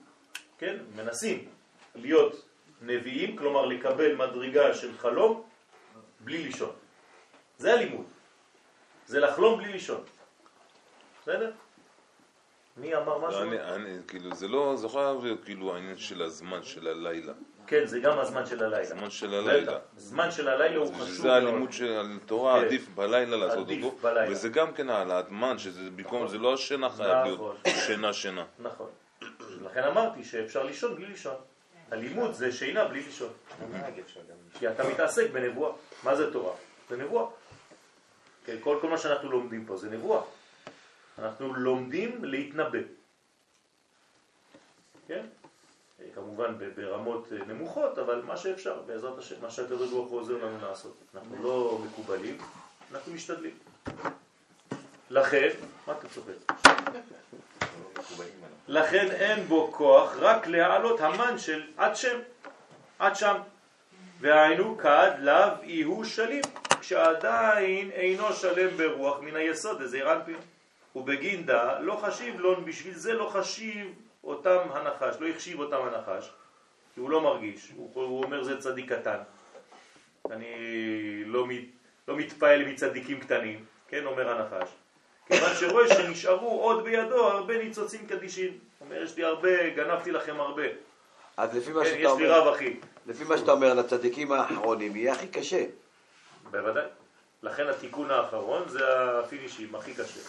[0.58, 1.50] כן, מנסים
[1.96, 2.46] להיות
[2.82, 5.44] נביאים, כלומר לקבל מדרגה של חלום
[6.20, 6.76] בלי לישון.
[7.58, 8.06] זה הלימוד.
[9.06, 10.04] זה לחלום בלי לישון.
[11.22, 11.52] בסדר?
[12.78, 13.42] מי אמר משהו?
[13.42, 14.76] אני, אני, כאילו, זה לא,
[15.24, 17.34] להיות כאילו העניין של הזמן של הלילה.
[17.68, 18.82] כן, זה גם הזמן של הלילה.
[18.82, 19.80] הזמן של הלילה.
[19.98, 22.66] זמן של הלילה הוא חשוב זה הלימוד של תורה, כן.
[22.66, 24.32] עדיף בלילה לעשות עדיף אותו, בלילה.
[24.32, 27.56] וזה גם כן העלאת מן, שזה במקום, זה לא השינה חייב להיות נכון.
[27.86, 28.46] שינה שינה.
[28.60, 28.90] נכון.
[29.62, 31.36] לכן אמרתי שאפשר לישון בלי לישון.
[31.92, 33.30] הלימוד זה שינה בלי לישון.
[33.62, 33.90] גם...
[34.60, 35.72] כי אתה מתעסק בנבואה.
[36.04, 36.54] מה זה תורה?
[36.90, 37.26] זה נבואה.
[38.46, 40.22] כן, כל, כל מה שאנחנו לומדים פה זה נבואה.
[41.20, 42.80] אנחנו לומדים להתנבא.
[45.08, 45.26] כן?
[46.02, 50.46] אה, כמובן ברמות אה, נמוכות, אבל מה שאפשר, בעזרת השם, מה שהקדוש ברוך הוא עוזר
[50.46, 50.98] לנו לעשות.
[51.16, 52.38] אנחנו לא מקובלים,
[52.92, 53.58] אנחנו משתדלים.
[55.10, 55.50] לכן,
[55.88, 56.54] מה אתה צוחק?
[58.68, 62.20] לכן אין בו כוח רק להעלות המן של עד שם,
[63.00, 63.36] עד שם.
[64.20, 65.54] והיינו כד לאו
[65.86, 66.42] הוא שלים,
[66.80, 70.38] כשעדיין אינו שלם ברוח מן היסוד, איזה רנפין.
[70.96, 73.94] ובגין דא לא חשיב לו, בשביל זה לא חשיב
[74.24, 76.32] אותם הנחש, לא החשיב אותם הנחש,
[76.94, 79.18] כי הוא לא מרגיש, הוא, הוא אומר זה צדיק קטן.
[80.32, 80.54] אני
[81.26, 81.64] לא, מת,
[82.08, 84.70] לא מתפעל מצדיקים קטנים, כן, אומר הנחש.
[85.28, 88.58] כיוון שרואה שנשארו עוד בידו הרבה ניצוצים קדישים.
[88.82, 90.64] אומר, יש לי הרבה, גנבתי לכם הרבה.
[91.38, 92.80] אז לפי מה כן, שאתה יש לי אומר, רב אחי.
[93.08, 95.66] לפי מה שאתה אומר, לצדיקים האחרונים יהיה הכי קשה.
[96.52, 96.86] בוודאי.
[97.44, 98.80] לכן התיקון האחרון זה
[99.20, 100.20] הפינישים, הכי קשה.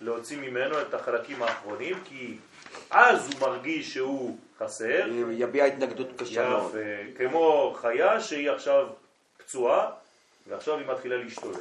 [0.00, 2.36] להוציא ממנו את החלקים האחרונים, כי
[2.90, 5.08] אז הוא מרגיש שהוא חסר.
[5.30, 6.70] יביע התנגדות קשה מאוד.
[6.70, 7.18] יפה.
[7.18, 8.88] כמו חיה שהיא עכשיו
[9.36, 9.90] פצועה,
[10.46, 11.60] ועכשיו היא מתחילה להשתולל.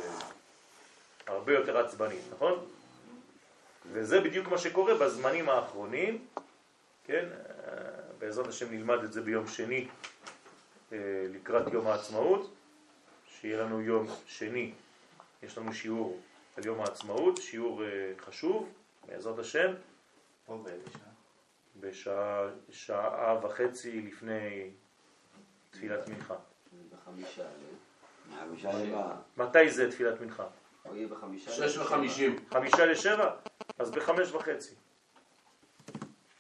[1.28, 2.66] הרבה יותר עצבנית, נכון?
[3.94, 6.26] וזה בדיוק מה שקורה בזמנים האחרונים,
[7.06, 7.26] כן?
[8.20, 9.88] בעזרת השם נלמד את זה ביום שני
[10.94, 10.98] אה,
[11.34, 12.54] לקראת יום העצמאות,
[13.28, 14.72] שיהיה לנו יום שני,
[15.44, 16.22] יש לנו שיעור
[16.58, 18.70] על יום העצמאות, שיעור אה, חשוב,
[19.08, 19.74] בעזרת השם,
[20.46, 21.10] פה באיזה שעה?
[21.80, 24.70] בשעה שעה וחצי לפני
[25.72, 26.36] תפילת מנחה.
[26.92, 27.44] בחמישה,
[28.92, 29.04] לא?
[29.38, 30.48] מתי זה תפילת מנחה?
[31.52, 32.36] שש וחמישים.
[32.54, 33.36] חמישה לשבע?
[33.80, 34.76] אז בחמש וחצי.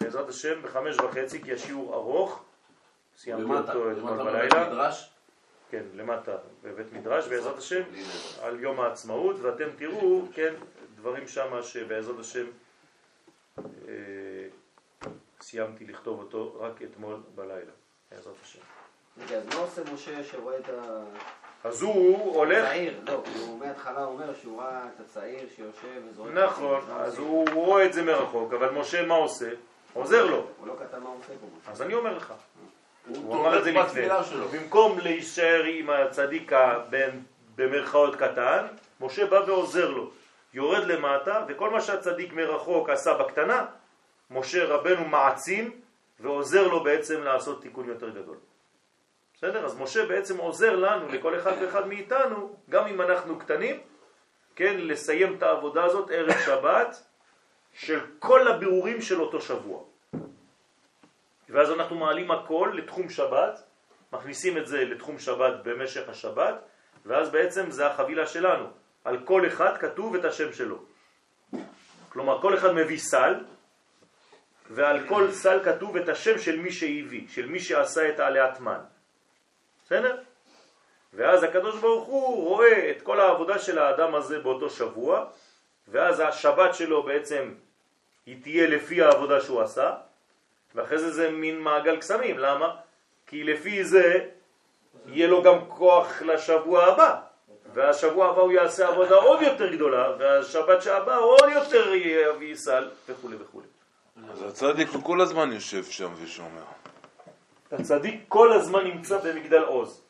[0.02, 2.44] בעזרת השם בחמש וחצי, כי השיעור ארוך,
[3.28, 4.92] למטה, אותו אתמול בלילה.
[5.70, 7.82] כן, למטה בבית מדרש, בעזרת השם,
[8.42, 10.54] על יום העצמאות, ואתם תראו, כן,
[10.96, 12.46] דברים שם שבעזרת השם
[13.60, 13.64] אה,
[15.42, 17.72] סיימתי לכתוב אותו רק אתמול בלילה,
[18.12, 18.60] בעזרת השם.
[19.18, 21.04] רגע, אז מה עושה משה שרואה את ה...
[21.64, 26.32] אז הוא הולך, צעיר, לא, הוא מההתחלה אומר שהוא ראה את הצעיר שיושב וזורק...
[26.32, 27.18] נכון, אז?
[27.18, 29.50] הוא רואה את זה מרחוק, אבל משה מה עושה?
[29.94, 30.48] עוזר לו.
[30.60, 31.72] הוא לא כתב מה הוא עושה פה.
[31.72, 32.34] אז אני אומר לך,
[33.08, 34.08] הוא אמר את זה לפני.
[34.52, 36.52] במקום להישאר עם הצדיק
[37.56, 38.66] במרכאות קטן,
[39.02, 40.12] משה בא ועוזר לו.
[40.54, 43.66] יורד למטה, וכל מה שהצדיק מרחוק עשה בקטנה,
[44.32, 45.72] משה רבנו מעצים
[46.20, 48.38] ועוזר לו בעצם לעשות תיקון יותר גדול.
[49.34, 49.66] בסדר?
[49.66, 53.80] אז משה בעצם עוזר לנו, לכל אחד ואחד מאיתנו, גם אם אנחנו קטנים,
[54.56, 57.04] כן, לסיים את העבודה הזאת ערב שבת
[57.74, 59.84] של כל הבירורים של אותו שבוע.
[61.50, 63.64] ואז אנחנו מעלים הכל לתחום שבת,
[64.14, 66.56] מכניסים את זה לתחום שבת במשך השבת,
[67.06, 68.66] ואז בעצם זה החבילה שלנו.
[69.08, 70.80] על כל אחד כתוב את השם שלו.
[72.10, 73.34] כלומר, כל אחד מביא סל,
[74.70, 78.80] ועל כל סל כתוב את השם של מי שהביא, של מי שעשה את העליית מן.
[79.86, 80.22] בסדר?
[81.14, 85.26] ואז הקדוש ברוך הוא רואה את כל העבודה של האדם הזה באותו שבוע,
[85.88, 87.54] ואז השבת שלו בעצם
[88.26, 89.96] היא תהיה לפי העבודה שהוא עשה,
[90.78, 92.76] ואחרי זה זה מין מעגל קסמים, למה?
[93.28, 94.20] כי לפי זה
[95.08, 97.16] יהיה לו גם כוח לשבוע הבא,
[97.74, 103.30] והשבוע הבא הוא יעשה עבודה עוד יותר גדולה, והשבת שהבא עוד יותר יביא סל וכו'
[103.40, 103.62] וכו'.
[104.32, 106.64] אז הצדיק הוא כל הזמן יושב שם ושומר.
[107.72, 110.02] הצדיק כל הזמן נמצא במגדל עוז.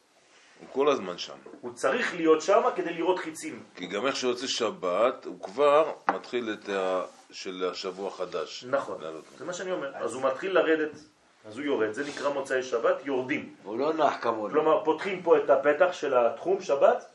[0.60, 1.38] הוא כל הזמן שם.
[1.62, 3.64] הוא צריך להיות שם כדי לראות חיצים.
[3.76, 7.02] כי גם איך שיוצא שבת, הוא כבר מתחיל את ה...
[7.32, 8.66] של השבוע החדש.
[8.70, 9.24] נכון, לעלות.
[9.38, 9.96] זה מה שאני אומר.
[9.96, 10.92] אז הוא מתחיל לרדת,
[11.46, 13.56] אז הוא יורד, זה נקרא מוצאי שבת, יורדים.
[13.64, 14.54] הוא לא נח כמונו.
[14.54, 17.06] כלומר, פותחים פה את הפתח של התחום שבת,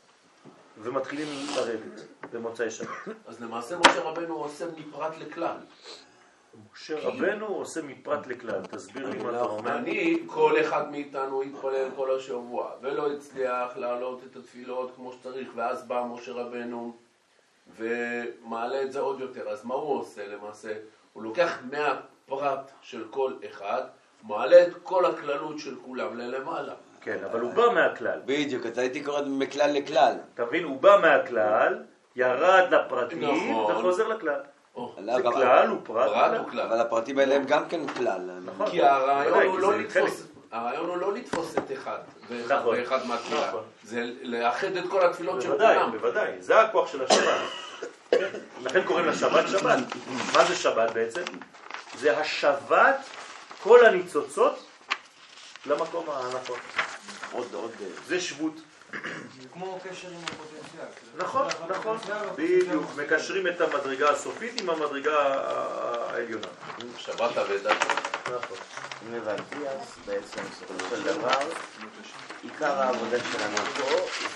[0.77, 2.87] ומתחילים לרדת במוצאי שבת.
[3.27, 5.57] אז למעשה משה רבנו עושה מפרט לכלל.
[6.73, 9.77] משה רבנו עושה מפרט לכלל, תסביר לי מה אתה אומר.
[9.77, 15.87] אני, כל אחד מאיתנו התפלל כל השבוע, ולא הצליח להעלות את התפילות כמו שצריך, ואז
[15.87, 16.97] בא משה רבנו
[17.77, 19.49] ומעלה את זה עוד יותר.
[19.49, 20.73] אז מה הוא עושה למעשה?
[21.13, 23.81] הוא לוקח מהפרט של כל אחד,
[24.23, 26.73] מעלה את כל הכללות של כולם ללמעלה.
[27.01, 28.19] כן, אבל הוא בא מהכלל.
[28.25, 30.15] בדיוק, אז הייתי קורא מכלל לכלל.
[30.33, 30.63] אתה מבין?
[30.63, 31.83] הוא בא מהכלל,
[32.15, 33.75] ירד לפרטים, נכון.
[33.75, 34.39] וחוזר לכלל.
[34.75, 36.11] או, לא, זה כלל, הוא פרט.
[36.53, 38.29] אבל הפרטים האלה הם גם כן כלל.
[38.45, 38.69] נכון.
[38.69, 41.97] כי הרעיון הוא לא לתפוס, הרעיון הוא לא לתפוס את אחד
[42.29, 42.79] ואחד נכון.
[42.79, 43.63] ואחד מהתפילה, נכון.
[43.83, 45.91] זה לאחד את כל התפילות של בוודאי, כולם.
[45.91, 47.39] בוודאי, זה הכוח של השבת.
[48.11, 48.29] כן?
[48.61, 49.79] לכן קוראים לה שבת שבת.
[50.33, 51.21] מה זה שבת בעצם?
[51.99, 52.95] זה השבת
[53.63, 54.65] כל הניצוצות
[55.65, 56.59] למקום הנכון.
[57.31, 57.71] עוד, עוד...
[57.81, 58.53] אה, זה שבות.
[59.41, 60.85] זה כמו קשר עם הפוטנציאל.
[61.17, 61.97] נכון, נכון,
[62.35, 62.83] בדיוק.
[62.97, 65.17] מקשרים את המדרגה הסופית עם המדרגה
[66.09, 66.47] העליונה.
[66.97, 67.73] שבת אבדה.
[68.23, 68.57] נכון.
[69.09, 71.39] אם הבנתי, אז בעצם בסופו של דבר,
[72.43, 73.89] עיקר העבודה שלנו פה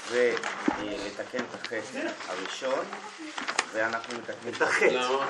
[0.09, 0.35] זה
[0.69, 2.85] אה, לתקן את החטא הראשון,
[3.73, 4.85] ואנחנו מתקנים את החטא.
[4.85, 5.23] לא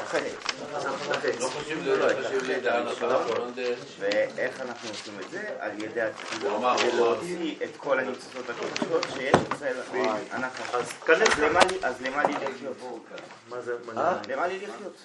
[3.01, 3.53] לא נכון.
[3.99, 5.49] ואיך אנחנו עושים את זה?
[5.59, 6.01] על ידי
[6.31, 6.75] כדי אמר.
[6.93, 9.73] להוציא את כל הניצוצות הקדושות שיש אצל
[10.33, 10.65] אנחנו.
[11.83, 12.77] אז למה לי- לחיות?
[13.97, 14.17] אה?
[14.27, 14.95] למה לי לחיות?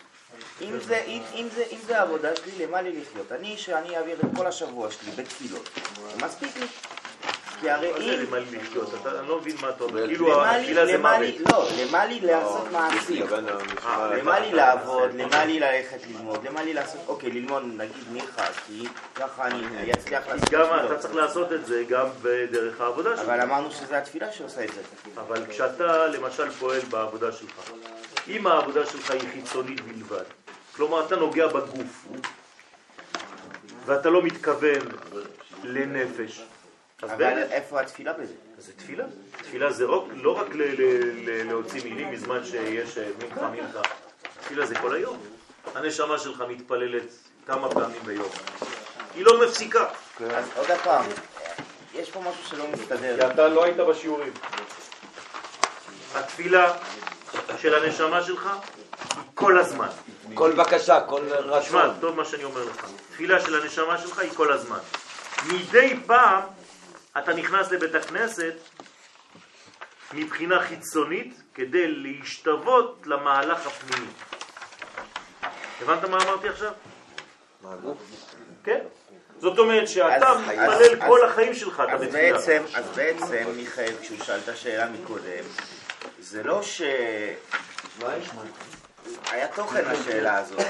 [0.60, 1.02] אם זה,
[1.34, 3.32] אם, זה, אם זה העבודה שלי, למה לי לחיות?
[3.32, 5.68] אני, שאני אעביר את כל השבוע שלי בתפילות,
[6.24, 6.66] מספיק לי.
[7.62, 8.26] כי הרי מה זה אם...
[8.26, 8.94] למה לי לחיות?
[9.02, 10.06] אתה- אני לא מבין מה אתה אומר.
[10.06, 11.34] כאילו התפילה זה מוות.
[11.52, 13.26] לא, למה לי לעשות מעשים?
[14.18, 18.88] למה לי לעבוד, למה לי ללכת ללמוד, למה לי לעשות, אוקיי, ללמוד נגיד ניחא, כי
[19.14, 20.66] ככה אני אצליח לעשות גם.
[20.86, 23.24] אתה צריך לעשות את זה גם בדרך העבודה שלך.
[23.28, 24.80] אבל אמרנו שזה התפילה שעושה את זה.
[25.20, 27.70] אבל כשאתה למשל פועל בעבודה שלך,
[28.28, 30.24] אם העבודה שלך היא חיצונית בלבד,
[30.76, 32.06] כלומר אתה נוגע בגוף,
[33.86, 34.80] ואתה לא מתכוון
[35.64, 36.42] לנפש,
[37.02, 38.32] אבל באמת, איפה התפילה בזה?
[38.58, 39.04] זה תפילה.
[39.42, 43.80] תפילה זה רק, לא רק ל- ל- ל- להוציא מילים בזמן שיש אה, מנחה מנחה.
[44.40, 45.16] תפילה זה כל היום.
[45.74, 47.02] הנשמה שלך מתפללת
[47.46, 48.28] כמה פעמים ביום.
[49.14, 49.86] היא לא מפסיקה.
[50.34, 51.04] אז עוד פעם,
[51.94, 53.16] יש פה משהו שלא מסתדר.
[53.28, 54.32] כי אתה לא היית בשיעורים.
[56.14, 56.74] התפילה
[57.58, 58.46] של הנשמה שלך
[59.14, 59.88] היא כל הזמן.
[60.34, 61.22] כל בקשה, כל
[61.60, 62.86] תשמע, טוב מה שאני אומר לך.
[63.12, 64.78] תפילה של הנשמה שלך היא כל הזמן.
[65.48, 66.42] מדי פעם
[67.18, 68.54] אתה נכנס לבית הכנסת
[70.12, 74.06] מבחינה חיצונית כדי להשתוות למהלך הפנימי.
[75.82, 76.72] הבנת מה אמרתי עכשיו?
[78.64, 78.78] כן.
[79.38, 82.32] זאת אומרת שאתה מתפלל כל אז- החיים שלך, אתה בתפילה.
[82.32, 85.44] בעצם, אז בעצם, מיכאל, כשהוא שאל את השאלה מקודם,
[86.20, 86.82] זה לא ש...
[89.30, 90.60] היה תוכן לשאלה הזאת.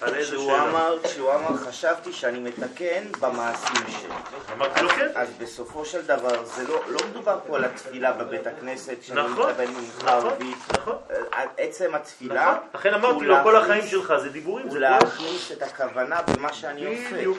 [0.00, 0.70] על איזה שהוא שאלה?
[0.70, 4.14] אמר, כשהוא אמר, חשבתי שאני מתקן במעשים שלי.
[4.56, 5.08] אמרתי לו כן.
[5.14, 9.50] אז בסופו של דבר, זה לא, לא מדובר פה על התפילה בבית הכנסת, שאני נכון,
[9.50, 10.56] מתכוון ממך נכון, ערבית.
[10.72, 10.96] נכון.
[11.32, 12.68] על עצם התפילה, נכון.
[12.74, 14.78] לכן אמרתי לו, כל החיים שלך זה דיבורים, זה הוא.
[14.78, 17.16] להכניס את הכוונה במה שאני עושה.
[17.16, 17.38] בדיוק.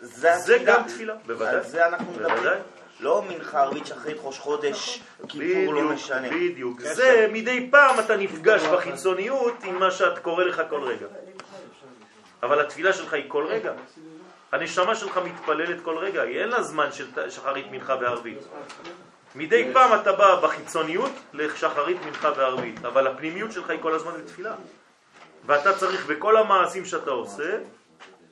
[0.00, 0.58] זה.
[0.64, 1.54] גם תפילה, בוודאי.
[1.54, 2.60] על זה אנחנו מדברים.
[3.00, 6.28] לא מנחה ערבית שחרית ראש חודש, כיפור לא משנה.
[6.30, 6.80] בדיוק.
[6.80, 11.06] זה מדי פעם אתה נפגש בחיצוניות עם מה שאת קורא לך כל רגע.
[12.42, 13.72] אבל התפילה שלך היא כל רגע.
[14.52, 18.38] הנשמה שלך מתפללת כל רגע, היא אין לה זמן של שחרית מנחה וערבית.
[19.34, 24.54] מדי פעם אתה בא בחיצוניות לשחרית מנחה וערבית, אבל הפנימיות שלך היא כל הזמן בתפילה.
[25.46, 27.58] ואתה צריך בכל המעשים שאתה עושה,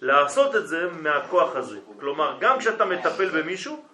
[0.01, 1.79] לעשות את זה מהכוח הזה.
[2.01, 3.85] כלומר, גם כשאתה מטפל במישהו,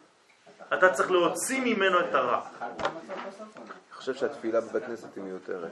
[0.75, 2.41] אתה צריך להוציא ממנו את הרע.
[2.61, 5.71] אני חושב שהתפילה בבית כנסת היא מיותרת.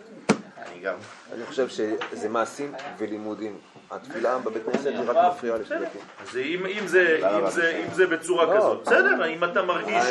[0.59, 0.95] אני גם.
[1.33, 3.59] אני חושב שזה מעשים ולימודים.
[3.91, 5.99] התפילה בבית כנסת היא רק מפריעה לתפילתי.
[6.23, 8.57] אז אם, אם, זה, אם, זה, אם זה בצורה לא.
[8.57, 10.05] כזאת, בסדר, אם אתה מרגיש...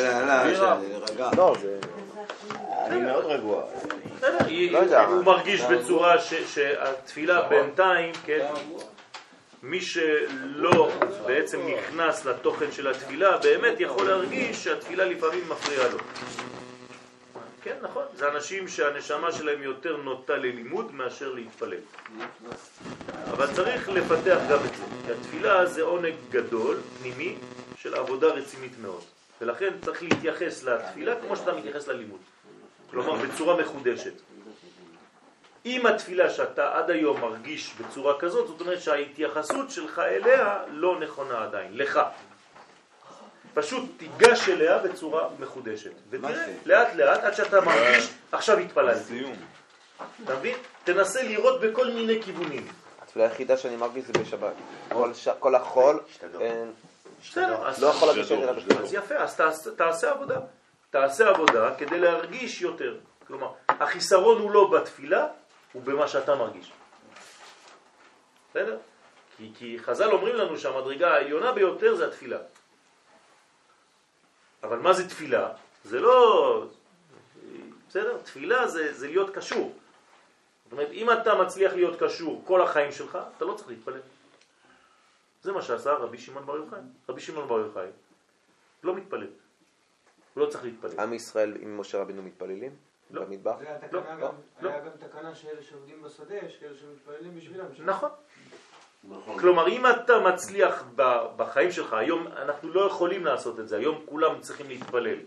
[1.36, 1.78] לא, זה...
[2.86, 3.62] אני מאוד רגוע.
[4.16, 4.38] בסדר,
[4.70, 5.00] לא.
[5.00, 8.46] הוא מרגיש בצורה ש, שהתפילה בינתיים, כן,
[9.62, 10.92] מי שלא
[11.26, 15.98] בעצם נכנס לתוכן של התפילה, באמת יכול להרגיש שהתפילה לפעמים מפריעה לו.
[17.62, 21.80] כן, נכון, זה אנשים שהנשמה שלהם יותר נוטה ללימוד מאשר להתפלל.
[23.30, 27.36] אבל צריך לפתח גם את זה, כי התפילה זה עונג גדול, פנימי,
[27.76, 29.02] של עבודה רצינית מאוד.
[29.40, 32.20] ולכן צריך להתייחס לתפילה כמו שאתה מתייחס ללימוד.
[32.90, 34.12] כלומר בצורה מחודשת.
[35.66, 41.44] אם התפילה שאתה עד היום מרגיש בצורה כזאת, זאת אומרת שההתייחסות שלך אליה לא נכונה
[41.44, 42.00] עדיין, לך.
[43.54, 45.90] פשוט תיגש אליה בצורה מחודשת.
[46.10, 46.30] ותראה,
[46.66, 49.22] לאט לאט עד שאתה מרגיש, עכשיו התפללתי.
[50.24, 50.56] אתה מבין?
[50.84, 52.66] תנסה לראות בכל מיני כיוונים.
[53.02, 54.52] התפילה היחידה שאני מרגיש זה בשבת.
[55.38, 56.00] כל החול,
[57.66, 58.80] אז- לא יכול לגשת אליו בשבת.
[58.80, 60.38] אז יפה, אז תעש- תעשה עבודה.
[60.90, 62.96] תעשה עבודה כדי להרגיש יותר.
[63.26, 65.26] כלומר, החיסרון הוא לא בתפילה,
[65.78, 66.72] הוא במה שאתה מרגיש.
[68.50, 68.78] בסדר?
[69.36, 72.38] כי, כי חז"ל אומרים לנו שהמדרגה העליונה ביותר זה התפילה.
[74.62, 75.54] אבל מה זה תפילה?
[75.84, 76.66] זה לא...
[77.88, 78.18] בסדר?
[78.22, 79.74] תפילה זה, זה להיות קשור.
[80.64, 84.00] זאת אומרת, אם אתה מצליח להיות קשור כל החיים שלך, אתה לא צריך להתפלל.
[85.42, 86.80] זה מה שעשה רבי שמעון בר יוחאי.
[87.08, 87.90] רבי שמעון בר יוחאי
[88.82, 89.30] לא מתפלל.
[90.34, 91.00] הוא לא צריך להתפלל.
[91.00, 92.87] עם ישראל עם משה רבינו מתפללים?
[93.10, 93.56] במדבר?
[93.58, 94.30] זה לא, התקנה גם,
[94.68, 97.64] היה גם תקנה שאלה שעובדים בשדה, יש כאלה שמתפללים בשבילם.
[97.78, 98.10] נכון.
[99.38, 100.84] כלומר, אם אתה מצליח
[101.36, 105.18] בחיים שלך, היום אנחנו לא יכולים לעשות את זה, היום כולם צריכים להתפלל,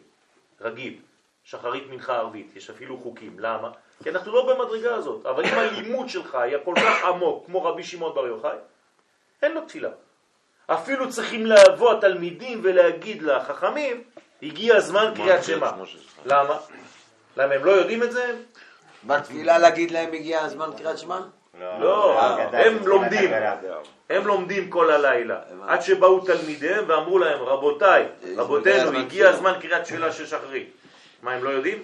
[0.62, 1.00] רגיל,
[1.44, 3.72] שחרית מנחה ערבית, יש אפילו חוקים, למה?
[4.04, 7.84] כי אנחנו לא במדרגה הזאת, אבל אם הלימוד שלך היה כל כך עמוק, כמו רבי
[7.84, 8.58] שמעון בר יוחאי,
[9.42, 9.90] אין לו תפילה.
[10.68, 14.04] אפילו צריכים לבוא התלמידים ולהגיד לחכמים,
[14.44, 15.72] הגיע הזמן קריאת שמע.
[16.26, 16.58] למה?
[17.38, 18.36] למה הם לא יודעים את זה?
[19.04, 21.20] בתפילה להגיד להם הגיע הזמן קריאת שמע?
[21.60, 22.22] לא,
[22.52, 23.32] הם לומדים,
[24.10, 30.12] הם לומדים כל הלילה, עד שבאו תלמידיהם ואמרו להם, רבותיי, רבותינו, הגיע הזמן קריאת תפילה
[30.12, 30.74] של שחרית.
[31.22, 31.84] מה, הם לא יודעים?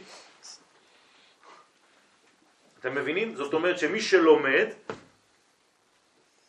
[2.80, 3.36] אתם מבינים?
[3.36, 4.68] זאת אומרת שמי שלומד,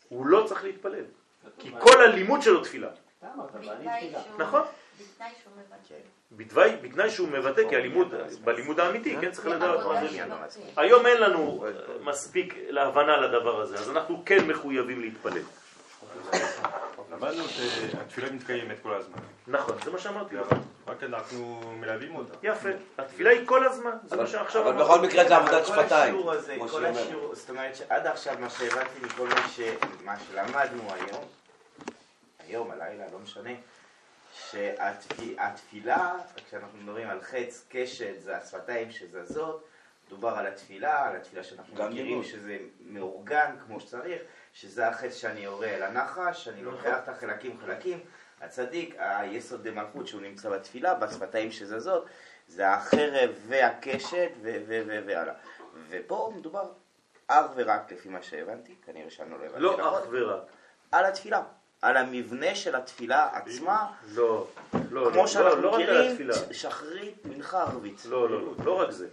[0.09, 1.03] הוא לא צריך להתפלל,
[1.59, 2.89] כי כל הלימוד שלו תפילה.
[4.37, 4.61] נכון.
[6.31, 7.69] בתנאי שהוא מבטא.
[7.69, 10.37] כי הלימוד, בלימוד האמיתי, כן, צריך לדעת מה זה לימוד.
[10.77, 11.65] היום אין לנו
[12.01, 15.41] מספיק להבנה לדבר הזה, אז אנחנו כן מחויבים להתפלל.
[17.11, 19.17] למדנו שהתפילה מתקיימת כל הזמן.
[19.47, 20.47] נכון, זה מה שאמרתי לך.
[20.87, 22.33] רק אנחנו מלווים אותה.
[22.43, 24.83] יפה, התפילה היא כל הזמן, זה מה שעכשיו אבל אמרתי.
[24.83, 26.13] בכל מקרה זה עבודת כל שפתיים.
[26.13, 26.85] השיעור הזה, כמו כל.
[26.85, 29.27] השיעור, זאת אומרת שעד עכשיו מה שהבנתי מכל.
[30.05, 31.23] מה שלמדנו היום,
[32.47, 33.49] היום, הלילה, לא משנה,
[34.47, 36.15] שהתפילה,
[36.47, 39.65] כשאנחנו מדברים על חץ, קשת, זה השפתיים שזזות,
[40.09, 42.23] דובר על התפילה, על התפילה שאנחנו מכירים.
[42.23, 44.21] שזה מאורגן כמו שצריך,
[44.53, 47.99] שזה החץ שאני יורה אל הנחש, שאני לוקח את החלקים חלקים.
[48.41, 52.05] הצדיק, היסוד דמלכות שהוא נמצא בתפילה, בשפתיים שזזות,
[52.47, 55.33] זה החרב והקשת ו- ו- ו- והלאה.
[55.89, 56.71] ופה מדובר
[57.27, 60.43] אך ורק, לפי מה שהבנתי, כנראה שאני לא הבנתי לא נכון, אך ורק.
[60.91, 61.41] על התפילה.
[61.81, 64.47] על המבנה של התפילה עצמה, לא,
[64.91, 66.33] לא, כמו לא, שאנחנו לא רק על מכירים.
[66.51, 68.05] שחרית, מנחה ערבית.
[68.09, 69.07] לא, לא, לא, לא רק זה.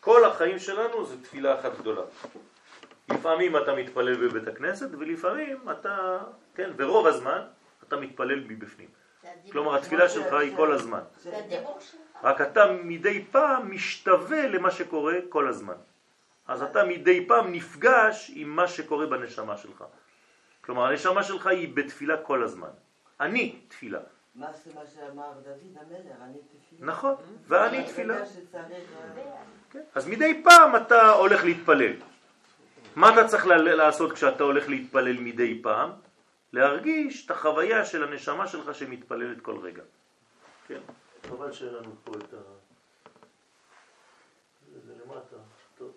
[0.00, 2.02] כל החיים שלנו זה תפילה אחת גדולה.
[3.08, 6.18] לפעמים אתה מתפלל בבית הכנסת, ולפעמים אתה,
[6.54, 7.40] כן, ברוב הזמן
[7.88, 8.88] אתה מתפלל מבפנים.
[9.52, 11.00] כלומר, התפילה שלך היא כל הזמן.
[12.22, 15.74] רק אתה מדי פעם משתווה למה שקורה כל הזמן.
[16.48, 19.84] אז אתה מדי פעם נפגש עם מה שקורה בנשמה שלך.
[20.66, 22.70] כלומר, הנשמה שלך היא בתפילה כל הזמן.
[23.20, 24.00] אני תפילה.
[24.34, 26.92] מה זה מה שאמר דוד המלך, אני תפילה.
[26.92, 27.14] נכון,
[27.46, 28.16] ואני תפילה.
[28.18, 28.22] אה,
[29.94, 31.92] אז מדי פעם אתה הולך להתפלל.
[32.96, 35.90] מה אתה צריך לעשות כשאתה הולך להתפלל מדי פעם?
[36.52, 39.82] להרגיש את החוויה של הנשמה שלך שמתפללת כל רגע.
[40.66, 40.80] כן?
[41.28, 42.36] חבל שאין לנו פה את ה...
[44.86, 45.36] זה למטה.
[45.78, 45.92] טוב.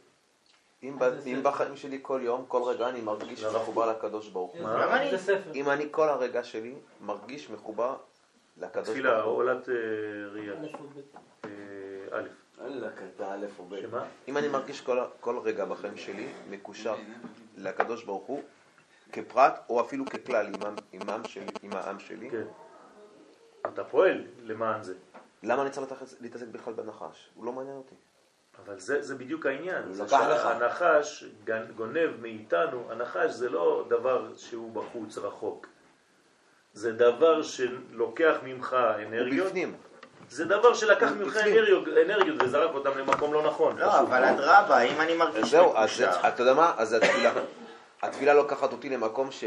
[0.83, 4.61] אם, ב, אם בחיים שלי כל יום, כל רגע אני מרגיש מחובר לקדוש ברוך הוא.
[4.61, 4.81] מה?
[4.83, 5.11] גם אני.
[5.55, 7.95] אם אני כל הרגע שלי מרגיש מחובר
[8.57, 9.35] לקדוש תפילה, ברוך הוא.
[9.35, 9.73] עולת אה,
[10.31, 10.53] ראייה.
[11.45, 11.49] אה,
[12.11, 12.27] א'.
[12.61, 13.81] אללה, אתה א' או ב'.
[13.81, 14.05] שמה?
[14.27, 16.95] אם אני מרגיש כל, כל רגע בחיים שלי מקושר
[17.57, 18.41] לקדוש ברוך הוא,
[19.11, 20.75] כפרט או אפילו ככלל עם, העם-
[21.63, 22.43] עם, העם שלי, כן.
[23.61, 24.93] אתה פועל למען זה.
[25.43, 27.29] למה אני צריך להתעסק בכלל בנחש?
[27.35, 27.95] הוא לא מעניין אותי.
[28.65, 29.93] אבל זה, זה בדיוק העניין.
[29.93, 30.07] זה.
[30.07, 31.23] שהנחש
[31.75, 35.67] גונב מאיתנו, הנחש זה לא דבר שהוא בחוץ רחוק.
[36.73, 38.77] זה דבר שלוקח ממך
[39.07, 39.47] אנרגיות.
[39.47, 39.75] בפנים.
[40.29, 41.37] זה דבר שלקח ממך.
[41.37, 43.77] אנרגיות, אנרגיות וזרק אותם למקום לא נכון.
[43.77, 43.99] לא, פשוט.
[43.99, 46.01] אבל אדרבה, אם אני מרגיש אז זהו, אז.
[46.27, 46.73] אתה יודע מה?
[46.77, 47.31] אז התפילה.
[48.01, 49.43] התפילה לוקחת אותי למקום ש...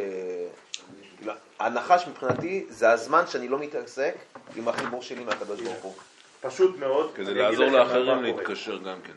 [1.16, 4.14] כאילו, הנחש מבחינתי זה הזמן שאני לא מתעסק
[4.56, 5.94] עם החיבור שלי מהקדוש ברוך הוא.
[6.42, 7.10] פשוט מאוד.
[7.14, 8.22] כדי לעזור לאחרים.
[8.22, 9.12] להתקשר גם כן.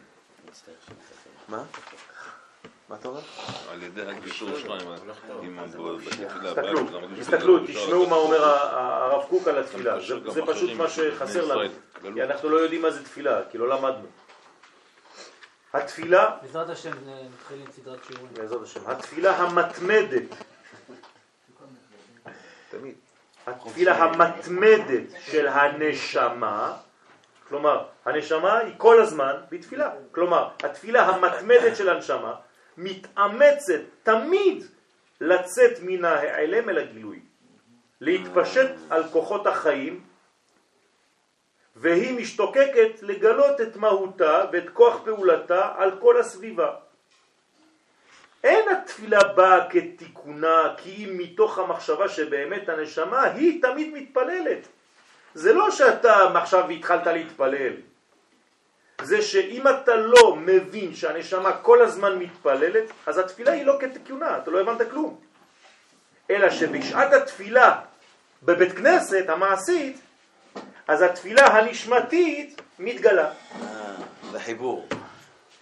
[1.48, 1.64] מה?
[2.90, 3.20] מה אתה אומר?
[3.72, 4.84] על ידי הגישור שלך
[5.42, 6.54] עם בתפילה.
[7.20, 11.74] תסתכלו, תשמעו מה אומר הרב קוק על התפילה, זה פשוט מה שחסר לנו.
[12.14, 14.08] כי אנחנו לא יודעים מה זה תפילה, כי לא למדנו.
[15.74, 18.34] התפילה, בעזרת השם נתחיל עם סדרת שיעורים.
[18.34, 20.24] בעזרת השם, התפילה המתמדת,
[22.70, 22.96] תמיד.
[23.48, 26.78] התפילה המתמדת של הנשמה,
[27.50, 32.36] כלומר, הנשמה היא כל הזמן בתפילה, כלומר, התפילה המתמדת של הנשמה
[32.78, 34.64] מתאמצת תמיד
[35.22, 37.20] לצאת מן ההיעלם אל הגילוי,
[38.02, 40.04] להתפשט על כוחות החיים,
[41.76, 46.76] והיא משתוקקת לגלות את מהותה ואת כוח פעולתה על כל הסביבה.
[48.44, 54.68] אין התפילה באה כתיקונה, כי היא מתוך המחשבה שבאמת הנשמה היא תמיד מתפללת.
[55.36, 57.74] זה לא שאתה עכשיו התחלת להתפלל.
[59.02, 64.52] זה שאם אתה לא מבין שהנשמה כל הזמן מתפללת, אז התפילה היא לא כתיקונה, אתה
[64.52, 65.20] לא הבנת כלום.
[66.30, 67.82] אלא שבשעת התפילה
[68.44, 70.00] בבית כנסת המעשית,
[70.88, 73.32] אז התפילה הנשמתית מתגלה.
[74.32, 74.88] זה חיבור.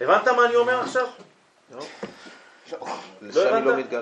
[0.00, 1.06] הבנת מה אני אומר עכשיו?
[1.74, 1.84] לא.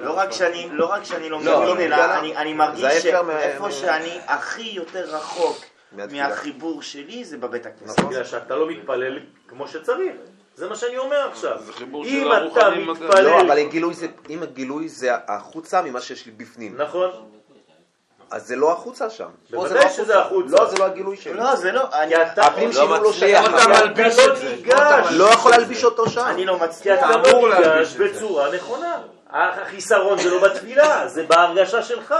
[0.01, 2.19] לא רק שאני, לא רק שאני לא לא, מבין, לא אלא.
[2.37, 5.57] אני, מרגיש שאיפה שאני הכי יותר רחוק.
[6.13, 7.99] מהחיבור שלי זה בבית הכנסת.
[7.99, 8.11] נכון.
[8.11, 9.19] בגלל שאתה לא מתפלל
[9.49, 10.13] כמו שצריך.
[10.55, 11.59] זה מה שאני אומר עכשיו.
[11.73, 12.71] חיבור אם של אתה.
[12.71, 13.25] מתפלל...
[13.25, 13.59] לא, אבל
[14.31, 16.77] אם הגילוי זה החוצה ממה שיש לי בפנים.
[16.77, 17.11] נכון.
[18.33, 19.29] אז זה לא החוצה שם.
[19.51, 20.57] בוודאי לא שזה החוצה.
[20.57, 21.35] לא, זה לא הגילוי שלי.
[21.35, 23.45] לא, זה לא, אני, כי אתה הפנים לא שלי הוא לא שייך.
[23.55, 24.57] אתה מלביש את זה.
[25.11, 26.25] לא יכול להלביש אותו שם.
[26.27, 26.99] אני לא מצליח.
[26.99, 28.99] אתה לא ניגש בצורה נכונה.
[29.31, 32.15] החיסרון זה לא בתפילה, זה בהרגשה שלך.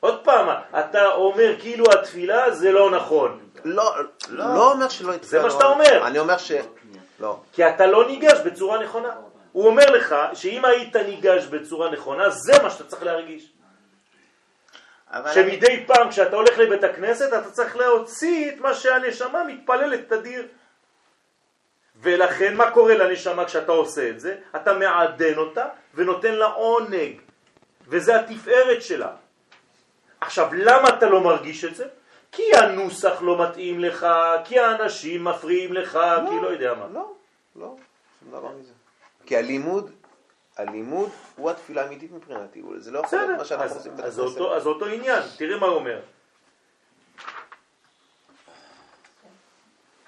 [0.00, 0.48] עוד פעם,
[0.78, 3.38] אתה אומר כאילו התפילה זה לא נכון.
[3.64, 3.94] לא,
[4.28, 5.28] לא אומר שלא יתפלל.
[5.28, 6.06] זה מה שאתה אומר.
[6.06, 6.52] אני אומר ש...
[7.20, 7.36] לא.
[7.52, 9.08] כי אתה לא ניגש בצורה נכונה.
[9.52, 13.52] הוא אומר לך שאם היית ניגש בצורה נכונה, זה מה שאתה צריך להרגיש.
[15.10, 20.08] אבל אני, שמדי פעם כשאתה הולך לבית הכנסת אתה צריך להוציא את מה שהנשמה מתפללת
[20.08, 20.46] תדיר.
[22.00, 24.36] ולכן מה קורה לנשמה כשאתה עושה את זה?
[24.56, 25.64] אתה מעדן אותה
[25.94, 27.20] ונותן לה עונג,
[27.88, 29.10] וזה התפארת שלה.
[30.20, 31.86] עכשיו, למה אתה לא מרגיש את זה?
[32.32, 34.06] כי הנוסח לא מתאים לך,
[34.44, 35.98] כי האנשים מפריעים לך,
[36.28, 36.86] כי לא יודע מה.
[36.92, 37.12] לא,
[37.56, 37.76] לא,
[38.20, 38.72] שום דבר מזה.
[39.26, 39.90] כי הלימוד,
[40.58, 42.62] הלימוד הוא התפילה האמיתית מבחינתי.
[42.78, 44.40] זה לא יכול להיות מה שאנחנו עושים זה הכנסת.
[44.56, 46.00] אז אותו עניין, תראה מה הוא אומר.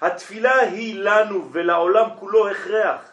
[0.01, 3.11] התפילה היא לנו ולעולם כולו הכרח.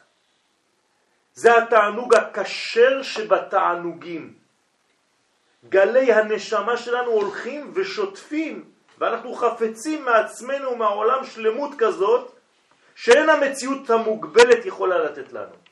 [1.34, 4.34] זה התענוג הכשר שבתענוגים.
[5.68, 8.64] גלי הנשמה שלנו הולכים ושוטפים,
[8.98, 12.32] ואנחנו חפצים מעצמנו ומהעולם שלמות כזאת,
[12.94, 15.67] שאין המציאות המוגבלת יכולה לתת לנו.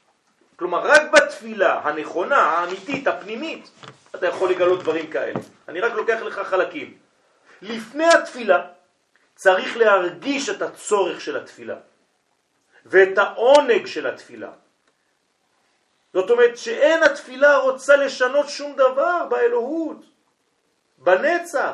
[0.57, 3.71] כלומר, רק בתפילה הנכונה, האמיתית, הפנימית,
[4.15, 5.41] אתה יכול לגלות דברים כאלה.
[5.69, 6.95] אני רק לוקח לך חלקים.
[7.63, 8.67] לפני התפילה
[9.35, 11.77] צריך להרגיש את הצורך של התפילה
[12.87, 14.51] ואת העונג של התפילה.
[16.13, 20.05] זאת אומרת שאין התפילה רוצה לשנות שום דבר באלוהות,
[20.99, 21.73] בנצח.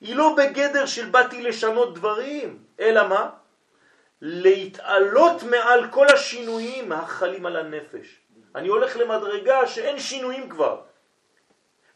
[0.00, 3.30] היא לא בגדר של באתי לשנות דברים, אלא מה?
[4.28, 8.20] להתעלות מעל כל השינויים החלים על הנפש.
[8.54, 10.80] אני הולך למדרגה שאין שינויים כבר,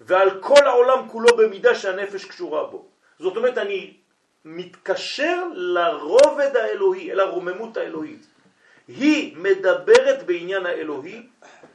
[0.01, 2.89] ועל כל העולם כולו במידה שהנפש קשורה בו.
[3.19, 3.97] זאת אומרת, אני
[4.44, 8.27] מתקשר לרובד האלוהי, אל הרוממות האלוהית.
[8.89, 11.27] היא מדברת בעניין האלוהי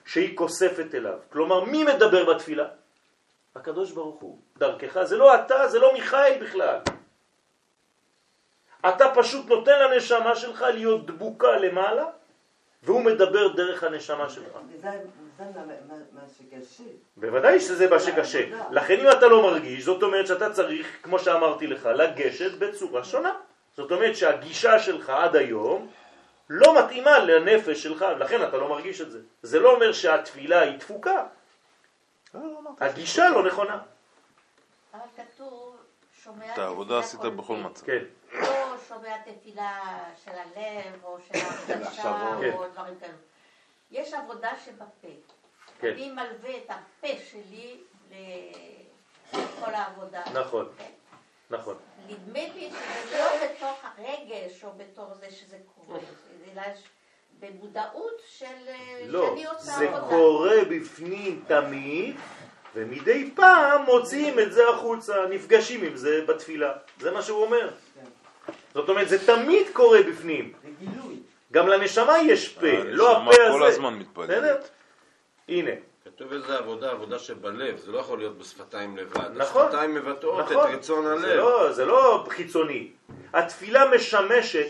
[0.05, 1.17] שהיא כוספת אליו.
[1.29, 2.67] כלומר, מי מדבר בתפילה?
[3.55, 4.39] הקדוש ברוך הוא.
[4.57, 6.79] דרכך, זה לא אתה, זה לא מיכאל בכלל.
[8.89, 12.05] אתה פשוט נותן לנשמה שלך להיות דבוקה למעלה,
[12.83, 14.57] והוא מדבר דרך הנשמה שלך.
[17.17, 18.45] בוודאי שזה מה שקשה.
[18.71, 23.33] לכן אם אתה לא מרגיש, זאת אומרת שאתה צריך, כמו שאמרתי לך, לגשת בצורה שונה.
[23.77, 25.87] זאת אומרת שהגישה שלך עד היום
[26.49, 29.19] לא מתאימה לנפש שלך, לכן אתה לא מרגיש את זה.
[29.43, 31.23] זה לא אומר שהתפילה היא תפוקה.
[32.79, 33.79] הגישה לא נכונה.
[34.93, 35.77] אבל כתוב,
[36.23, 37.55] שומע את העבודה עשית כל בכל.
[37.55, 37.85] מצב.
[37.85, 38.03] כן.
[38.91, 42.51] לא שומע תפילה של הלב, או של ההרגשה, כן.
[42.53, 43.13] או דברים כאלה.
[43.91, 45.07] יש עבודה שבפה.
[45.79, 45.87] כן.
[45.87, 47.77] אני מלווה את הפה שלי
[49.33, 50.21] לכל העבודה.
[50.33, 50.69] נכון,
[51.49, 51.75] נכון.
[52.07, 55.99] נדמה לי שזה לא בתוך הרגש או בתור זה שזה קורה,
[56.51, 56.61] אלא
[57.39, 58.45] במודעות של
[59.05, 59.87] לא, שאני עושה זה.
[60.09, 62.15] קורה בפנים תמיד,
[62.75, 66.73] ומדי פעם מוציאים את זה החוצה, נפגשים עם זה בתפילה.
[66.99, 67.71] זה מה שהוא אומר.
[68.75, 70.53] זאת אומרת, זה תמיד קורה בפנים.
[71.51, 73.51] גם לנשמה יש פה, לא הנשמה הפה הזה.
[73.51, 74.69] כל הזמן מתפללת.
[75.49, 75.71] הנה.
[76.05, 79.29] כתוב איזה עבודה, עבודה שבלב, זה לא יכול להיות בשפתיים לבד.
[79.35, 79.65] נכון.
[79.65, 80.69] השפתיים מבטאות נכון.
[80.69, 81.37] את רצון זה הלב.
[81.37, 82.91] לא, זה לא חיצוני.
[83.33, 84.67] התפילה משמשת,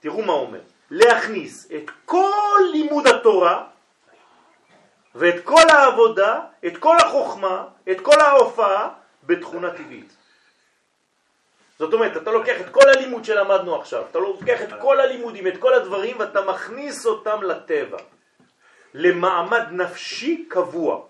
[0.00, 0.60] תראו מה אומר,
[0.90, 3.64] להכניס את כל לימוד התורה
[5.14, 8.88] ואת כל העבודה, את כל החוכמה, את כל ההופעה
[9.22, 10.15] בתכונה טבעית.
[11.78, 15.56] זאת אומרת, אתה לוקח את כל הלימוד שלמדנו עכשיו, אתה לוקח את כל הלימודים, את
[15.56, 17.98] כל הדברים, ואתה מכניס אותם לטבע,
[18.94, 21.06] למעמד נפשי קבוע.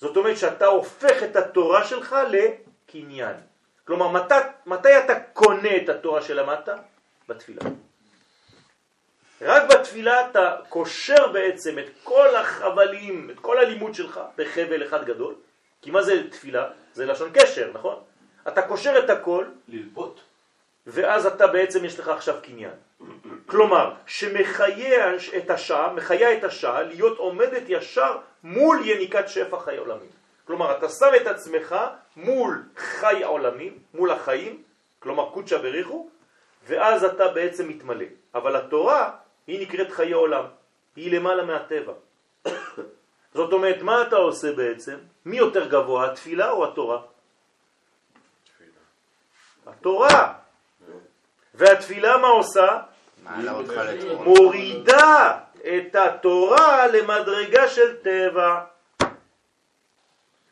[0.00, 3.36] זאת אומרת שאתה הופך את התורה שלך לקניין.
[3.86, 4.34] כלומר, מתי,
[4.66, 6.68] מתי אתה קונה את התורה שלמדת?
[7.28, 7.62] בתפילה.
[9.42, 15.34] רק בתפילה אתה קושר בעצם את כל החבלים, את כל הלימוד שלך בחבל אחד גדול.
[15.82, 16.70] כי מה זה תפילה?
[16.92, 18.11] זה לשון קשר, נכון?
[18.48, 19.44] אתה קושר את הכל.
[19.68, 20.20] ללפות.
[20.86, 22.74] ואז אתה בעצם יש לך עכשיו קניין.
[23.46, 30.10] כלומר, שמחיה את השעה, מחיה את השעה להיות עומדת ישר מול יניקת שפע חיי עולמים.
[30.44, 31.76] כלומר, אתה שם את עצמך
[32.16, 34.62] מול חי העולמים, מול החיים,
[34.98, 36.08] כלומר קודשא בריחו,
[36.66, 38.04] ואז אתה בעצם מתמלא.
[38.34, 39.10] אבל התורה
[39.46, 40.44] היא נקראת חיי עולם,
[40.96, 41.92] היא למעלה מהטבע.
[43.34, 44.96] זאת אומרת, מה אתה עושה בעצם?
[45.26, 47.00] מי יותר גבוה, התפילה או התורה?
[49.66, 50.32] התורה.
[51.54, 52.78] והתפילה מה עושה?
[53.22, 54.24] מעלה אותך לתורה.
[54.24, 58.60] מורידה את התורה למדרגה של טבע.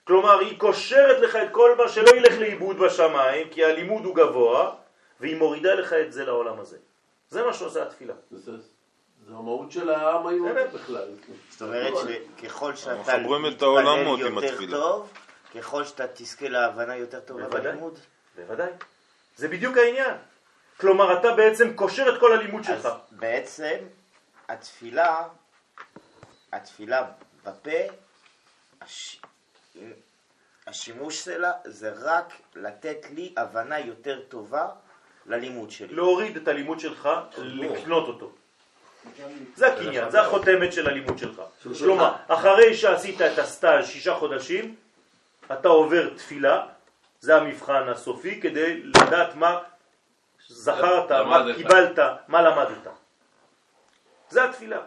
[0.05, 4.75] כלומר, היא קושרת לך את כל מה שלא ילך לאיבוד בשמיים, כי הלימוד הוא גבוה,
[5.21, 6.77] והיא מורידה לך את זה לעולם הזה.
[7.29, 8.15] זה מה שעושה התפילה.
[8.31, 8.53] זה
[9.29, 11.09] המהות של העם היהודי בכלל.
[11.51, 14.79] זאת אומרת שככל שאתה מתפלל יותר התפילה.
[14.79, 15.13] טוב,
[15.55, 17.49] ככל שאתה תזכה להבנה יותר טובה.
[17.49, 17.99] בלימוד.
[18.37, 18.71] בוודאי.
[19.37, 20.15] זה בדיוק העניין.
[20.81, 22.87] כלומר, אתה בעצם קושר את כל הלימוד שלך.
[22.87, 23.77] אז בעצם
[24.49, 25.29] התפילה,
[26.53, 27.07] התפילה
[27.45, 27.81] בפה,
[28.81, 29.21] הש...
[30.67, 34.69] השימוש שלה זה רק לתת לי הבנה יותר טובה
[35.27, 35.95] ללימוד שלי.
[35.95, 37.09] להוריד את הלימוד שלך,
[37.39, 38.33] לקנות אותו.
[39.57, 41.43] זה הקניין, זה החותמת של הלימוד שלך.
[41.79, 44.77] כלומר, אחרי שעשית את הסטאז' שישה חודשים,
[45.53, 46.67] אתה עובר תפילה,
[47.21, 49.59] זה המבחן הסופי, כדי לדעת מה
[50.49, 51.45] זכרת, מה.
[51.57, 51.99] קיבלת,
[52.29, 52.89] מה למדת.
[54.29, 54.81] זה התפילה.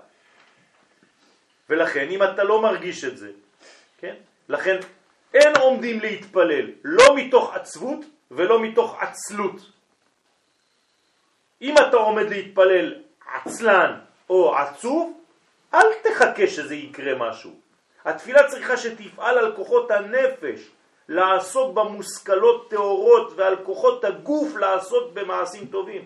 [1.69, 3.31] ולכן, אם אתה לא מרגיש את זה,
[3.97, 4.15] כן?
[4.49, 4.77] לכן
[5.33, 9.55] אין עומדים להתפלל, לא מתוך עצבות ולא מתוך עצלות.
[11.61, 13.01] אם אתה עומד להתפלל
[13.33, 13.99] עצלן
[14.29, 15.21] או עצוב,
[15.73, 17.59] אל תחכה שזה יקרה משהו.
[18.05, 20.59] התפילה צריכה שתפעל על כוחות הנפש,
[21.13, 26.05] לעשות במושכלות טהורות ועל כוחות הגוף לעשות במעשים טובים.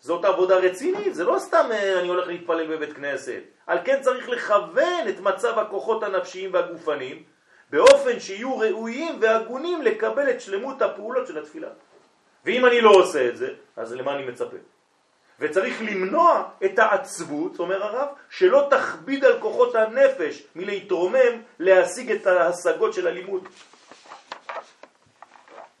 [0.00, 3.40] זאת עבודה רצינית, זה לא סתם אה, אני הולך להתפלל בבית כנסת.
[3.66, 7.22] על כן צריך לכוון את מצב הכוחות הנפשיים והגופניים
[7.70, 11.68] באופן שיהיו ראויים והגונים לקבל את שלמות הפעולות של התפילה.
[12.44, 14.56] ואם אני לא עושה את זה, אז למה אני מצפה?
[15.40, 22.94] וצריך למנוע את העצבות, אומר הרב, שלא תכביד על כוחות הנפש מלהתרומם להשיג את ההשגות
[22.94, 23.48] של הלימוד.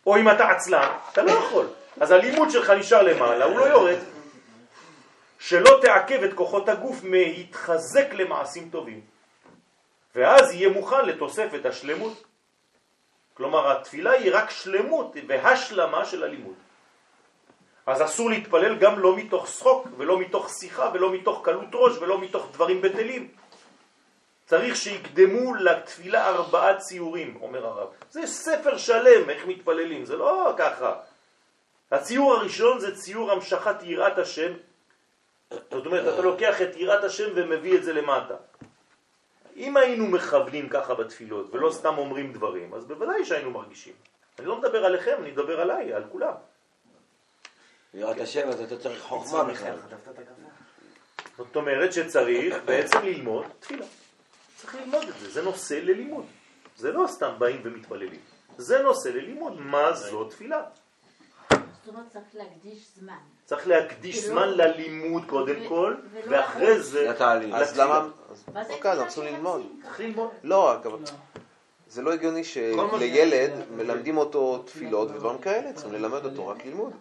[0.06, 1.66] או אם אתה עצלן, אתה לא יכול.
[2.00, 3.98] אז הלימוד שלך נשאר למעלה, הוא לא יורד.
[5.38, 9.00] שלא תעכב את כוחות הגוף מהתחזק למעשים טובים.
[10.14, 12.24] ואז יהיה מוכן לתוספת השלמות.
[13.34, 16.54] כלומר, התפילה היא רק שלמות והשלמה של הלימוד.
[17.86, 22.20] אז אסור להתפלל גם לא מתוך שחוק, ולא מתוך שיחה, ולא מתוך קלות ראש, ולא
[22.20, 23.28] מתוך דברים בטלים.
[24.50, 27.88] צריך שיקדמו לתפילה ארבעה ציורים, אומר הרב.
[28.10, 30.96] זה ספר שלם, איך מתפללים, זה לא ככה.
[31.90, 34.52] הציור הראשון זה ציור המשכת יראת השם.
[35.50, 38.34] זאת אומרת, אתה לוקח את יראת השם ומביא את זה למטה.
[39.56, 43.94] אם היינו מכוונים ככה בתפילות ולא סתם אומרים דברים, אז בוודאי שהיינו מרגישים.
[44.38, 46.34] אני לא מדבר עליכם, אני מדבר עליי, על כולם.
[47.94, 49.76] יראת השם, אז אתה צריך חוכמה בכלל.
[51.38, 53.86] זאת אומרת שצריך בעצם ללמוד תפילה.
[54.60, 56.24] צריך ללמוד את זה, זה נושא ללימוד.
[56.76, 58.20] זה לא סתם באים ומתפללים.
[58.58, 60.62] זה נושא ללימוד, מה זו תפילה.
[61.50, 63.14] זאת אומרת, צריך להקדיש זמן.
[63.44, 65.94] צריך להקדיש זמן ללימוד קודם כל,
[66.28, 66.80] ואחרי.
[66.80, 67.84] זה אז לתפילה.
[67.84, 68.08] למה...
[68.52, 69.66] מה זה אוקיי, אז אנחנו של ללמוד.
[69.82, 70.30] צריך ללמוד.
[70.42, 70.98] לא רק, אבל
[71.88, 76.92] זה לא הגיוני שלילד מלמדים אותו תפילות ודברים כאלה, צריכים ללמד אותו רק ללמוד.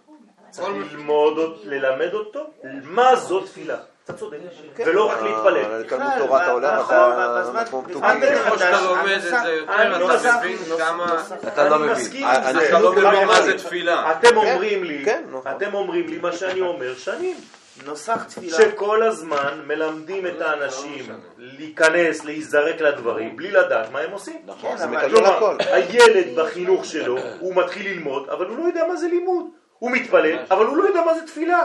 [0.49, 2.39] צריך ללמוד, ללמד אותו
[2.83, 3.79] מה זו תפילה.
[4.09, 4.37] אתה צודק.
[4.75, 4.83] כן.
[4.87, 5.83] ולא רק להתפלל.
[5.83, 8.21] תלמוד תורת העולם, אתה כמו מתוקים.
[8.21, 11.15] ככל שאתה לומד את זה יותר, אתה מבין כמה...
[11.47, 12.25] אתה לא אני מבין.
[12.69, 14.11] אתה לא מבין אבל מה זה תפילה.
[14.11, 15.51] אתם כן, אומרים לי, כן, נכון.
[15.51, 17.37] אתם אומרים לי מה שאני אומר שנים.
[17.85, 18.57] נוסח תפילה.
[18.57, 21.05] שכל הזמן מלמדים את האנשים
[21.37, 24.41] להיכנס, להיזרק לדברים, בלי לדעת מה הם עושים.
[24.45, 25.55] נכון, זה אבל- מקבל הכל.
[25.59, 29.45] הילד בחינוך שלו, הוא מתחיל ללמוד, אבל הוא לא יודע מה זה לימוד.
[29.79, 31.63] הוא מתפלל, אבל הוא לא יודע מה זה תפילה.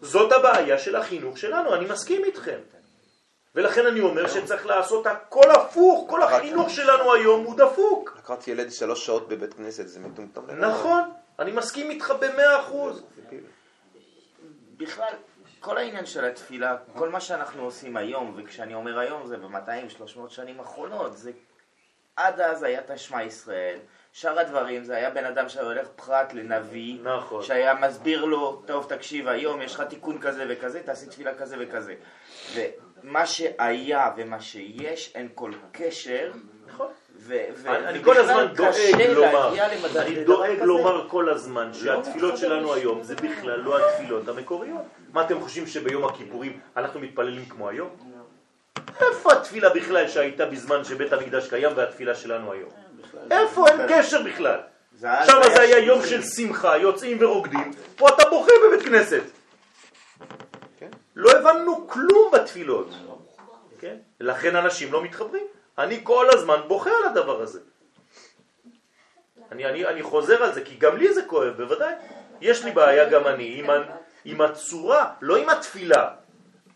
[0.00, 2.58] זאת הבעיה של החינוך שלנו, אני מסכים איתכם.
[3.54, 8.14] ולכן אני אומר שצריך לעשות הכל הפוך, כל החינוך שלנו היום הוא דפוק.
[8.18, 10.50] לקחת ילד שלוש שעות בבית כנסת, זה מטומטם.
[10.50, 13.02] נכון, אני מסכים איתך במאה אחוז.
[14.76, 15.12] בכלל,
[15.60, 20.60] כל העניין של התפילה, כל מה שאנחנו עושים היום, וכשאני אומר היום זה ב-200-300 שנים
[20.60, 21.30] האחרונות, זה
[22.16, 23.78] עד אז היה תשמע ישראל,
[24.12, 27.42] שאר הדברים זה היה בן אדם שהולך פרט לנביא, נכון.
[27.42, 31.94] שהיה מסביר לו, טוב תקשיב היום יש לך תיקון כזה וכזה, תעשי תפילה כזה וכזה.
[32.54, 36.32] ומה שהיה ומה שיש אין כל קשר.
[36.66, 36.88] נכון.
[37.66, 39.66] אני כל הזמן דואג לומר,
[39.96, 40.58] אני דואג.
[40.62, 44.82] לומר כל הזמן שהתפילות לא שלנו מחבר היום זה בכלל לא התפילות המקוריות.
[45.12, 47.90] מה אתם חושבים שביום הכיפורים אנחנו מתפללים כמו היום?
[49.00, 52.70] איפה התפילה בכלל שהייתה בזמן שבית המקדש קיים והתפילה שלנו היום?
[53.30, 54.60] איפה אין קשר בכלל?
[55.00, 56.06] שם זה היה יום.
[56.06, 59.22] של שמחה, יוצאים ורוקדים, פה אתה בוכה בבית כנסת.
[61.16, 62.88] לא הבנו כלום בתפילות.
[63.78, 63.96] כן?
[64.20, 65.44] לכן אנשים לא מתחברים.
[65.78, 67.60] אני כל הזמן בוכה על הדבר הזה.
[69.52, 71.94] אני, אני, אני חוזר על זה, כי גם לי זה כואב, בוודאי.
[72.40, 73.66] יש לי בעיה גם אני עם,
[74.24, 76.10] עם הצורה, לא עם התפילה,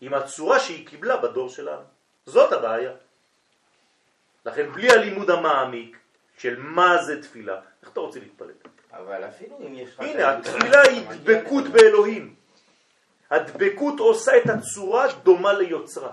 [0.01, 1.83] עם הצורה שהיא קיבלה בדור שלנו.
[2.25, 2.91] זאת הבעיה.
[4.45, 5.97] לכן בלי הלימוד המעמיק
[6.37, 8.51] של מה זה תפילה, איך אתה רוצה להתפלל?
[8.93, 9.99] אבל אפילו אם יש לך...
[9.99, 12.35] הנה, התפילה היא דבקות באלוהים.
[13.31, 16.11] הדבקות עושה את הצורה דומה ליוצרה.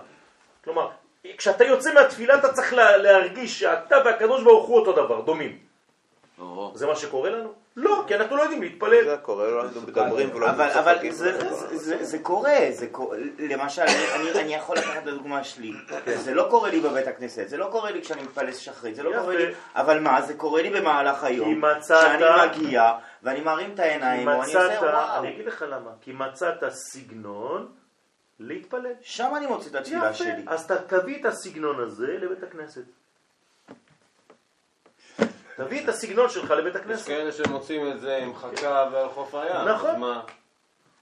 [0.63, 0.89] כלומר,
[1.37, 5.59] כשאתה יוצא מהתפילה אתה צריך לה- להרגיש שאתה והקדוש ברוך הוא אותו דבר, דומים.
[6.75, 7.53] זה מה שקורה לנו?
[7.77, 9.03] לא, כי אנחנו לא יודעים להתפלל.
[9.05, 11.11] זה קורה, לא אנחנו מדברים ולא אבל, אנחנו אבל צוחקים.
[11.11, 15.71] זה, זה, זה, זה קורה, זה קורה, למשל, אני, יכול לקחת את הדוגמה שלי,
[16.15, 19.19] זה לא קורה לי בבית הכנסת, זה לא קורה לי כשאני מתפלל שחרית, זה לא.
[19.19, 19.45] קורה לי,
[19.75, 22.91] אבל מה, זה קורה לי במהלך היום, כי מצאת- כשאני מגיע,
[23.23, 26.63] ואני מרים את כי העיניים, או אני עושה וואו, אני אגיד לך למה, כי מצאת
[26.69, 27.67] סגנון
[28.39, 28.91] להתפלל.
[29.01, 30.43] שם אני מוצא את התפילה שלי.
[30.47, 32.81] אז תביא את הסגנון הזה לבית הכנסת.
[35.57, 37.07] תביא את הסגנון שלך לבית יש הכנסת.
[37.07, 39.67] כאלה שמוצאים את זה עם חכה ועל חוף הים.
[39.67, 40.01] נכון.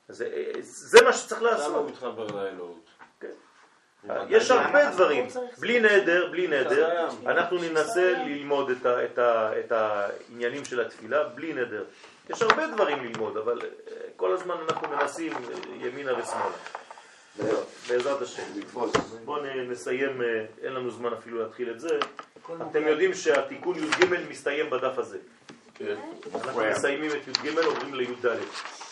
[0.10, 0.30] זה,
[0.60, 1.90] זה מה שצריך הוא לעשות.
[1.90, 2.90] מתחבר לאלוהות.
[4.30, 5.28] יש הרבה דברים,
[5.60, 7.10] בלי נדר, בלי נדר.
[7.26, 8.72] אנחנו ננסה ללמוד
[9.60, 11.84] את העניינים של התפילה בלי נדר.
[12.30, 15.40] יש הרבה דברים ללמוד, אבל אה, כל הזמן אנחנו מנסים אה,
[15.88, 16.56] ימינה ושמאלה.
[17.88, 18.44] בעזרת השם.
[19.26, 22.00] בואו נסיים, אה, אין לנו זמן אפילו להתחיל את זה.
[22.72, 25.18] אתם יודעים שהתיקון י"ג מסתיים בדף הזה.
[26.36, 28.26] אנחנו מסיימים את י"ג, עוברים לי"ד.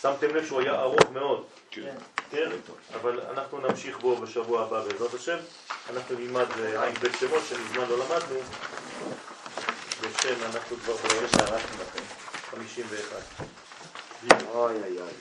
[0.00, 1.44] שמתם לב שהוא היה ארוך מאוד.
[2.30, 2.50] כן,
[2.94, 5.36] אבל אנחנו נמשיך בו בשבוע הבא בעזרת השם.
[5.90, 8.40] אנחנו נלמד אה, עין בית שמות שמזמן לא למדנו.
[10.00, 11.58] בשם אנחנו כבר בשעה
[12.50, 13.16] 51.
[14.54, 15.12] אוי אוי אוי.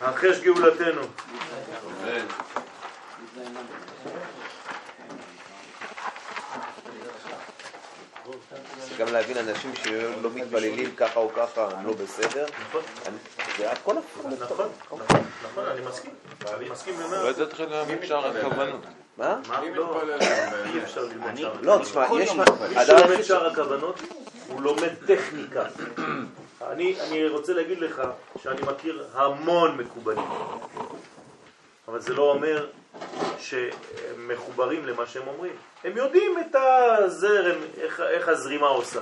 [0.00, 1.02] החש גאולתנו.
[8.88, 12.46] זה גם להבין אנשים שלא מתפללים ככה או ככה, הם לא בסדר.
[13.06, 13.16] אני-
[13.58, 13.94] זה הכל.
[13.94, 14.68] נכון, נכון,
[15.44, 16.10] נכון, אני מסכים.
[16.54, 17.22] אני מסכים במאה.
[17.22, 18.80] לא ידעתי לך להבין שער הכוונות.
[19.16, 19.36] מה?
[19.48, 19.60] מה?
[19.74, 20.02] לא,
[20.74, 22.48] אי אפשר ללמוד שער לא, תשמע, הכוונות.
[22.70, 22.76] יש...
[22.76, 24.00] מי שלומד שער הכוונות,
[24.48, 25.62] הוא לומד טכניקה.
[26.62, 28.02] אני, אני רוצה להגיד לך
[28.42, 30.24] שאני מכיר המון מקובלים,
[31.88, 32.66] אבל זה לא אומר
[33.38, 35.52] שהם מחוברים למה שהם אומרים.
[35.84, 39.00] הם יודעים את הזרם, איך, איך הזרימה עושה,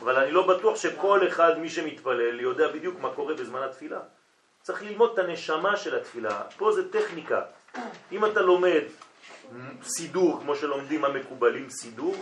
[0.00, 4.00] אבל אני לא בטוח שכל אחד, מי שמתפלל, יודע בדיוק מה קורה בזמן התפילה.
[4.62, 6.42] צריך ללמוד את הנשמה של התפילה.
[6.56, 7.42] פה זה טכניקה.
[8.12, 8.82] אם אתה לומד
[9.82, 12.16] סידור, כמו שלומדים המקובלים סידור,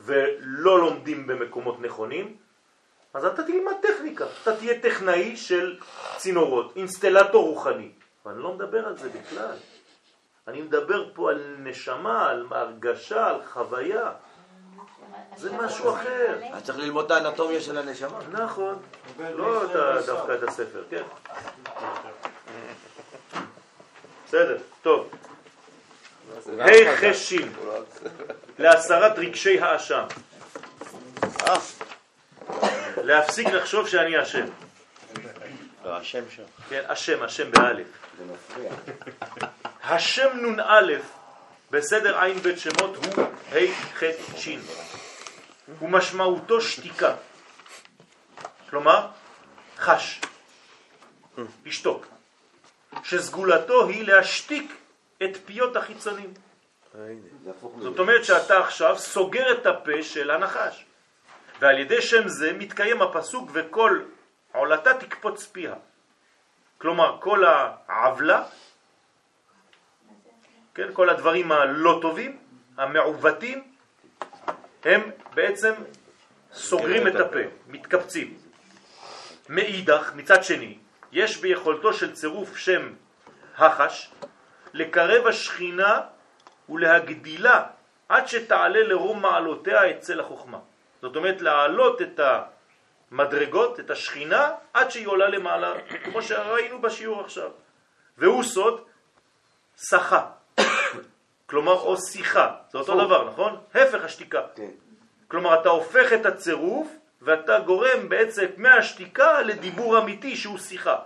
[0.00, 2.36] ולא לומדים במקומות נכונים,
[3.14, 4.24] אז אתה תלמד טכניקה.
[4.42, 5.78] אתה תהיה טכנאי של
[6.16, 7.90] צינורות, אינסטלטור רוחני.
[8.24, 9.56] אבל אני לא מדבר על זה בכלל.
[10.48, 14.12] אני מדבר פה על נשמה, על הרגשה, על חוויה.
[15.36, 16.38] זה משהו אחר.
[16.52, 18.18] אז צריך ללמוד את האנטומיה של הנשמה.
[18.30, 18.78] נכון.
[19.18, 19.62] לא
[20.06, 21.02] דווקא את הספר, כן.
[24.26, 25.10] בסדר, טוב.
[26.60, 27.52] ה' חשים
[28.58, 30.04] להסרת רגשי האשם.
[33.10, 34.46] להפסיק לחשוב שאני אשם.
[35.84, 36.42] לא, השם שם.
[36.68, 37.86] כן, אשם, אשם באלף.
[38.18, 38.72] זה מפריע.
[39.82, 40.92] השם נ"א
[41.70, 44.02] בסדר עין בית שמות הוא ה' ח'
[44.36, 44.48] ש'
[45.82, 47.14] ומשמעותו שתיקה.
[48.70, 49.06] כלומר,
[49.78, 50.20] חש,
[51.66, 52.06] לשתוק,
[53.04, 54.72] שסגולתו היא להשתיק
[55.22, 56.34] את פיות החיצונים.
[57.78, 60.84] זאת אומרת שאתה עכשיו סוגר את הפה של הנחש,
[61.60, 64.02] ועל ידי שם זה מתקיים הפסוק וכל
[64.52, 65.74] עולתה תקפוץ פיה.
[66.78, 67.44] כלומר, כל
[67.88, 68.44] העוולה,
[70.74, 72.38] כן, כל הדברים הלא טובים,
[72.76, 73.64] המעוותים,
[74.84, 75.00] הם
[75.34, 75.72] בעצם
[76.52, 78.38] סוגרים את הפה, מתקפצים.
[79.48, 80.78] מאידך, מצד שני,
[81.12, 82.92] יש ביכולתו של צירוף שם
[83.56, 84.10] החש
[84.72, 86.00] לקרב השכינה
[86.68, 87.64] ולהגדילה
[88.08, 90.58] עד שתעלה לרום מעלותיה אצל החוכמה.
[91.02, 92.20] זאת אומרת, להעלות את
[93.10, 95.74] המדרגות, את השכינה, עד שהיא עולה למעלה,
[96.04, 97.50] כמו שראינו בשיעור עכשיו.
[98.18, 98.84] והוא סוד
[99.76, 100.26] שחה,
[101.46, 103.60] כלומר או שיחה, זה אותו דבר, נכון?
[103.74, 104.40] הפך השתיקה.
[105.28, 106.88] כלומר, אתה הופך את הצירוף
[107.22, 110.96] ואתה גורם בעצם מהשתיקה לדיבור אמיתי שהוא שיחה.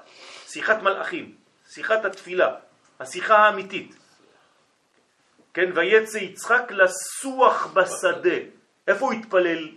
[0.47, 1.35] שיחת מלאכים,
[1.69, 2.55] שיחת התפילה,
[3.01, 3.97] השיחה האמיתית.
[5.55, 8.37] כן, ויצא יצחק לסוח בשדה.
[8.89, 9.69] איפה הוא התפלל?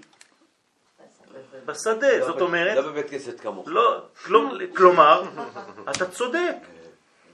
[1.68, 2.76] בשדה, זאת אומרת...
[2.76, 3.68] לא בבית כנסת כמוך.
[3.68, 4.02] לא,
[4.76, 5.24] כלומר,
[5.90, 6.56] אתה צודק.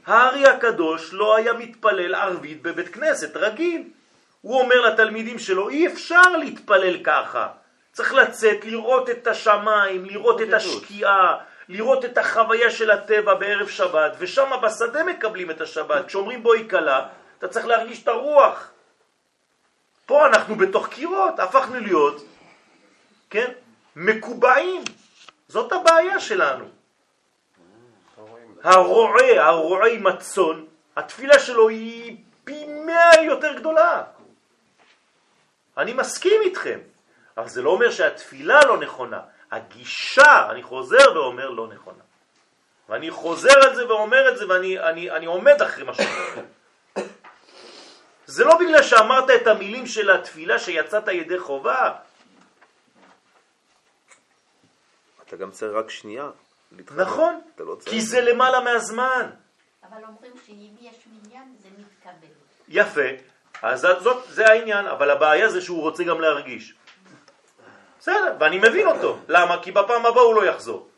[0.06, 3.84] הארי הקדוש לא היה מתפלל ערבית בבית כנסת רגיל.
[4.42, 7.48] הוא אומר לתלמידים שלו, אי אפשר להתפלל ככה.
[7.92, 11.38] צריך לצאת, לראות את השמיים, לראות את השקיעה,
[11.70, 16.06] לראות את החוויה של הטבע בערב שבת, ושם בשדה מקבלים את השבת.
[16.08, 17.08] כשאומרים בואי קלה,
[17.38, 18.72] אתה צריך להרגיש את הרוח.
[20.06, 22.26] פה אנחנו בתוך קירות, הפכנו להיות,
[23.30, 23.52] כן,
[23.95, 24.84] מקובעים.
[25.48, 26.65] זאת הבעיה שלנו.
[28.64, 30.65] הרועה, הרועה עם הצאן,
[30.95, 34.03] התפילה שלו היא פי מאה יותר גדולה.
[35.78, 36.80] אני מסכים איתכם,
[37.38, 39.20] אבל זה לא אומר שהתפילה לא נכונה.
[39.52, 42.03] הגישה, אני חוזר ואומר, לא נכונה.
[42.90, 46.45] ואני חוזר על זה ואומר את זה ואני אני, אני עומד אחרי מה שאומר.
[48.26, 51.91] זה לא בגלל שאמרת את המילים של התפילה שיצאת ידי חובה.
[55.34, 56.30] אתה גם צריך רק שנייה.
[56.72, 57.02] להתחבר.
[57.02, 57.90] נכון, אתה לא צריך...
[57.90, 59.30] כי זה למעלה מהזמן.
[59.90, 62.34] אבל אומרים שאם יש מניין זה מתקבל.
[62.70, 63.10] יפה,
[63.62, 66.74] אז זאת, זה העניין, אבל הבעיה זה שהוא רוצה גם להרגיש.
[68.00, 69.18] בסדר, ואני מבין אותו.
[69.28, 69.62] למה?
[69.62, 70.90] כי בפעם הבאה הוא לא יחזור.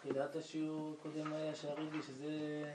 [0.00, 2.28] תחילת השיעור הקודם היה שהרגש שזה...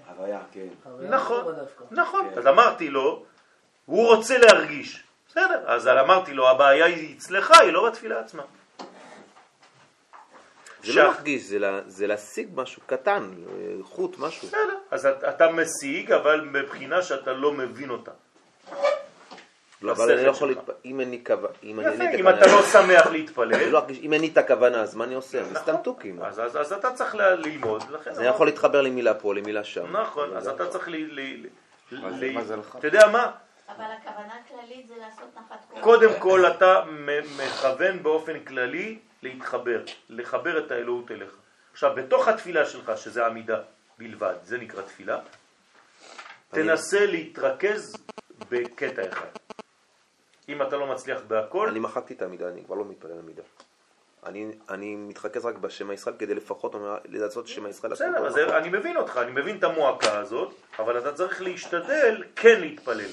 [0.08, 0.68] חוויה, כן.
[1.10, 1.56] נכון.
[1.92, 2.30] נכון.
[2.38, 3.26] אז אמרתי לו,
[3.86, 5.04] הוא רוצה להרגיש.
[5.28, 8.44] בסדר, אז אמרתי לו, הבעיה היא אצלך, היא לא בתפילה עצמה.
[10.84, 13.54] זה לא להרגיש, זה לה- זה להשיג משהו קטן, אה,
[13.84, 14.48] חוט, משהו.
[14.48, 18.12] בסדר, אז אתה- אתה משיג, אבל מבחינה שאתה לא מבין אותה.
[19.82, 20.58] לא, אבל אני לא יכול שלך.
[20.58, 20.72] להתפ...
[20.86, 21.48] אם אין לי כוונה...
[21.64, 23.54] אם אין לי את אם הכוונה- אתה לא שמח להתפלל.
[23.56, 25.44] אני לא אם אין לי את הכוונה, אז מה אני עושה?
[25.44, 26.22] זה סתם תוכים.
[26.24, 26.40] אז,
[26.74, 29.98] אתה צריך ללמוד, לכן אז אני יכול להתחבר למילה פה, למילה שם.
[29.98, 30.96] נכון, אז אתה צריך ל...
[32.78, 33.32] אתה יודע מה?
[33.70, 35.82] אבל הכוונה הכללית זה לעשות נחת.
[35.82, 36.82] קודם כל אתה
[37.38, 41.38] מכוון באופן כללי להתחבר, לחבר את האלוהות אליך.
[41.72, 43.62] עכשיו, בתוך התפילה שלך, שזה עמידה
[43.98, 45.20] בלבד, זה נקרא תפילה,
[46.50, 47.96] תנסה להתרכז
[48.50, 49.28] בקטע אחד.
[50.50, 53.44] אם אתה לא מצליח בהכל, אני מחקתי את המידה, אני כבר לא מתפלל למידה.
[54.26, 56.76] אני, אני מתרכז רק בשם הישראל כדי לפחות
[57.06, 57.92] לעשות שם הישראל.
[57.92, 58.38] בסדר, אז.
[58.38, 63.10] אני מבין אותך, אני מבין את המועקה הזאת, אבל אתה צריך להשתדל כן להתפלל.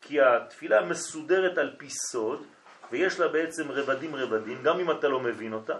[0.00, 2.46] כי התפילה מסודרת על פי סוד,
[2.94, 5.78] ויש לה בעצם רבדים רבדים, גם אם אתה לא מבין אותה,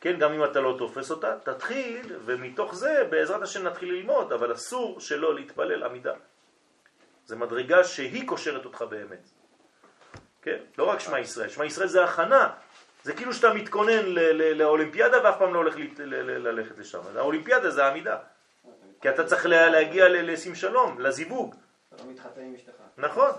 [0.00, 4.52] כן, גם אם אתה לא תופס אותה, תתחיל, ומתוך זה בעזרת השם נתחיל ללמוד, אבל
[4.52, 6.12] אסור שלא להתפלל עמידה.
[7.26, 9.28] זה מדרגה שהיא קושרת אותך באמת.
[10.42, 10.56] כן?
[10.78, 12.50] לא רק שמע ישראל, שמע ישראל זה הכנה.
[13.02, 14.04] זה כאילו שאתה מתכונן
[14.54, 17.00] לאולימפיאדה ואף פעם לא הולך ללכת לשם.
[17.16, 18.18] האולימפיאדה זה העמידה.
[19.00, 21.54] כי אתה צריך לה- להגיע לשים שלום, לזיווג.
[21.94, 22.72] אתה לא מתחתן עם אשתך.
[22.98, 23.30] נכון.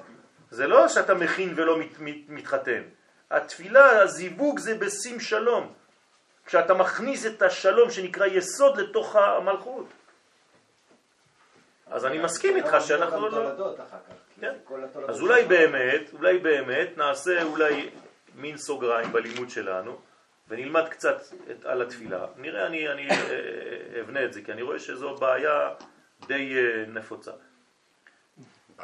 [0.51, 2.81] זה לא שאתה מכין ולא מת, מת, מתחתן.
[3.31, 5.73] התפילה, הזיווג זה בשים שלום.
[6.45, 9.85] כשאתה מכניס את השלום שנקרא יסוד לתוך המלכות.
[11.87, 13.73] אז אני מסכים איתך שאנחנו לא...
[14.39, 14.53] כן.
[15.07, 15.45] אז אולי.
[15.45, 17.89] באמת, אולי באמת נעשה אולי
[18.35, 20.01] מין סוגריים בלימוד שלנו
[20.49, 21.21] ונלמד קצת
[21.51, 22.25] את, על התפילה.
[22.37, 25.69] נראה, אני, אני אה, אה, אבנה את זה, כי אני רואה שזו בעיה
[26.27, 27.31] די אה, נפוצה.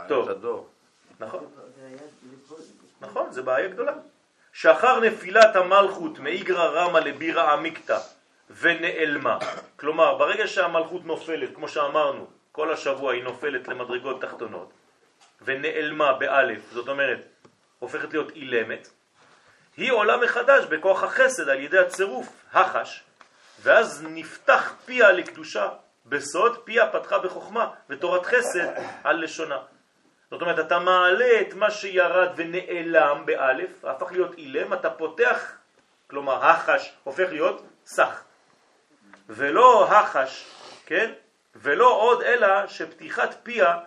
[0.08, 0.30] טוב.
[0.30, 0.70] הדור.
[1.20, 1.46] נכון.
[3.02, 3.94] נכון, זה בעיה גדולה.
[4.54, 8.00] שחר נפילת המלכות מאיגרא רמא לבירא עמיקתא
[8.50, 9.38] ונעלמה.
[9.76, 14.70] כלומר, ברגע שהמלכות נופלת, כמו שאמרנו, כל השבוע היא נופלת למדרגות תחתונות,
[15.42, 17.28] ונעלמה באלף, זאת אומרת,
[17.80, 18.90] הופכת להיות אילמת,
[19.78, 23.04] היא עולה מחדש בכוח החסד על ידי הצירוף, החש,
[23.62, 25.70] ואז נפתח פיה לקדושה.
[26.10, 28.68] בסוד פיה פתחה בחוכמה, ותורת חסד
[29.04, 29.58] על לשונה.
[30.32, 35.52] זאת אומרת, אתה מעלה את מה שירד ונעלם באלף, הפך להיות אילם, אתה פותח,
[36.08, 38.24] כלומר החש הופך להיות סך.
[39.30, 40.46] ולא החש,
[40.86, 41.12] כן?
[41.56, 43.78] ולא עוד אלא שפתיחת פיה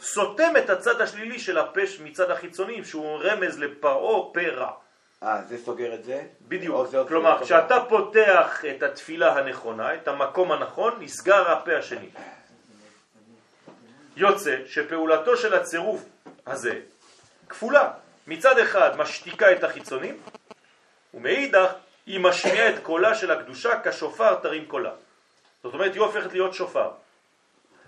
[0.00, 4.72] סותם את הצד השלילי של הפש מצד החיצונים, שהוא רמז לפרעו פה רע.
[5.22, 6.22] אה, זה סוגר את זה?
[6.48, 6.86] בדיוק.
[6.86, 12.08] זה כלומר, כשאתה פותח את התפילה הנכונה, את המקום הנכון, נסגר הפה השני.
[14.16, 16.04] יוצא שפעולתו של הצירוף
[16.46, 16.80] הזה
[17.48, 17.90] כפולה.
[18.26, 20.18] מצד אחד משתיקה את החיצונים,
[21.14, 21.72] ומאידך
[22.06, 24.92] היא משמיעה את קולה של הקדושה כשופר תרים קולה.
[25.62, 26.90] זאת אומרת, היא הופכת להיות שופר.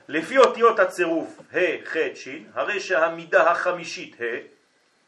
[0.09, 4.25] לפי אותיות הצירוף ה' ח' ש', הרי שהמידה החמישית ה'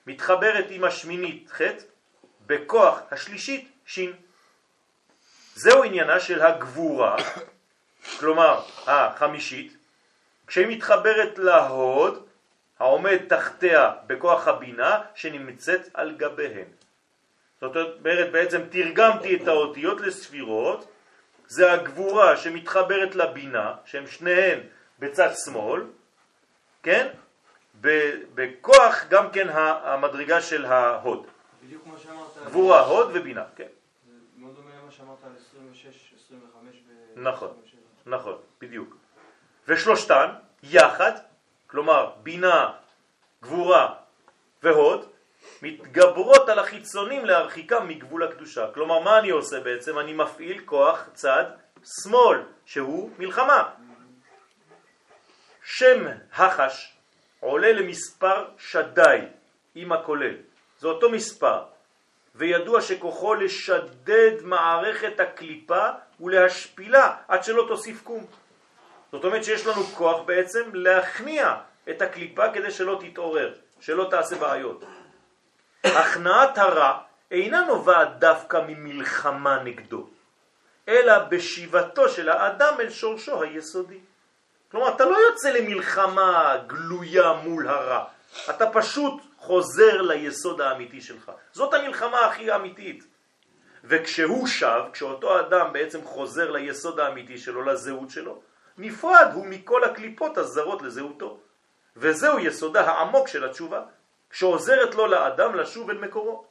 [0.06, 1.60] מתחברת עם השמינית ח'
[2.46, 4.00] בכוח השלישית ש'.
[5.54, 7.16] זהו עניינה של הגבורה,
[8.18, 9.75] כלומר החמישית,
[10.46, 12.26] כשהיא מתחברת להוד
[12.78, 16.68] העומד תחתיה בכוח הבינה שנמצאת על גביהן.
[17.60, 20.88] זאת אומרת, בעצם תרגמתי את האותיות לספירות,
[21.46, 24.60] זה הגבורה שמתחברת לבינה, שהם שניהם
[24.98, 25.82] בצד שמאל,
[26.82, 27.08] כן?
[28.34, 31.26] בכוח גם כן המדרגה של ההוד.
[31.64, 32.46] בדיוק כמו שאמרת.
[32.46, 33.66] גבורה, הוד ובינה, כן.
[34.06, 37.20] זה מאוד דומה למה שאמרת על 26, 25 ו...
[37.20, 37.50] נכון,
[38.06, 38.96] נכון, בדיוק.
[39.68, 40.26] ושלושתן
[40.62, 41.12] יחד,
[41.66, 42.72] כלומר בינה,
[43.42, 43.94] גבורה
[44.62, 45.08] והוד,
[45.62, 48.66] מתגברות על החיצונים להרחיקם מגבול הקדושה.
[48.74, 49.98] כלומר, מה אני עושה בעצם?
[49.98, 51.44] אני מפעיל כוח צד
[52.02, 53.70] שמאל, שהוא מלחמה.
[55.62, 56.96] שם החש
[57.40, 59.18] עולה למספר שדי
[59.74, 60.34] עם הכולל.
[60.78, 61.62] זה אותו מספר.
[62.34, 65.88] וידוע שכוחו לשדד מערכת הקליפה
[66.20, 68.26] ולהשפילה עד שלא תוסיף קום.
[69.12, 71.54] זאת אומרת שיש לנו כוח בעצם להכניע
[71.90, 74.84] את הקליפה כדי שלא תתעורר, שלא תעשה בעיות.
[75.84, 76.98] הכנעת הרע
[77.30, 80.08] אינה נובעת דווקא ממלחמה נגדו,
[80.88, 83.98] אלא בשיבתו של האדם אל שורשו היסודי.
[84.70, 88.04] כלומר, אתה לא יוצא למלחמה גלויה מול הרע,
[88.50, 91.32] אתה פשוט חוזר ליסוד האמיתי שלך.
[91.52, 93.04] זאת המלחמה הכי אמיתית.
[93.84, 98.40] וכשהוא שב, כשאותו אדם בעצם חוזר ליסוד האמיתי שלו, לזהות שלו,
[98.78, 101.38] נפרד הוא מכל הקליפות הזרות לזהותו.
[101.96, 103.82] וזהו יסודה העמוק של התשובה,
[104.32, 106.44] שעוזרת לו לאדם לשוב אל מקורו.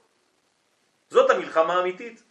[1.09, 2.23] זאת המלחמה האמיתית.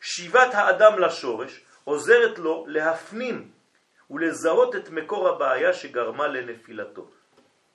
[0.00, 3.50] שיבת האדם לשורש עוזרת לו להפנים
[4.10, 7.08] ולזהות את מקור הבעיה שגרמה לנפילתו.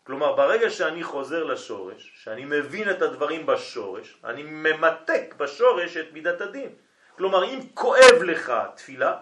[0.03, 6.41] כלומר, ברגע שאני חוזר לשורש, שאני מבין את הדברים בשורש, אני ממתק בשורש את מידת
[6.41, 6.69] הדין.
[7.17, 9.17] כלומר, אם כואב לך תפילה,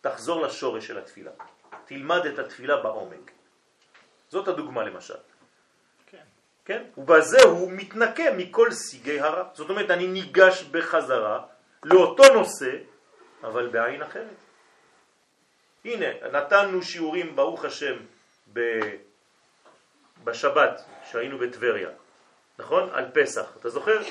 [0.00, 1.30] תחזור לשורש של התפילה.
[1.84, 3.30] תלמד את התפילה בעומק.
[4.28, 5.14] זאת הדוגמה למשל.
[6.06, 6.24] כן.
[6.64, 6.82] כן?
[6.96, 9.48] ובזה הוא מתנקה מכל סיגי הרע.
[9.54, 11.46] זאת אומרת, אני ניגש בחזרה
[11.84, 12.72] לאותו נושא,
[13.42, 14.36] אבל בעין אחרת.
[15.84, 17.96] הנה, נתנו שיעורים, ברוך השם,
[18.52, 18.60] ב...
[20.24, 21.90] בשבת, שהיינו בטבריה,
[22.58, 22.90] נכון?
[22.92, 23.56] על פסח.
[23.60, 24.02] אתה זוכר?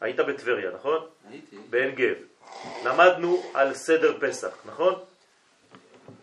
[0.00, 1.06] היית בטבריה, נכון?
[1.30, 1.56] הייתי.
[1.70, 2.16] בעין גב.
[2.84, 4.94] למדנו על סדר פסח, נכון?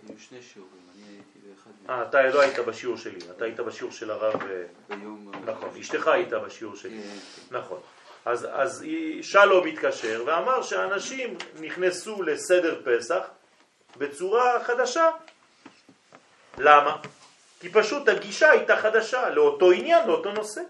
[0.07, 3.91] היו שני שיעורים, אני הייתי באחד אה, אתה לא היית בשיעור שלי, אתה היית בשיעור
[3.91, 4.41] של הרב...
[4.43, 5.31] אה, ביום...
[5.45, 7.01] נכון, אשתך הייתה בשיעור שלי.
[7.01, 7.79] כן, נכון.
[8.25, 8.85] אז, אז
[9.21, 13.27] שלום התקשר ואמר שאנשים נכנסו לסדר פסח
[13.97, 15.09] בצורה חדשה.
[16.57, 16.97] למה?
[17.59, 20.61] כי פשוט הגישה הייתה חדשה לאותו עניין, לאותו נושא.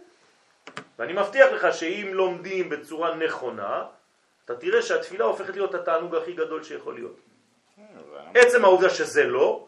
[1.01, 3.83] ואני מבטיח לך שאם לומדים בצורה נכונה,
[4.45, 7.15] אתה תראה שהתפילה הופכת להיות התענוג הכי גדול שיכול להיות.
[8.35, 9.65] עצם העובדה שזה לא,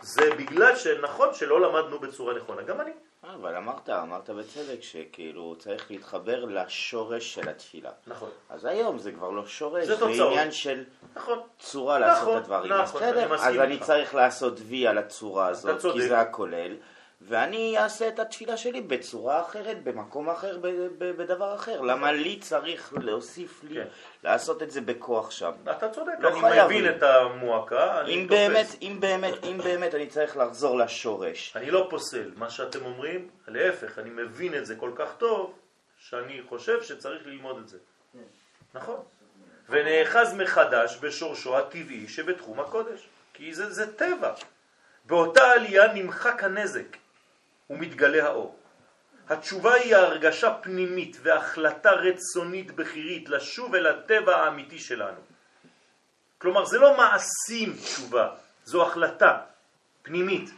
[0.00, 2.90] זה בגלל שנכון שלא למדנו בצורה נכונה, גם אני.
[3.22, 7.90] אבל אמרת, אמרת בצדק שכאילו צריך להתחבר לשורש של התפילה.
[8.06, 8.30] נכון.
[8.50, 10.04] אז היום זה כבר לא שורש, זה זה.
[10.04, 10.84] עניין של
[11.14, 11.38] נכון.
[11.58, 12.72] צורה נכון, לעשות את הדברים.
[12.72, 13.78] אז נכון, אני בסדר, מסכים אז אני.
[13.78, 15.92] צריך לעשות וי על הצורה הזאת.
[15.92, 16.76] כי זה הכולל,
[17.28, 20.66] ואני אעשה את התפילה שלי בצורה אחרת, במקום אחר, ב-
[20.98, 21.80] ב- בדבר אחר.
[21.80, 23.80] למה לי צריך להוסיף לי
[24.24, 25.52] לעשות את זה בכוח שם?
[25.70, 26.90] אתה צודק, לא אני חייב מבין לי.
[26.96, 28.30] את המועקה, אני אם תופס.
[28.38, 31.52] באמת, אם באמת, אם באמת אני צריך לחזור לשורש.
[31.56, 35.58] אני לא פוסל, מה שאתם אומרים, להפך, אני מבין את זה כל כך טוב,
[35.98, 37.78] שאני חושב שצריך ללמוד את זה.
[38.74, 38.96] נכון.
[39.68, 43.08] ונאחז מחדש בשורשו הטבעי שבתחום הקודש.
[43.34, 44.32] כי זה, זה טבע.
[45.04, 46.96] באותה עלייה נמחק הנזק
[47.72, 48.58] ומתגלה האור.
[49.28, 55.20] התשובה היא הרגשה פנימית והחלטה רצונית בחירית לשוב אל הטבע האמיתי שלנו.
[56.38, 58.28] כלומר, זה לא מעשים תשובה,
[58.64, 59.38] זו החלטה
[60.02, 60.50] פנימית.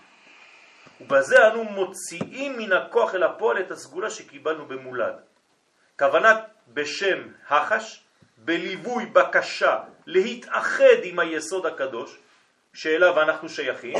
[1.01, 5.15] ובזה אנו מוציאים מן הכוח אל הפועל את הסגולה שקיבלנו במולד.
[5.99, 6.39] כוונת
[6.69, 8.05] בשם החש,
[8.39, 12.19] בליווי בקשה להתאחד עם היסוד הקדוש,
[12.75, 13.99] שאליו אנחנו שייכים,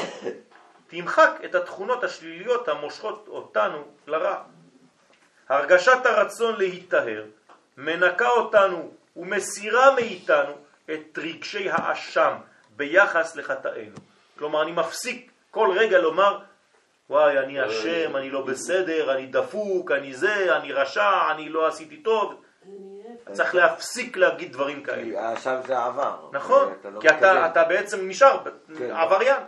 [0.95, 4.43] תמחק את התכונות השליליות המושכות אותנו לרע.
[5.49, 7.25] הרגשת הרצון להיטהר
[7.77, 10.53] מנקה אותנו ומסירה מאיתנו
[10.91, 12.35] את רגשי האשם
[12.77, 13.97] ביחס לחטאינו.
[14.39, 16.39] כלומר, אני מפסיק כל רגע לומר,
[17.11, 21.97] וואי, אני אשם, אני לא בסדר, אני דפוק, אני זה, אני רשע, אני לא עשיתי
[21.97, 22.43] טוב.
[23.33, 25.29] צריך להפסיק להגיד דברים כאלה.
[25.29, 26.29] האשם זה העבר.
[26.33, 27.09] נכון, לא כי.
[27.09, 28.39] אתה בעצם נשאר
[28.79, 28.91] כן.
[28.91, 29.43] עבריין,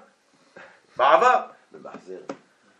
[0.96, 1.40] בעבר.
[1.72, 2.18] במחזר.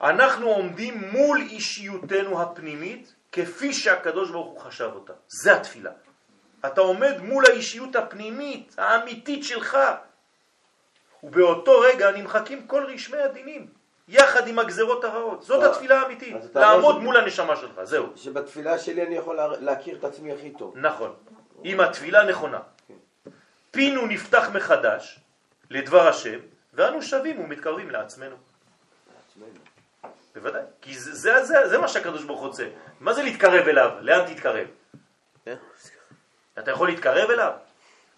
[0.01, 5.13] אנחנו עומדים מול אישיותנו הפנימית כפי שהקדוש ברוך הוא חשב אותה.
[5.29, 5.91] זה התפילה.
[6.67, 9.79] אתה עומד מול האישיות הפנימית, האמיתית שלך,
[11.23, 13.67] ובאותו רגע נמחקים כל רשמי הדינים,
[14.09, 15.43] יחד עם הגזרות הרעות.
[15.43, 18.07] זאת התפילה האמיתית, לעמוד מול הנשמה שלך, זהו.
[18.17, 20.75] שבתפילה שלי אני יכול לה- להכיר את עצמי הכי טוב.
[20.77, 21.15] נכון,
[21.65, 22.59] עם התפילה נכונה.
[23.71, 25.21] פינו נפתח מחדש
[25.71, 26.39] לדבר השם,
[26.77, 28.37] ואנו שווים ומתקרבים לעצמנו.
[30.35, 32.69] בוודאי, כי זה, זה, זה, זה מה שהקדוש ברוך רוצה.
[33.01, 33.91] מה זה להתקרב אליו?
[34.01, 34.67] לאן תתקרב?
[36.59, 37.53] אתה יכול להתקרב אליו?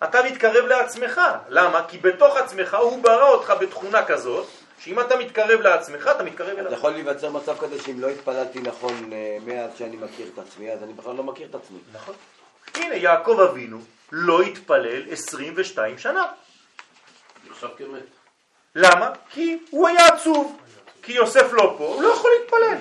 [0.05, 1.21] אתה מתקרב לעצמך.
[1.49, 1.87] למה?
[1.89, 4.47] כי בתוך עצמך הוא ברא אותך בתכונה כזאת,
[4.79, 6.73] שאם אתה מתקרב לעצמך, אתה מתקרב אליו.
[6.73, 10.83] יכול להיווצר מצב כזה שאם לא התפללתי נכון אה, מאז שאני מכיר את עצמי, אז
[10.83, 11.79] אני בכלל לא מכיר את עצמי.
[11.93, 12.15] נכון.
[12.75, 13.79] הנה, יעקב אבינו
[14.13, 16.27] לא התפלל 22 שנה.
[17.51, 18.18] נחשב כמת.
[18.75, 19.11] למה?
[19.31, 20.57] כי הוא היה עצוב.
[21.03, 22.79] כי יוסף לא פה, הוא לא יכול להתפלל.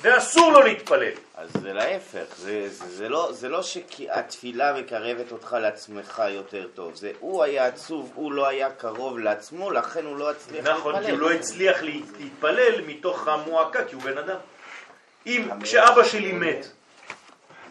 [0.00, 1.12] ואסור לו להתפלל.
[1.34, 6.94] אז זה להפך, זה, זה, זה, לא, זה לא שהתפילה מקרבת אותך לעצמך יותר טוב,
[6.94, 11.10] זה הוא היה עצוב, הוא לא היה קרוב לעצמו, לכן הוא לא הצליח נכון, כי
[11.10, 14.36] הוא לא הצליח לה- להתפלל מתוך המועקה, כי הוא בן אדם.
[15.26, 16.66] אם כשאבא שלי מת,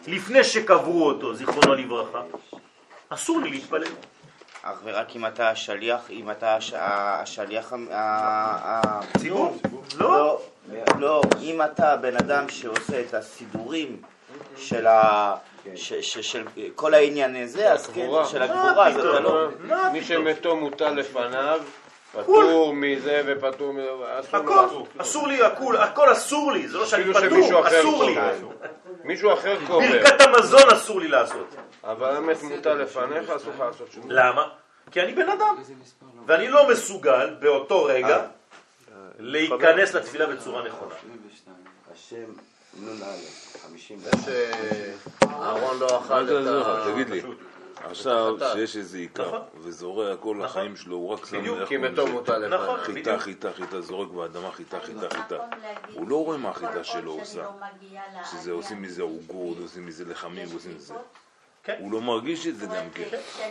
[0.06, 2.22] לפני שקברו אותו, זיכרונו לברכה,
[3.08, 3.92] אסור לי להתפלל.
[4.66, 7.72] אך ורק אם אתה השליח, אם אתה הש- השליח...
[7.72, 9.56] ה- ה- ה- ציבור?
[9.98, 10.40] לא.
[10.98, 14.02] לא, אם אתה הבן אדם שעושה את הסידורים
[14.56, 15.34] של ה...
[15.74, 19.48] ש- של כל העניין הזה, אז כן, של הגבורה, אז אתה לא...
[19.92, 21.60] מי שמתו מוטל לפניו,
[22.22, 23.88] פטור מזה ופטור מזה,
[24.32, 24.66] הכל.
[24.98, 28.16] אסור לי, הכל, הכל אסור לי, זה לא שאני שמישהו פטור, אסור לי.
[29.04, 29.88] מישהו אחר קובר.
[29.88, 31.54] ברכת המזון אסור לי לעשות.
[31.84, 34.14] אבל המת מוטל לפניך, אסור לך לעשות שום דבר.
[34.14, 34.48] למה?
[34.90, 35.56] כי אני בן אדם,
[36.26, 38.22] ואני לא מסוגל באותו רגע
[39.18, 40.94] להיכנס לתפילה בצורה נכונה.
[41.94, 42.24] השם
[42.80, 43.04] נ"א,
[43.62, 43.98] 50.
[45.22, 46.92] אהרון לא אכל את תעזור לך, ה...
[46.92, 47.22] תגיד לי,
[47.90, 48.52] עכשיו חטאת.
[48.52, 49.40] שיש איזה עיקר נכון.
[49.60, 52.12] וזורע כל החיים שלו, הוא רק שם בדיוק, איך כי קוראים מתו לזה?
[52.12, 52.62] מוטל לפניו.
[52.64, 53.18] נכון, חיטה.
[53.18, 55.34] חיטה, חיטה, זורק באדמה, חיטה, חיטה, חיטה.
[55.34, 55.48] נכון
[55.94, 57.42] הוא לא רואה מה החיטה שלו עושה.
[57.42, 57.50] לא
[58.32, 60.94] שזה עושים מזה עוגות, עושים מזה לחמים, עושים מזה.
[61.64, 61.76] כן.
[61.78, 63.04] הוא לא מרגיש את זה גם כן.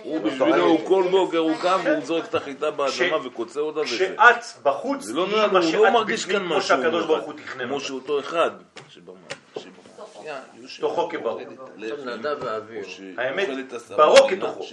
[0.03, 0.87] הוא לא בשבילו, הוא.
[0.87, 3.95] כל בוקר הוא קם והוא זורק את החיטה באדמה וקוצר אותה וזה.
[3.95, 7.25] כשאת בחוץ, זה לא נראה, הוא לא מרגיש כאן כמו משהו שהקדוש ברוך.
[7.25, 7.85] הוא תכנן כמו אותה.
[7.85, 8.51] שאותו אחד
[8.89, 9.59] שבמ-
[10.79, 11.09] תוכו.
[11.83, 12.83] עכשיו נדב ואביהו.
[13.17, 13.57] האמת, שנה-
[14.39, 14.63] כתוכו.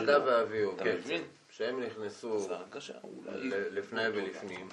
[0.00, 0.90] נדב ואביהו, אתה כן.
[0.90, 1.22] מבין?
[1.50, 2.48] שהם נכנסו
[3.70, 4.68] לפני ולפנים.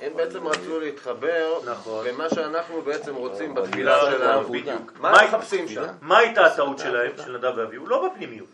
[0.00, 2.06] הם בעצם רצו להתחבר נכון.
[2.06, 4.48] למה שאנחנו בעצם רוצים בתפילה נכון, שלנו.
[4.48, 4.92] בדיוק.
[4.98, 5.84] מה הם מחפשים שם?
[6.00, 7.86] מה הייתה הטעות שלהם, של נדב ואביהו?
[7.86, 8.48] לא בפנימיות.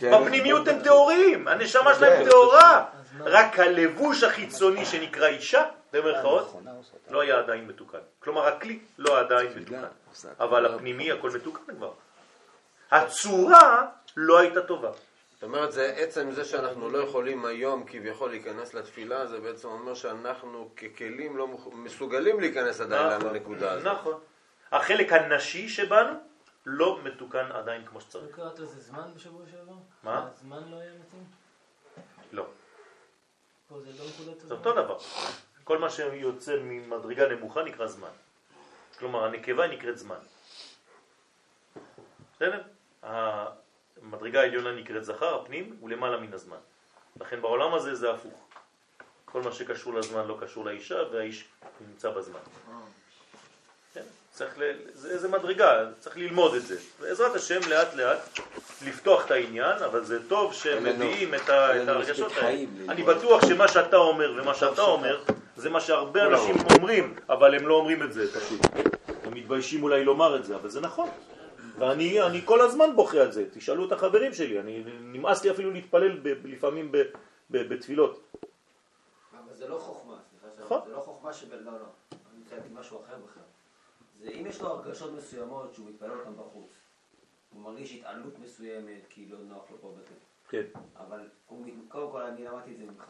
[0.00, 0.10] כן.
[0.20, 2.84] בפנימיות הם טהורים, הנשמה שלהם טהורה.
[3.20, 6.56] רק הלבוש החיצוני שנקרא אישה, במרכאות,
[7.10, 7.98] לא היה עדיין מתוקן.
[8.18, 9.84] כלומר, הכלי לא עדיין מתוקן.
[10.40, 11.92] אבל הפנימי הכל מתוקן כבר.
[12.90, 13.86] הצורה
[14.16, 14.90] לא הייתה טובה.
[15.40, 19.94] זאת אומרת, זה עצם זה שאנחנו לא יכולים היום כביכול להיכנס לתפילה, זה בעצם אומר
[19.94, 23.86] שאנחנו ככלים לא מסוגלים להיכנס עדיין נכון, לנקודה הזאת.
[23.86, 24.20] נכון.
[24.72, 26.12] החלק הנשי שבנו
[26.66, 28.38] לא מתוקן עדיין כמו שצריך.
[28.38, 29.72] לא קראת לזה זמן בשבוע שעבר?
[30.02, 30.28] מה?
[30.34, 31.24] הזמן לא היה מתאים?
[32.32, 32.46] לא.
[33.68, 34.56] פה זה לא נקודת זה הזמן.
[34.56, 34.98] אותו דבר.
[35.64, 38.08] כל מה שיוצא ממדרגה נמוכה נקרא זמן.
[38.98, 40.16] כלומר, הנקבה נקראת זמן.
[42.36, 42.62] בסדר?
[43.02, 46.56] המדרגה העליונה נקראת זכר, הפנים, הוא למעלה מן הזמן.
[47.20, 48.46] לכן בעולם הזה זה הפוך.
[49.24, 51.44] כל מה שקשור לזמן לא קשור לאישה, והאיש
[51.88, 52.40] נמצא בזמן.
[53.94, 54.02] כן?
[54.32, 54.62] צריך ל...
[54.92, 56.76] זה, זה מדרגה, צריך ללמוד את זה.
[57.00, 58.38] בעזרת השם, לאט לאט,
[58.86, 61.82] לפתוח את העניין, אבל זה טוב שהם אין לנו- מביאים את, ה...
[61.82, 62.58] את הרגשות האלה.
[62.88, 65.22] אני בטוח שמה שאתה אומר ומה שאתה אומר,
[65.60, 68.60] זה מה שהרבה כולם אנשים אומרים, אבל הם לא אומרים את זה פשוט.
[69.24, 71.08] הם מתביישים אולי לומר את זה, אבל זה נכון.
[71.78, 75.70] ואני אני כל הזמן בוכה על זה, תשאלו את החברים שלי, אני, נמאס לי אפילו
[75.70, 76.96] להתפלל ב, לפעמים ב,
[77.50, 78.20] ב, בתפילות.
[79.32, 80.80] אבל זה לא חוכמה, סליחה, שאני- נכון.
[80.86, 81.52] זה לא חוכמה שב...
[81.54, 81.78] לא, לא,
[82.12, 83.42] אני להגיד משהו אחר בכלל.
[84.22, 86.70] זה אם יש לו הרגשות מסוימות שהוא מתפלל אותן בחוץ,
[87.54, 90.14] הוא מרגיש התעלות מסוימת כי לא נוח לו פה בטן.
[90.48, 90.62] כן.
[90.96, 93.04] אבל הוא, קודם כל אני למדתי את זה ממך.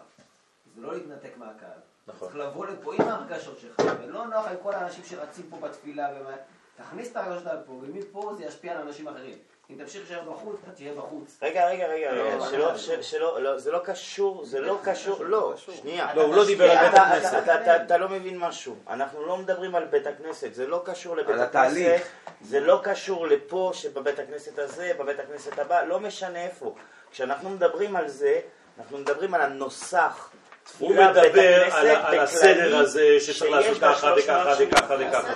[0.74, 1.78] זה לא להתנתק מהקהל.
[2.16, 2.28] נכון.
[2.28, 6.30] צריך לבוא לפה עם ההרגשות שלך, ולא נוח עם כל האנשים שרצים פה בתפילה, ומה...
[6.76, 9.38] תכניס את ההרגשות האלה פה, ומפה זה ישפיע על אנשים אחרים.
[9.70, 11.38] אם תמשיך להישאר בחוץ, אתה תהיה בחוץ.
[11.42, 13.42] רגע, רגע, רגע, רגע, לא, שלא, לא.
[13.42, 16.14] לא, זה לא קשור, זה לא קשור, לא, שנייה.
[16.14, 17.42] לא, הוא לא דיבר על בית הכנסת.
[17.84, 22.02] אתה- לא מבין משהו, אנחנו לא מדברים על בית הכנסת, זה לא קשור לבית הכנסת.
[22.40, 26.74] זה לא קשור לפה, שבבית הכנסת הזה, בבית הכנסת הבא, לא משנה איפה.
[27.10, 28.40] כשאנחנו מדברים על זה,
[28.78, 30.30] אנחנו מדברים על הנוסח.
[30.78, 35.28] הוא מדבר על, הסדר הזה שצריך שיש לעשות ככה וככה 300 וככה וככה.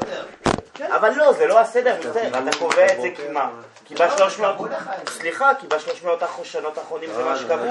[0.96, 3.48] אבל לא, זה לא הסדר, אתה קובע את זה כי מה?
[3.84, 4.56] כי בשלוש מאות,
[5.08, 7.66] סליחה, כי בשלוש מאות השנות האחרונים זה מה שקבעו.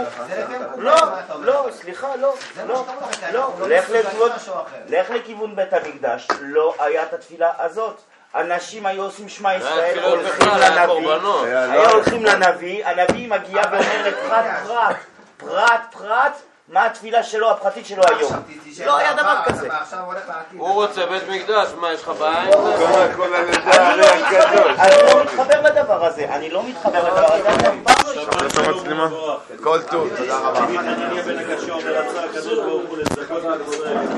[0.77, 0.95] לא,
[1.29, 1.45] אומר?
[1.45, 2.33] לא, סליחה, לא,
[2.67, 2.85] לא,
[3.33, 3.89] לא, לא לך
[5.09, 8.01] לכיוון- בית המקדש, לא היה את התפילה הזאת.
[8.35, 11.89] אנשים היו עושים שמע ישראל, הולכים לנביא, לא היו.
[11.89, 14.95] הולכים לנביא, הנביא מגיע ואומר לפרט פרט,
[15.37, 18.31] פרט פרט, מה התפילה שלו, הפרטית שלו היום.
[18.85, 19.67] לא היה דבר כזה.
[20.57, 22.85] הוא רוצה בית מקדש, מה, יש לך בעיה עם זה?
[23.65, 27.73] אני לא מתחבר- אני לא מתחבר לדבר הזה, אני לא מתחבר לדבר הזה, אני אף
[27.83, 29.07] פעם לא אשמע.
[29.63, 30.65] כל טוב, תודה רבה.